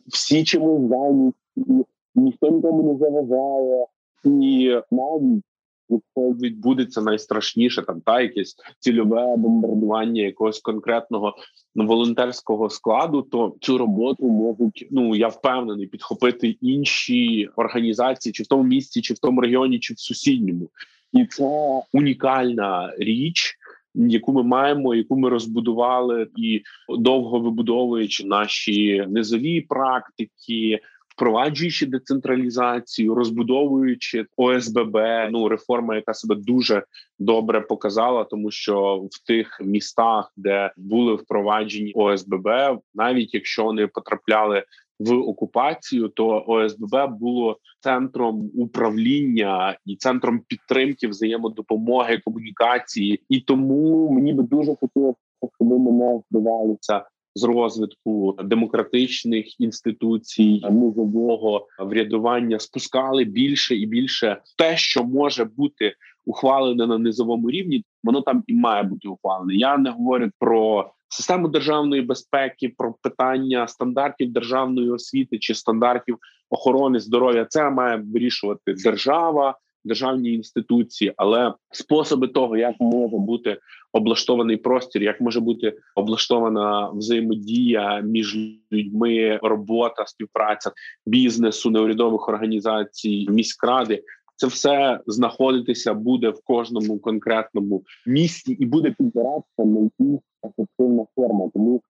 всі 0.06 0.44
чимось 0.44 0.90
зайняті, 0.90 1.86
ніхто 2.14 2.50
нікому 2.50 2.92
не 2.92 2.98
заважає, 2.98 3.86
і 4.24 4.80
навіть 4.90 5.44
якщо 5.88 6.46
відбудеться 6.46 7.00
найстрашніше, 7.00 7.82
там 7.82 8.00
та 8.00 8.20
якесь 8.20 8.56
цільове 8.78 9.36
бомбардування 9.36 10.22
якогось 10.22 10.60
конкретного 10.60 11.36
волонтерського 11.74 12.70
складу, 12.70 13.22
то 13.22 13.56
цю 13.60 13.78
роботу 13.78 14.26
можуть 14.30 14.88
ну 14.90 15.14
я 15.14 15.28
впевнений 15.28 15.86
підхопити 15.86 16.56
інші 16.60 17.48
організації, 17.56 18.32
чи 18.32 18.42
в 18.42 18.46
тому 18.46 18.62
місці, 18.62 19.00
чи 19.00 19.14
в 19.14 19.18
тому 19.18 19.40
регіоні, 19.40 19.78
чи 19.78 19.94
в 19.94 19.98
сусідньому, 19.98 20.70
і 21.12 21.26
це 21.26 21.44
унікальна 21.92 22.94
річ. 22.98 23.54
Яку 23.96 24.32
ми 24.32 24.42
маємо, 24.42 24.94
яку 24.94 25.16
ми 25.16 25.28
розбудували, 25.28 26.26
і 26.36 26.62
довго 26.98 27.40
вибудовуючи 27.40 28.26
наші 28.26 29.04
низові 29.08 29.60
практики, 29.60 30.80
впроваджуючи 31.16 31.86
децентралізацію, 31.86 33.14
розбудовуючи 33.14 34.26
ОСББ, 34.36 34.98
ну 35.30 35.48
реформа, 35.48 35.96
яка 35.96 36.14
себе 36.14 36.34
дуже 36.34 36.84
добре 37.18 37.60
показала, 37.60 38.24
тому 38.24 38.50
що 38.50 38.96
в 39.10 39.26
тих 39.26 39.60
містах, 39.64 40.32
де 40.36 40.72
були 40.76 41.14
впроваджені 41.14 41.92
ОСББ, 41.94 42.48
навіть 42.94 43.34
якщо 43.34 43.64
вони 43.64 43.86
потрапляли 43.86 44.64
в 44.98 45.12
окупацію, 45.12 46.08
то 46.08 46.44
ОСББ 46.46 47.18
було 47.20 47.58
центром 47.80 48.50
управління 48.54 49.76
і 49.86 49.96
центром 49.96 50.40
підтримки 50.48 51.08
взаємодопомоги 51.08 52.18
комунікації, 52.24 53.24
і 53.28 53.40
тому 53.40 54.10
мені 54.10 54.32
би 54.32 54.42
дуже 54.42 54.74
хотілося, 54.80 55.18
щоб 55.38 55.68
ми 55.68 55.92
не 55.92 56.20
вдавалися 56.30 57.04
з 57.34 57.44
розвитку 57.44 58.36
демократичних 58.44 59.60
інституцій, 59.60 60.60
низового 60.62 61.66
врядування 61.78 62.58
спускали 62.58 63.24
більше 63.24 63.76
і 63.76 63.86
більше 63.86 64.40
те, 64.58 64.76
що 64.76 65.04
може 65.04 65.44
бути 65.44 65.94
ухвалене 66.26 66.86
на 66.86 66.98
низовому 66.98 67.50
рівні, 67.50 67.84
воно 68.04 68.20
там 68.20 68.44
і 68.46 68.54
має 68.54 68.82
бути 68.82 69.08
ухвалене. 69.08 69.54
Я 69.54 69.76
не 69.76 69.90
говорю 69.90 70.30
про 70.38 70.90
систему 71.08 71.48
державної 71.48 72.02
безпеки, 72.02 72.74
про 72.78 72.94
питання 73.02 73.68
стандартів 73.68 74.32
державної 74.32 74.90
освіти 74.90 75.38
чи 75.38 75.54
стандартів 75.54 76.18
охорони 76.50 77.00
здоров'я. 77.00 77.44
Це 77.44 77.70
має 77.70 77.96
вирішувати 77.96 78.74
держава 78.74 79.58
державні 79.84 80.32
інституції, 80.32 81.12
але 81.16 81.54
способи 81.70 82.28
того, 82.28 82.56
як 82.56 82.74
може 82.80 83.16
бути 83.16 83.58
облаштований 83.92 84.56
простір, 84.56 85.02
як 85.02 85.20
може 85.20 85.40
бути 85.40 85.76
облаштована 85.94 86.90
взаємодія 86.90 88.00
між 88.00 88.36
людьми, 88.72 89.38
робота, 89.42 90.06
співпраця 90.06 90.72
бізнесу, 91.06 91.70
неурядових 91.70 92.28
організацій, 92.28 93.26
міськради. 93.30 94.02
Це 94.36 94.46
все 94.46 95.00
знаходитися 95.06 95.94
буде 95.94 96.30
в 96.30 96.40
кожному 96.44 96.98
конкретному 96.98 97.82
місті 98.06 98.52
і 98.52 98.66
буде 98.66 98.94
підбиратися 98.98 99.64
на 99.64 99.80
якісь 99.80 100.20
ефективна 100.44 101.06
форма. 101.14 101.50
Тому 101.54 101.82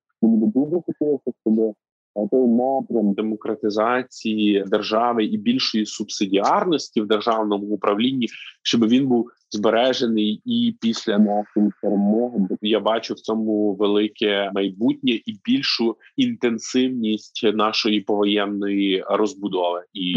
напрям 2.49 3.13
демократизації 3.13 4.65
держави 4.67 5.25
і 5.25 5.37
більшої 5.37 5.87
субсидіарності 5.87 7.01
в 7.01 7.07
державному 7.07 7.67
управлінні, 7.67 8.29
щоб 8.63 8.89
він 8.89 9.07
був 9.07 9.31
збережений 9.51 10.43
і 10.45 10.77
після 10.81 11.19
нашої 11.19 11.71
перемоги. 11.83 12.47
Я 12.63 12.81
бачу 12.81 13.15
в 13.15 13.21
цьому 13.21 13.75
велике 13.75 14.51
майбутнє 14.55 15.11
і 15.13 15.39
більшу 15.45 15.97
інтенсивність 16.17 17.45
нашої 17.55 18.01
повоєнної 18.01 19.05
розбудови 19.09 19.85
і 19.93 20.17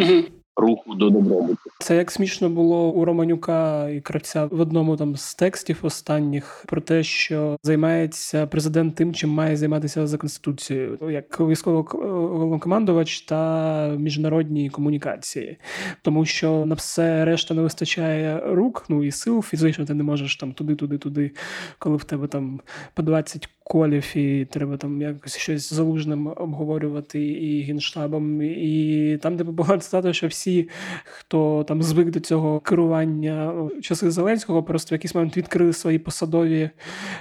руху 0.57 0.95
до 0.95 1.09
добробуту. 1.09 1.61
Це 1.79 1.95
як 1.95 2.11
смішно 2.11 2.49
було 2.49 2.89
у 2.91 3.05
Романюка 3.05 3.89
і 3.89 4.01
Кравця 4.01 4.45
в 4.45 4.59
одному 4.59 4.97
там 4.97 5.15
з 5.15 5.35
текстів 5.35 5.79
останніх 5.81 6.63
про 6.67 6.81
те, 6.81 7.03
що 7.03 7.57
займається 7.63 8.47
президент 8.47 8.95
тим, 8.95 9.13
чим 9.13 9.29
має 9.29 9.57
займатися 9.57 10.07
за 10.07 10.17
конституцією, 10.17 10.97
як 11.09 11.39
військовокомандувач 11.39 13.21
та 13.21 13.87
міжнародні 13.97 14.69
комунікації, 14.69 15.57
тому 16.01 16.25
що 16.25 16.65
на 16.65 16.75
все 16.75 17.25
решта 17.25 17.53
не 17.53 17.61
вистачає 17.61 18.41
рук, 18.45 18.85
ну 18.89 19.03
і 19.03 19.11
сил 19.11 19.41
фізично 19.41 19.85
ти 19.85 19.93
не 19.93 20.03
можеш 20.03 20.35
там 20.35 20.53
туди, 20.53 20.75
туди, 20.75 20.97
туди, 20.97 21.31
коли 21.79 21.97
в 21.97 22.03
тебе 22.03 22.27
там 22.27 22.61
по 22.93 23.01
20 23.01 23.49
колів, 23.67 24.17
і 24.17 24.45
треба 24.45 24.77
там 24.77 25.01
якось 25.01 25.37
щось 25.37 25.73
залужним 25.73 26.27
обговорювати 26.37 27.27
і 27.27 27.61
генштабом, 27.61 28.41
і 28.41 29.19
там, 29.21 29.37
де 29.37 29.43
було 29.43 29.81
стати, 29.81 30.13
що 30.13 30.27
всі, 30.27 30.69
хто 31.03 31.63
там 31.63 31.83
звик 31.83 32.09
до 32.09 32.19
цього 32.19 32.59
керування 32.59 33.53
часи 33.81 34.11
Зеленського, 34.11 34.63
просто 34.63 34.89
в 34.89 34.95
якийсь 34.95 35.15
момент 35.15 35.37
відкрили 35.37 35.73
свої 35.73 35.99
посадові 35.99 36.69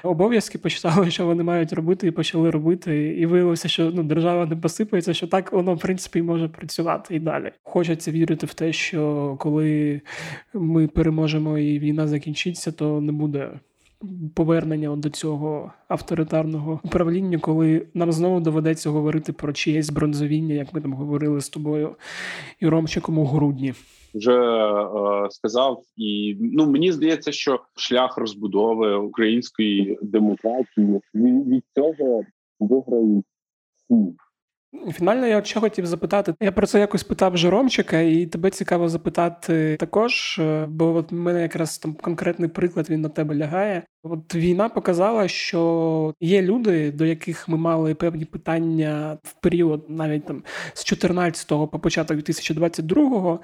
обов'язки, 0.03 0.59
почитали, 0.59 1.11
що 1.11 1.27
вони 1.27 1.43
мають 1.43 1.73
робити, 1.73 2.07
і 2.07 2.11
почали 2.11 2.51
робити. 2.51 3.17
І 3.19 3.27
виявилося, 3.27 3.69
що 3.69 3.91
ну, 3.95 4.03
держава 4.03 4.47
не 4.47 4.57
посипається, 4.57 5.15
що 5.15 5.27
так 5.27 5.53
воно 5.53 5.75
в 5.75 5.79
принципі 5.79 6.23
може 6.23 6.49
працювати 6.49 7.17
і 7.17 7.21
далі. 7.21 7.53
Хочеться 7.63 8.11
вірити 8.11 8.47
в 8.47 8.55
те, 8.55 8.73
що 8.73 9.37
коли 9.41 10.01
ми 10.55 10.89
переможемо 10.89 11.59
і 11.59 11.79
війна 11.79 12.07
закінчиться, 12.07 12.73
то 12.73 13.01
не 13.01 13.13
буде 13.13 13.51
повернення 14.35 14.97
до 14.97 15.11
цього 15.11 15.73
авторитарного 15.89 16.81
управління, 16.85 17.39
коли 17.39 17.87
нам 17.95 18.13
знову 18.13 18.41
доведеться 18.41 18.91
говорити 18.91 19.33
про 19.33 19.53
чиєсь 19.53 19.91
бронзовіння, 19.91 20.55
як 20.55 20.75
ми 20.75 20.81
там 20.81 20.93
говорили 20.93 21.41
з 21.41 21.49
тобою 21.49 21.97
і 22.61 22.69
Ромчиком 22.69 23.19
у 23.19 23.25
грудні. 23.25 23.75
Вже 24.15 24.33
е, 24.33 25.31
сказав, 25.31 25.83
і 25.97 26.37
ну 26.41 26.71
мені 26.71 26.93
здається, 26.93 27.33
що 27.33 27.61
шлях 27.77 28.19
розбудови 28.19 28.95
української 28.95 29.99
демократії 30.03 31.01
від, 31.15 31.65
цього 31.75 32.25
виграють 32.61 33.25
всі. 33.77 34.17
Фінально 34.93 35.27
я 35.27 35.45
ще 35.45 35.61
хотів 35.61 35.87
запитати. 35.87 36.35
Я 36.41 36.53
про 36.53 36.67
це 36.67 36.81
якось 36.81 37.03
питав 37.03 37.37
Жеромчика, 37.37 38.01
і 38.01 38.27
тебе 38.27 38.51
цікаво 38.51 38.89
запитати 38.89 39.77
також, 39.81 40.39
е, 40.39 40.67
бо 40.69 40.95
от 40.95 41.13
в 41.13 41.15
мене 41.15 41.43
якраз 41.43 41.79
там 41.79 41.95
конкретний 41.95 42.49
приклад 42.49 42.91
він 42.91 43.01
на 43.01 43.09
тебе 43.09 43.35
лягає. 43.37 43.83
От 44.11 44.35
війна 44.35 44.69
показала, 44.69 45.29
що 45.29 46.15
є 46.21 46.43
люди, 46.43 46.93
до 46.93 47.07
яких 47.07 47.49
ми 47.49 47.57
мали 47.57 47.95
певні 47.95 48.25
питання 48.25 49.19
в 49.23 49.33
період 49.33 49.85
навіть 49.89 50.25
там 50.25 50.43
з 50.75 50.93
14-го 50.93 51.69
по 51.69 51.79
початок 51.79 52.17
2022-го. 52.17 53.41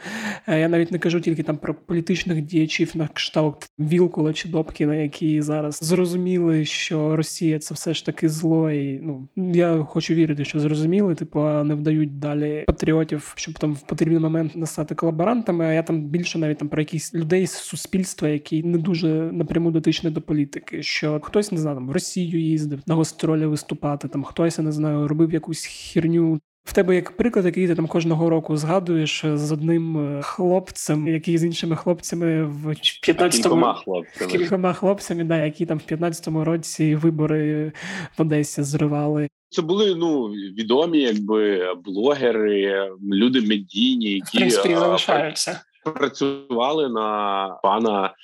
Е, 0.47 0.61
я 0.61 0.69
навіть 0.69 0.93
не 0.93 0.99
кажу 0.99 1.21
тільки 1.21 1.43
там 1.43 1.57
про 1.57 1.75
політичних 1.75 2.43
діячів 2.43 2.91
на 2.95 3.09
кшталт 3.09 3.71
Вілкула 3.79 4.33
чи 4.33 4.49
Добкіна, 4.49 4.95
які 4.95 5.43
зараз 5.43 5.79
зрозуміли, 5.83 6.65
що 6.65 7.17
Росія 7.17 7.59
це 7.59 7.75
все 7.75 7.95
ж 7.95 8.07
таки 8.07 8.29
зло. 8.29 8.71
І 8.71 9.01
ну 9.03 9.29
я 9.37 9.77
хочу 9.79 10.15
вірити, 10.15 10.45
що 10.45 10.61
зрозуміли, 10.61 11.15
типу, 11.15 11.41
не 11.41 11.75
вдають 11.75 12.19
далі 12.19 12.65
патріотів, 12.67 13.33
щоб 13.37 13.59
там 13.59 13.75
в 13.75 13.81
потрібний 13.81 14.21
момент 14.21 14.57
настати 14.57 14.95
колаборантами. 14.95 15.65
А 15.65 15.73
я 15.73 15.83
там 15.83 16.03
більше 16.03 16.39
навіть 16.39 16.59
там 16.59 16.69
про 16.69 16.83
якісь 16.83 17.15
людей 17.15 17.47
з 17.47 17.53
суспільства, 17.53 18.29
які 18.29 18.63
не 18.63 18.79
дуже 18.79 19.09
напряму 19.09 19.71
дотичні 19.71 20.11
до 20.11 20.21
політики. 20.21 20.52
Що 20.81 21.21
хтось 21.21 21.53
не 21.53 21.59
знаю, 21.59 21.77
там 21.77 21.89
в 21.89 21.93
Росію 21.93 22.41
їздив 22.41 22.81
на 22.87 22.97
гастролі 22.97 23.47
виступати, 23.47 24.09
там 24.09 24.25
хтось 24.25 24.59
я 24.59 24.65
не 24.65 24.73
знаю, 24.73 25.09
робив 25.09 25.33
якусь 25.33 25.65
херню. 25.65 26.41
В 26.65 26.73
тебе 26.73 26.95
як 26.95 27.17
приклад, 27.17 27.45
який 27.45 27.69
ти 27.69 27.75
там 27.75 27.87
кожного 27.87 28.31
року 28.31 28.57
згадуєш 28.57 29.25
з 29.35 29.53
одним 29.53 30.17
е, 30.17 30.23
хлопцем, 30.23 31.09
який 31.09 31.39
з 31.39 31.45
іншими 31.45 31.77
хлопцями 31.77 32.45
в 32.45 32.67
15-му... 32.67 33.75
хлопцями. 33.75 34.33
кількома 34.33 34.73
хлопцями, 34.73 35.25
да, 35.25 35.45
які 35.45 35.67
там 35.67 35.79
в 35.79 35.93
15-му 35.93 36.45
році 36.45 36.95
вибори 36.95 37.73
в 38.19 38.23
Одесі 38.23 38.63
зривали. 38.63 39.29
Це 39.49 39.63
були 39.63 39.95
ну 39.95 40.27
відомі, 40.29 40.99
якби 40.99 41.67
блогери, 41.85 42.91
люди 43.13 43.41
медійні, 43.41 44.11
які 44.11 44.37
в 44.37 44.41
принципі, 44.41 44.75
залишаються. 44.75 45.61
працювали 45.85 46.89
на 46.89 47.49
пана 47.63 48.15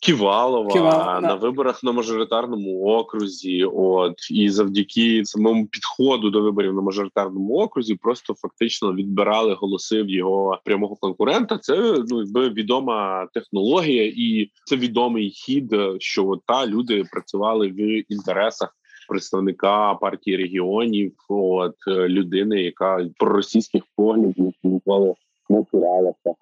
Ківалова 0.00 0.70
Ківал, 0.72 1.22
на 1.22 1.28
да. 1.28 1.34
виборах 1.34 1.82
на 1.84 1.92
мажоритарному 1.92 2.84
окрузі. 2.86 3.64
От 3.64 4.30
і 4.30 4.50
завдяки 4.50 5.24
самому 5.24 5.66
підходу 5.66 6.30
до 6.30 6.42
виборів 6.42 6.74
на 6.74 6.82
мажоритарному 6.82 7.54
окрузі, 7.54 7.94
просто 7.94 8.34
фактично 8.34 8.92
відбирали 8.92 9.54
голоси 9.54 10.02
в 10.02 10.10
його 10.10 10.58
прямого 10.64 10.96
конкурента. 10.96 11.58
Це 11.58 12.04
ну 12.08 12.22
якби 12.22 12.48
відома 12.48 13.28
технологія, 13.34 14.12
і 14.16 14.50
це 14.64 14.76
відомий 14.76 15.30
хід, 15.30 15.74
що 15.98 16.28
от, 16.28 16.40
та 16.46 16.66
люди 16.66 17.04
працювали 17.12 17.68
в 17.68 18.12
інтересах. 18.12 18.76
Представника 19.08 19.94
партії 19.94 20.36
регіонів, 20.36 21.12
от 21.28 21.74
людини, 21.88 22.62
яка 22.62 23.06
проросійських 23.18 23.82
поглядів 23.96 24.52
ніколи 24.62 25.14
не 25.48 25.64
цуралася 25.70 26.34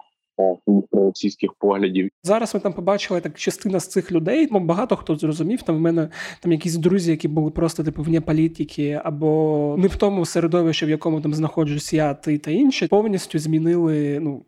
російських 0.91 1.53
поглядів. 1.53 2.09
Зараз 2.23 2.53
ми 2.53 2.59
там 2.59 2.73
побачили 2.73 3.21
так 3.21 3.37
частина 3.37 3.79
з 3.79 3.87
цих 3.87 4.11
людей. 4.11 4.47
Ну 4.51 4.59
багато 4.59 4.95
хто 4.95 5.15
зрозумів. 5.15 5.61
Там 5.61 5.75
в 5.75 5.79
мене 5.79 6.09
там 6.39 6.51
якісь 6.51 6.75
друзі, 6.75 7.11
які 7.11 7.27
були 7.27 7.51
просто 7.51 7.83
типу 7.83 8.03
вне 8.03 8.21
політики, 8.21 9.01
або 9.03 9.75
не 9.77 9.87
в 9.87 9.95
тому 9.95 10.25
середовищі, 10.25 10.85
в 10.85 10.89
якому 10.89 11.21
там 11.21 11.33
знаходжусь 11.33 11.93
я, 11.93 12.13
ти 12.13 12.37
та 12.37 12.51
інші, 12.51 12.87
повністю 12.87 13.39
змінили 13.39 14.19
ну 14.19 14.45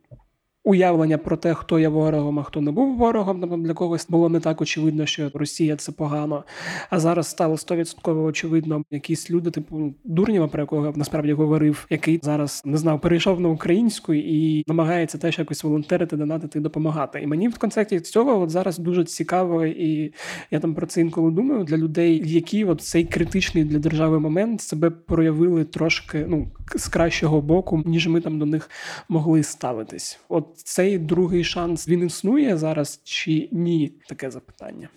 уявлення 0.67 1.17
про 1.17 1.37
те, 1.37 1.53
хто 1.53 1.79
є 1.79 1.87
ворогом, 1.87 2.39
а 2.39 2.43
хто 2.43 2.61
не 2.61 2.71
був 2.71 2.97
ворогом. 2.97 3.63
Для 3.63 3.73
когось 3.73 4.07
було 4.09 4.29
не 4.29 4.39
так 4.39 4.61
очевидно, 4.61 5.05
що 5.05 5.31
Росія 5.33 5.75
це 5.75 5.91
погано. 5.91 6.43
А 6.89 6.99
зараз 6.99 7.27
стало 7.27 7.55
100% 7.55 8.23
очевидно, 8.23 8.83
якісь 8.91 9.31
люди, 9.31 9.51
типу 9.51 9.93
Дурнєва, 10.03 10.47
про 10.47 10.61
якого 10.61 10.93
насправді 10.95 11.33
говорив, 11.33 11.87
який 11.89 12.19
зараз 12.23 12.61
не 12.65 12.77
знав, 12.77 13.01
перейшов 13.01 13.39
на 13.39 13.49
українську 13.49 14.13
і 14.13 14.63
намагається 14.67 15.17
теж 15.17 15.39
якось 15.39 15.63
волонтерити, 15.63 16.17
донатити 16.17 16.59
допомагати. 16.59 17.21
І 17.21 17.27
мені 17.27 17.47
в 17.47 17.57
концепті 17.57 17.99
цього 17.99 18.41
от 18.41 18.49
зараз 18.49 18.77
дуже 18.77 19.05
цікаво, 19.05 19.65
і 19.65 20.13
я 20.51 20.59
там 20.59 20.73
про 20.73 20.85
це 20.85 21.01
інколи 21.01 21.31
думаю 21.31 21.63
для 21.63 21.77
людей, 21.77 22.21
які 22.25 22.65
от 22.65 22.81
цей 22.81 23.05
критичний 23.05 23.63
для 23.63 23.79
держави 23.79 24.19
момент 24.19 24.61
себе 24.61 24.89
проявили 24.89 25.63
трошки 25.63 26.25
ну 26.29 26.47
з 26.75 26.87
кращого 26.87 27.41
боку, 27.41 27.83
ніж 27.85 28.07
ми 28.07 28.21
там 28.21 28.39
до 28.39 28.45
них 28.45 28.69
могли 29.09 29.43
ставитись. 29.43 30.19
От 30.29 30.56
цей 30.63 30.97
другий 30.97 31.43
шанс 31.43 31.87
він 31.87 32.05
існує 32.05 32.57
зараз 32.57 33.01
чи 33.03 33.49
ні? 33.51 33.91
Таке 34.07 34.31
запитання. 34.31 34.89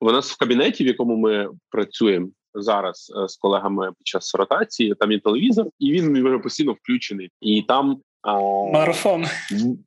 У 0.00 0.12
нас 0.12 0.30
в 0.30 0.38
кабінеті, 0.38 0.84
в 0.84 0.86
якому 0.86 1.16
ми 1.16 1.48
працюємо 1.70 2.28
зараз 2.54 3.12
е, 3.16 3.28
з 3.28 3.36
колегами 3.36 3.92
під 3.98 4.06
час 4.06 4.34
ротації, 4.34 4.94
там 5.00 5.12
є 5.12 5.20
телевізор, 5.20 5.66
і 5.78 5.92
він 5.92 6.40
постійно 6.42 6.72
включений. 6.72 7.30
І 7.40 7.62
там 7.62 8.00
марафон. 8.72 9.24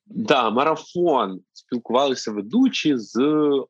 Да, 0.05 0.49
марафон. 0.49 1.41
Спілкувалися 1.53 2.32
ведучі 2.32 2.97
з 2.97 3.20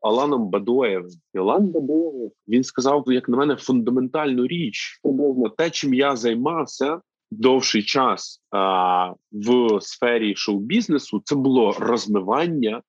Аланом 0.02 0.50
Бадоєвим. 0.50 1.12
І 1.34 1.38
Алан 1.38 1.68
Бадоєв 1.68 2.32
він 2.48 2.64
сказав, 2.64 3.04
як 3.08 3.30
на 3.30 3.38
мене, 3.38 3.56
фундаментальну 3.56 4.48
річ. 4.48 5.00
Приблизно 5.04 5.50
те, 5.50 5.70
чим 5.70 5.94
я 5.94 6.16
займався 6.16 7.02
довший 7.32 7.84
час 7.84 8.42
а, 8.52 9.14
в 9.32 9.82
сфері 9.82 10.36
шоу-бізнесу 10.36 11.22
це 11.26 11.36
було 11.36 11.72
розмивання 11.80 12.82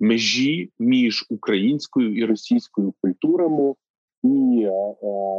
межі 0.00 0.70
між 0.78 1.26
українською 1.28 2.16
і 2.16 2.24
російською 2.24 2.94
культурами. 3.02 3.74
І 4.22 4.66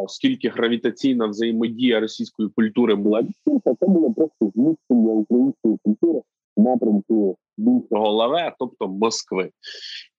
оскільки 0.03 0.49
гравітаційна 0.49 1.27
взаємодія 1.27 1.99
російської 1.99 2.49
культури 2.49 2.95
була 2.95 3.21
відсутня, 3.21 3.75
це 3.79 3.87
було 3.87 4.13
просто 4.13 4.51
зміщення 4.55 5.11
української 5.13 5.77
культури 5.83 6.21
в 6.57 6.61
напрямку 6.61 7.37
більшого 7.57 8.11
лаве, 8.11 8.55
тобто 8.59 8.87
Москви. 8.87 9.51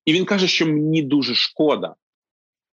І 0.04 0.12
він 0.12 0.24
каже, 0.24 0.46
що 0.46 0.66
мені 0.66 1.02
дуже 1.02 1.34
шкода. 1.34 1.94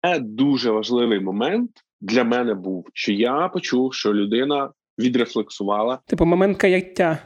Це 0.01 0.19
дуже 0.19 0.71
важливий 0.71 1.19
момент 1.19 1.71
для 2.01 2.23
мене 2.23 2.53
був, 2.53 2.87
що 2.93 3.13
я 3.13 3.47
почув, 3.47 3.93
що 3.93 4.13
людина 4.13 4.71
відрефлексувала. 4.99 5.99
Типу, 6.05 6.25
момент 6.25 6.57
каяття. 6.57 7.17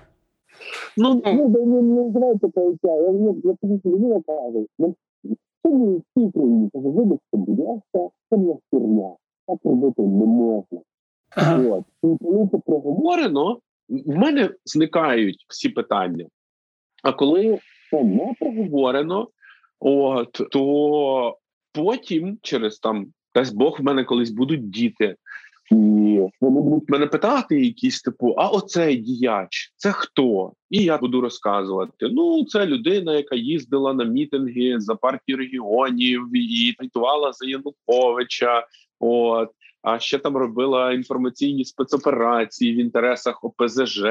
Ну, 0.98 1.22
ну, 1.26 1.50
ну 1.50 1.66
не 1.66 1.82
називайте 1.82 2.50
каяття. 2.56 2.96
Я 2.96 3.34
я 3.44 3.54
тобі 3.62 3.82
людина 3.86 4.22
кажу, 4.28 4.68
це 5.64 5.70
не 5.70 5.98
всі 5.98 6.26
Україні, 6.26 6.70
каже, 6.74 6.88
вибачте, 6.88 7.24
будь 7.32 7.60
ласка, 7.60 8.16
це 8.30 8.38
не 8.38 8.56
херня. 8.72 9.16
Так 9.48 9.58
робити 9.64 10.02
не 10.02 10.26
можна. 10.26 10.80
Ага. 11.30 11.64
От. 11.70 11.84
І 12.04 12.18
коли 12.24 12.50
це 12.52 12.58
проговорено, 12.58 13.60
в 13.90 14.16
мене 14.16 14.50
зникають 14.66 15.46
всі 15.50 15.70
питання. 15.70 16.26
А 17.04 17.14
коли 17.14 17.60
це 17.92 18.04
не 18.04 18.34
проговорено, 18.40 19.28
от, 19.80 20.42
то 20.52 21.38
потім, 21.72 22.38
через 22.42 22.80
там, 22.80 23.08
дасть 23.36 23.58
Бог, 23.58 23.78
в 23.80 23.84
мене 23.84 24.04
колись 24.04 24.32
будуть 24.32 24.70
діти, 24.70 25.16
і 25.72 26.20
вони 26.42 26.62
будуть 26.62 26.90
мене 26.90 27.08
питати, 27.08 27.66
якісь 27.66 28.02
типу, 28.02 28.36
а 28.38 28.48
оцей 28.48 28.98
діяч, 28.98 29.74
це 29.76 29.92
хто? 29.92 30.54
І 30.70 30.84
я 30.84 30.98
буду 30.98 31.22
розказувати. 31.22 32.10
Ну, 32.12 32.46
це 32.46 32.66
людина, 32.66 33.14
яка 33.14 33.36
їздила 33.36 33.94
на 33.94 34.04
мітинги 34.04 34.80
за 34.80 34.96
партію 34.96 35.38
регіонів 35.38 36.22
і 36.34 36.74
твітувала 36.80 37.34
за 37.34 37.46
Януковича. 37.46 38.68
От 39.00 39.50
а 39.84 40.00
ще 40.00 40.18
там 40.18 40.38
робила 40.38 40.94
інформаційні 40.94 41.66
спецоперації 41.66 42.76
в 42.76 42.80
інтересах 42.80 43.44
ОПЗЖ. 43.44 44.04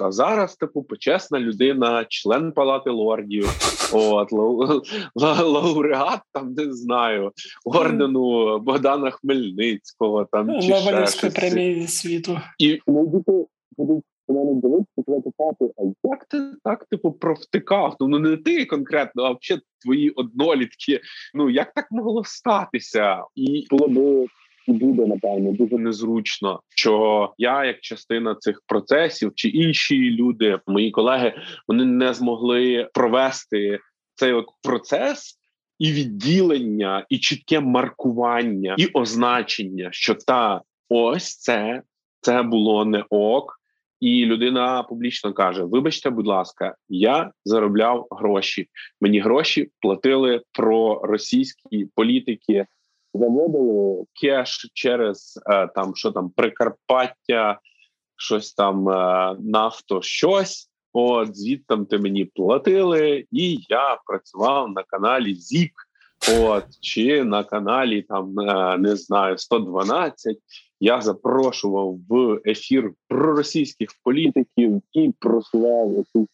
А 0.00 0.12
зараз 0.12 0.56
типу 0.56 0.82
почесна 0.82 1.40
людина, 1.40 2.06
член 2.08 2.52
палати 2.52 2.90
лордів, 2.90 3.48
от 3.92 4.32
лауреат 5.42 6.20
там 6.32 6.52
не 6.52 6.72
знаю 6.72 7.32
ордену 7.64 8.58
Богдана 8.58 9.10
Хмельницького. 9.10 10.28
Там 10.32 10.60
чи 10.60 10.68
Нобелівської 10.68 11.32
премії 11.32 11.88
світу 11.88 12.40
і 12.58 12.80
будуть. 12.86 14.04
Мене 14.28 14.60
дивитися, 14.60 15.02
питати, 15.06 15.74
а 15.78 16.08
як 16.08 16.24
ти 16.24 16.52
так 16.64 16.84
типу 16.84 17.12
провтикав? 17.12 17.96
Ну 18.00 18.18
не 18.18 18.36
ти 18.36 18.64
конкретно, 18.64 19.22
а 19.22 19.30
взагалі 19.30 19.62
твої 19.82 20.10
однолітки. 20.10 21.00
Ну 21.34 21.50
як 21.50 21.72
так 21.74 21.86
могло 21.90 22.24
статися? 22.24 23.24
І 23.34 23.66
було 23.70 23.88
би 23.88 24.26
буде 24.66 25.06
напевно 25.06 25.52
дуже 25.52 25.78
незручно, 25.78 26.60
що 26.68 27.34
я, 27.38 27.64
як 27.64 27.80
частина 27.80 28.34
цих 28.34 28.62
процесів, 28.66 29.32
чи 29.34 29.48
інші 29.48 30.10
люди, 30.10 30.58
мої 30.66 30.90
колеги, 30.90 31.34
вони 31.68 31.84
не 31.84 32.14
змогли 32.14 32.88
провести 32.94 33.78
цей 34.14 34.34
процес. 34.62 35.36
І 35.78 35.92
відділення, 35.92 37.06
і 37.08 37.18
чітке 37.18 37.60
маркування, 37.60 38.74
і 38.78 38.86
означення, 38.86 39.88
що 39.92 40.14
та 40.14 40.62
ось 40.88 41.36
це 41.36 41.82
це 42.20 42.42
було 42.42 42.84
не 42.84 43.04
ок, 43.10 43.60
і 44.00 44.26
людина 44.26 44.82
публічно 44.82 45.32
каже: 45.32 45.64
Вибачте, 45.64 46.10
будь 46.10 46.26
ласка, 46.26 46.74
я 46.88 47.30
заробляв 47.44 48.06
гроші. 48.10 48.66
Мені 49.00 49.20
гроші 49.20 49.70
платили 49.80 50.42
про 50.52 51.00
російські 51.04 51.88
політики 51.94 52.66
заводили 53.14 54.04
кеш 54.20 54.70
через 54.74 55.40
е, 55.50 55.68
там, 55.74 55.96
що 55.96 56.10
там 56.12 56.30
Прикарпаття, 56.30 57.60
щось 58.16 58.54
там 58.54 58.88
е, 58.88 59.36
нафто, 59.40 60.02
щось. 60.02 60.66
От 60.92 61.36
звідти 61.36 61.76
ти 61.90 61.98
мені 61.98 62.24
платили, 62.24 63.24
і 63.30 63.58
я 63.68 63.98
працював 64.06 64.72
на 64.72 64.82
каналі 64.82 65.34
ЗІК 65.34 65.72
От 66.28 66.64
чи 66.80 67.24
на 67.24 67.44
каналі 67.44 68.02
там 68.02 68.34
не 68.78 68.96
знаю 68.96 69.38
112 69.38 70.38
я 70.80 71.00
запрошував 71.00 71.98
в 72.08 72.40
ефір 72.46 72.92
проросійських 73.08 73.88
політиків 74.04 74.82
і 74.92 75.12
просував 75.18 75.92
цю 76.12 76.28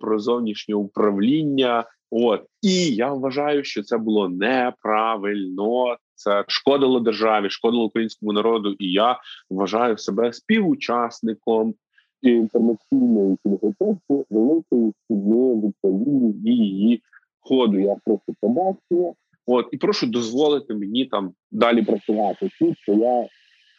про 0.00 0.18
зовнішнє 0.18 0.74
управління. 0.74 1.84
От 2.10 2.44
і 2.62 2.94
я 2.94 3.12
вважаю, 3.12 3.64
що 3.64 3.82
це 3.82 3.98
було 3.98 4.28
неправильно. 4.28 5.96
Це 6.14 6.44
шкодило 6.48 7.00
державі, 7.00 7.50
шкодило 7.50 7.84
українському 7.84 8.32
народу. 8.32 8.76
І 8.78 8.92
я 8.92 9.18
вважаю 9.50 9.98
себе 9.98 10.32
співучасником 10.32 11.74
інформаційної 12.22 13.36
підготовки 13.44 14.24
великої 14.30 14.92
судної 15.08 15.54
відповідні 15.54 16.56
її 16.56 17.02
ходу. 17.40 17.78
Я 17.78 17.96
просто 18.04 18.34
побачила. 18.40 19.12
От 19.46 19.68
і 19.72 19.76
прошу 19.76 20.06
дозволити 20.06 20.74
мені 20.74 21.04
там 21.04 21.32
далі 21.50 21.82
працювати. 21.82 22.50
Тут 22.58 22.78
що 22.78 22.92
я 22.92 23.28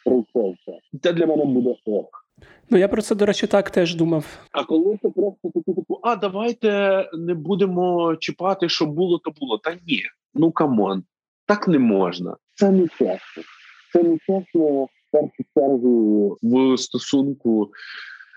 пройшовся. 0.04 0.78
Це 1.02 1.12
для 1.12 1.26
мене 1.26 1.44
буде 1.44 1.74
ок. 1.86 2.26
Ну 2.70 2.78
я 2.78 2.88
про 2.88 3.02
це, 3.02 3.14
до 3.14 3.26
речі, 3.26 3.46
так 3.46 3.70
теж 3.70 3.94
думав. 3.94 4.24
А 4.52 4.64
коли 4.64 4.98
це 5.02 5.10
просто 5.10 5.50
такі 5.54 5.72
типу, 5.74 6.00
а 6.02 6.16
давайте 6.16 6.70
не 7.12 7.34
будемо 7.34 8.16
чіпати, 8.16 8.68
що 8.68 8.86
було, 8.86 9.18
то 9.18 9.30
було. 9.40 9.58
Та 9.58 9.78
ні, 9.86 10.02
ну 10.34 10.52
come 10.52 10.82
on, 10.82 11.04
так 11.46 11.68
не 11.68 11.78
можна. 11.78 12.36
Це 12.54 12.70
не 12.70 12.88
чесно. 12.88 13.42
Це 13.92 14.02
не 14.02 14.18
чесно 14.18 14.84
в 14.84 14.88
першу 15.12 15.44
чергу 15.56 16.36
в 16.42 16.78
стосунку. 16.78 17.72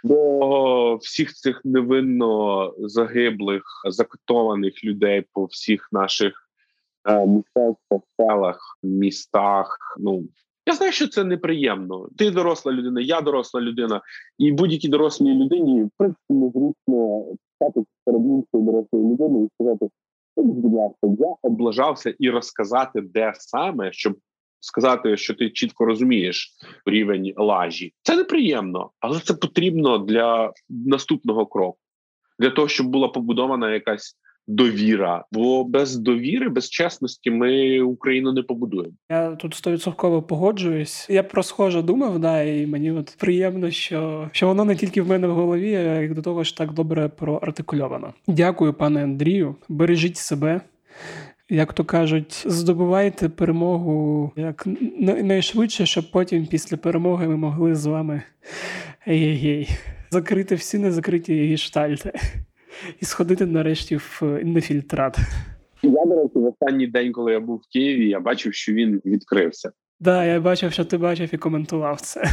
До 0.04 0.96
всіх 0.96 1.34
цих 1.34 1.62
невинно 1.64 2.74
загиблих, 2.78 3.64
закатованих 3.90 4.84
людей 4.84 5.24
по 5.34 5.46
всіх 5.46 5.90
наших 5.92 6.34
містечках, 7.06 8.02
селах, 8.20 8.78
містах. 8.84 9.98
Ну 10.00 10.24
я 10.66 10.74
знаю, 10.74 10.92
що 10.92 11.08
це 11.08 11.24
неприємно. 11.24 12.08
Ти 12.18 12.32
доросла 12.32 12.72
людина, 12.72 13.02
я 13.02 13.22
доросла 13.22 13.62
людина, 13.62 14.02
і 14.38 14.52
будь-якій 14.52 14.90
дорослій 14.90 15.34
людині 15.34 15.84
в 15.84 15.90
принципі 15.98 16.34
незручно 16.34 17.26
стати 17.56 17.86
перед 18.06 18.22
іншою 18.22 18.64
дорослою 18.64 19.10
людиною 19.10 19.46
і 19.46 19.50
сказати: 19.56 19.90
будь 20.38 20.74
ласка, 20.74 21.08
я 21.20 21.36
облажався 21.42 22.14
і 22.20 22.30
розказати, 22.30 23.02
де 23.02 23.34
саме, 23.36 23.92
щоб 23.92 24.18
сказати, 24.60 25.18
що 25.18 25.34
ти 25.34 25.50
чітко 25.50 25.86
розумієш 25.86 26.52
рівень 26.86 27.34
лажі. 27.38 27.94
Це 28.02 28.16
неприємно, 28.16 28.92
але 29.00 29.20
це 29.20 29.34
потрібно 29.34 29.98
для 29.98 30.52
наступного 30.70 31.46
кроку, 31.46 31.78
для 32.40 32.50
того, 32.50 32.68
щоб 32.68 32.88
була 32.88 33.08
побудована 33.08 33.74
якась 33.74 34.18
довіра. 34.48 35.26
Бо 35.32 35.64
без 35.64 35.98
довіри, 35.98 36.50
без 36.50 36.70
чесності 36.70 37.32
ми 37.32 37.80
Україну 37.80 38.34
не 38.34 38.44
побудуємо. 38.44 38.94
Я 39.10 39.36
тут 39.36 39.54
стовідсотково 39.54 40.22
погоджуюсь. 40.22 41.08
Я 41.10 41.24
про 41.24 41.44
схоже 41.44 41.82
думав, 41.82 42.20
да, 42.20 42.44
і 42.44 42.68
мені 42.68 42.92
от 42.92 43.16
приємно, 43.20 43.72
що 43.72 44.30
що 44.32 44.48
воно 44.48 44.66
не 44.66 44.76
тільки 44.76 45.02
в 45.02 45.08
мене 45.08 45.28
в 45.28 45.34
голові, 45.34 45.76
а 45.76 46.02
й 46.02 46.08
до 46.08 46.22
того 46.22 46.44
ж 46.44 46.58
так 46.58 46.74
добре 46.74 47.08
проартикульовано. 47.08 48.14
Дякую, 48.28 48.74
пане 48.74 49.04
Андрію. 49.04 49.56
Бережіть 49.70 50.18
себе. 50.18 50.62
Як 51.50 51.74
то 51.74 51.86
кажуть, 51.86 52.44
здобувайте 52.46 53.30
перемогу 53.30 54.32
як 54.36 54.68
найшвидше, 55.00 55.86
щоб 55.86 56.12
потім 56.12 56.46
після 56.46 56.78
перемоги 56.78 57.28
ми 57.28 57.38
могли 57.38 57.76
з 57.76 57.86
вами 57.86 58.24
ей-ей-ей, 59.08 59.70
закрити 60.12 60.56
всі 60.56 60.78
незакриті 60.78 61.48
гештальти 61.48 62.12
і 63.02 63.06
сходити 63.06 63.46
нарешті 63.46 63.96
в 63.96 64.22
інфільтрат. 64.42 65.18
Я, 65.84 66.06
до 66.06 66.16
речі, 66.16 66.32
в 66.36 66.46
останній 66.46 66.88
день, 66.88 67.12
коли 67.12 67.32
я 67.32 67.40
був 67.40 67.58
в 67.58 67.74
Києві, 67.74 68.10
я 68.10 68.20
бачив, 68.20 68.54
що 68.54 68.74
він 68.74 69.02
відкрився. 69.06 69.70
Так, 69.70 69.76
да, 70.00 70.26
я 70.26 70.40
бачив, 70.40 70.72
що 70.72 70.86
ти 70.86 70.98
бачив 70.98 71.30
і 71.34 71.38
коментував 71.38 72.02
це. 72.02 72.24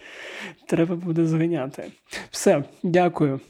Треба 0.68 0.96
буде 0.96 1.26
зганяти. 1.26 1.84
Все, 2.30 2.64
дякую. 2.82 3.40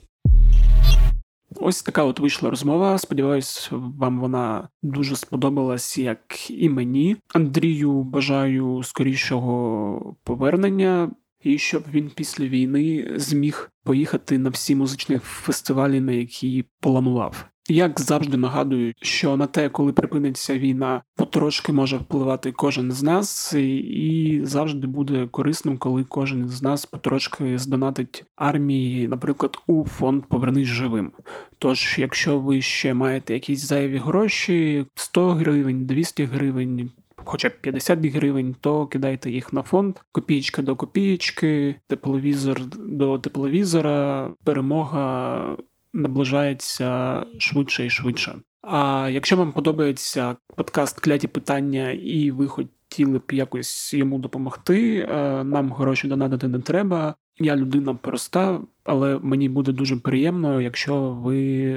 Ось 1.56 1.82
така 1.82 2.04
от 2.04 2.20
вийшла 2.20 2.50
розмова. 2.50 2.98
Сподіваюсь, 2.98 3.68
вам 3.72 4.20
вона 4.20 4.68
дуже 4.82 5.16
сподобалась, 5.16 5.98
як 5.98 6.50
і 6.50 6.68
мені. 6.68 7.16
Андрію 7.34 8.02
бажаю 8.02 8.82
скорішого 8.82 10.16
повернення 10.24 11.10
і 11.42 11.58
щоб 11.58 11.84
він 11.92 12.10
після 12.14 12.44
війни 12.44 13.12
зміг 13.16 13.70
поїхати 13.84 14.38
на 14.38 14.50
всі 14.50 14.74
музичні 14.74 15.18
фестивалі, 15.18 16.00
на 16.00 16.12
які 16.12 16.64
планував. 16.80 17.48
Як 17.70 18.00
завжди 18.00 18.36
нагадую, 18.36 18.92
що 19.02 19.36
на 19.36 19.46
те, 19.46 19.68
коли 19.68 19.92
припиниться 19.92 20.58
війна, 20.58 21.02
потрошки 21.16 21.72
може 21.72 21.96
впливати 21.96 22.52
кожен 22.52 22.92
з 22.92 23.02
нас, 23.02 23.54
і 23.54 24.40
завжди 24.44 24.86
буде 24.86 25.26
корисним, 25.30 25.78
коли 25.78 26.04
кожен 26.04 26.48
з 26.48 26.62
нас 26.62 26.86
потрошки 26.86 27.58
здонатить 27.58 28.24
армії, 28.36 29.08
наприклад, 29.08 29.58
у 29.66 29.84
фонд 29.84 30.24
Повернись 30.28 30.68
живим. 30.68 31.12
Тож, 31.58 31.96
якщо 31.98 32.38
ви 32.38 32.62
ще 32.62 32.94
маєте 32.94 33.34
якісь 33.34 33.66
зайві 33.66 33.96
гроші, 33.96 34.86
100 34.94 35.30
гривень, 35.30 35.86
200 35.86 36.24
гривень 36.24 36.90
хоча 37.28 37.48
б 37.48 37.52
50 37.60 38.06
гривень, 38.06 38.56
то 38.60 38.86
кидайте 38.86 39.30
їх 39.30 39.52
на 39.52 39.62
фонд. 39.62 39.98
Копієчка 40.12 40.62
до 40.62 40.76
копієчки, 40.76 41.74
тепловізор 41.86 42.60
до 42.76 43.18
тепловізора, 43.18 44.30
перемога 44.44 45.56
наближається 45.92 47.22
швидше 47.38 47.86
і 47.86 47.90
швидше. 47.90 48.34
А 48.62 49.08
якщо 49.12 49.36
вам 49.36 49.52
подобається 49.52 50.36
подкаст 50.56 51.00
Кляті 51.00 51.28
питання, 51.28 51.90
і 51.90 52.30
ви 52.30 52.46
хотіли 52.46 53.18
б 53.18 53.32
якось 53.32 53.94
йому 53.94 54.18
допомогти, 54.18 54.98
е, 54.98 55.44
нам 55.44 55.72
гроші 55.72 56.08
донатити 56.08 56.48
не 56.48 56.58
треба. 56.58 57.14
Я 57.38 57.56
людина 57.56 57.94
проста, 57.94 58.60
але 58.84 59.18
мені 59.22 59.48
буде 59.48 59.72
дуже 59.72 59.96
приємно, 59.96 60.60
якщо 60.60 61.10
ви 61.10 61.72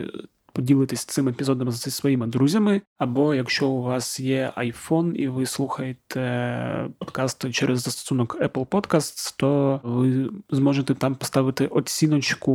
поділитись 0.53 1.05
цим 1.05 1.29
епізодом 1.29 1.71
зі 1.71 1.91
своїми 1.91 2.27
друзями, 2.27 2.81
або 2.97 3.33
якщо 3.33 3.67
у 3.67 3.81
вас 3.81 4.19
є 4.19 4.53
iPhone 4.57 5.13
і 5.13 5.27
ви 5.27 5.45
слухаєте 5.45 6.89
подкасти 6.99 7.51
через 7.51 7.81
застосунок 7.81 8.41
Apple 8.41 8.65
Podcasts, 8.65 9.33
то 9.37 9.79
ви 9.83 10.29
зможете 10.49 10.93
там 10.93 11.15
поставити 11.15 11.67
оціночку 11.67 12.51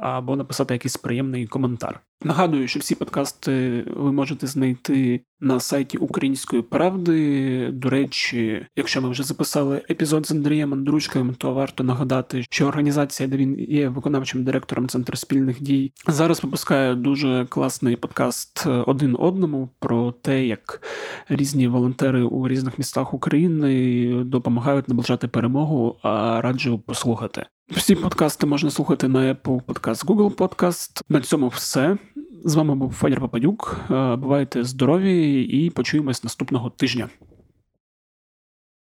або 0.00 0.36
написати 0.36 0.74
якийсь 0.74 0.96
приємний 0.96 1.46
коментар. 1.46 2.00
Нагадую, 2.22 2.68
що 2.68 2.80
всі 2.80 2.94
подкасти 2.94 3.84
ви 3.96 4.12
можете 4.12 4.46
знайти 4.46 5.20
на 5.40 5.60
сайті 5.60 5.98
Української 5.98 6.62
правди. 6.62 7.70
До 7.72 7.90
речі, 7.90 8.66
якщо 8.76 9.02
ми 9.02 9.10
вже 9.10 9.22
записали 9.22 9.82
епізод 9.90 10.26
з 10.26 10.30
Андрієм 10.30 10.72
Андручкою, 10.72 11.34
то 11.38 11.54
варто 11.54 11.84
нагадати, 11.84 12.44
що 12.50 12.66
організація, 12.66 13.28
де 13.28 13.36
він 13.36 13.56
є 13.58 13.88
виконавчим 13.88 14.44
директором 14.44 14.88
Центру 14.88 15.16
спільних 15.16 15.62
дій, 15.62 15.92
зараз 16.06 16.44
випускає 16.44 16.94
дуже 17.28 17.46
класний 17.46 17.96
подкаст 17.96 18.66
один 18.86 19.16
одному 19.18 19.68
про 19.78 20.12
те, 20.12 20.46
як 20.46 20.82
різні 21.28 21.68
волонтери 21.68 22.22
у 22.22 22.48
різних 22.48 22.78
містах 22.78 23.14
України 23.14 24.24
допомагають 24.24 24.88
наближати 24.88 25.28
перемогу. 25.28 25.96
А 26.02 26.40
раджу 26.40 26.82
послухати. 26.86 27.46
Всі 27.70 27.94
подкасти 27.94 28.46
можна 28.46 28.70
слухати 28.70 29.08
на 29.08 29.34
Apple 29.34 29.62
Podcast, 29.62 30.06
Google 30.06 30.34
Podcast. 30.34 31.02
На 31.08 31.20
цьому 31.20 31.48
все. 31.48 31.96
З 32.44 32.54
вами 32.54 32.74
був 32.74 32.92
Федір 32.92 33.20
Пападюк. 33.20 33.80
Бувайте 34.18 34.64
здорові 34.64 35.42
і 35.42 35.70
почуємось 35.70 36.24
наступного 36.24 36.70
тижня. 36.70 37.08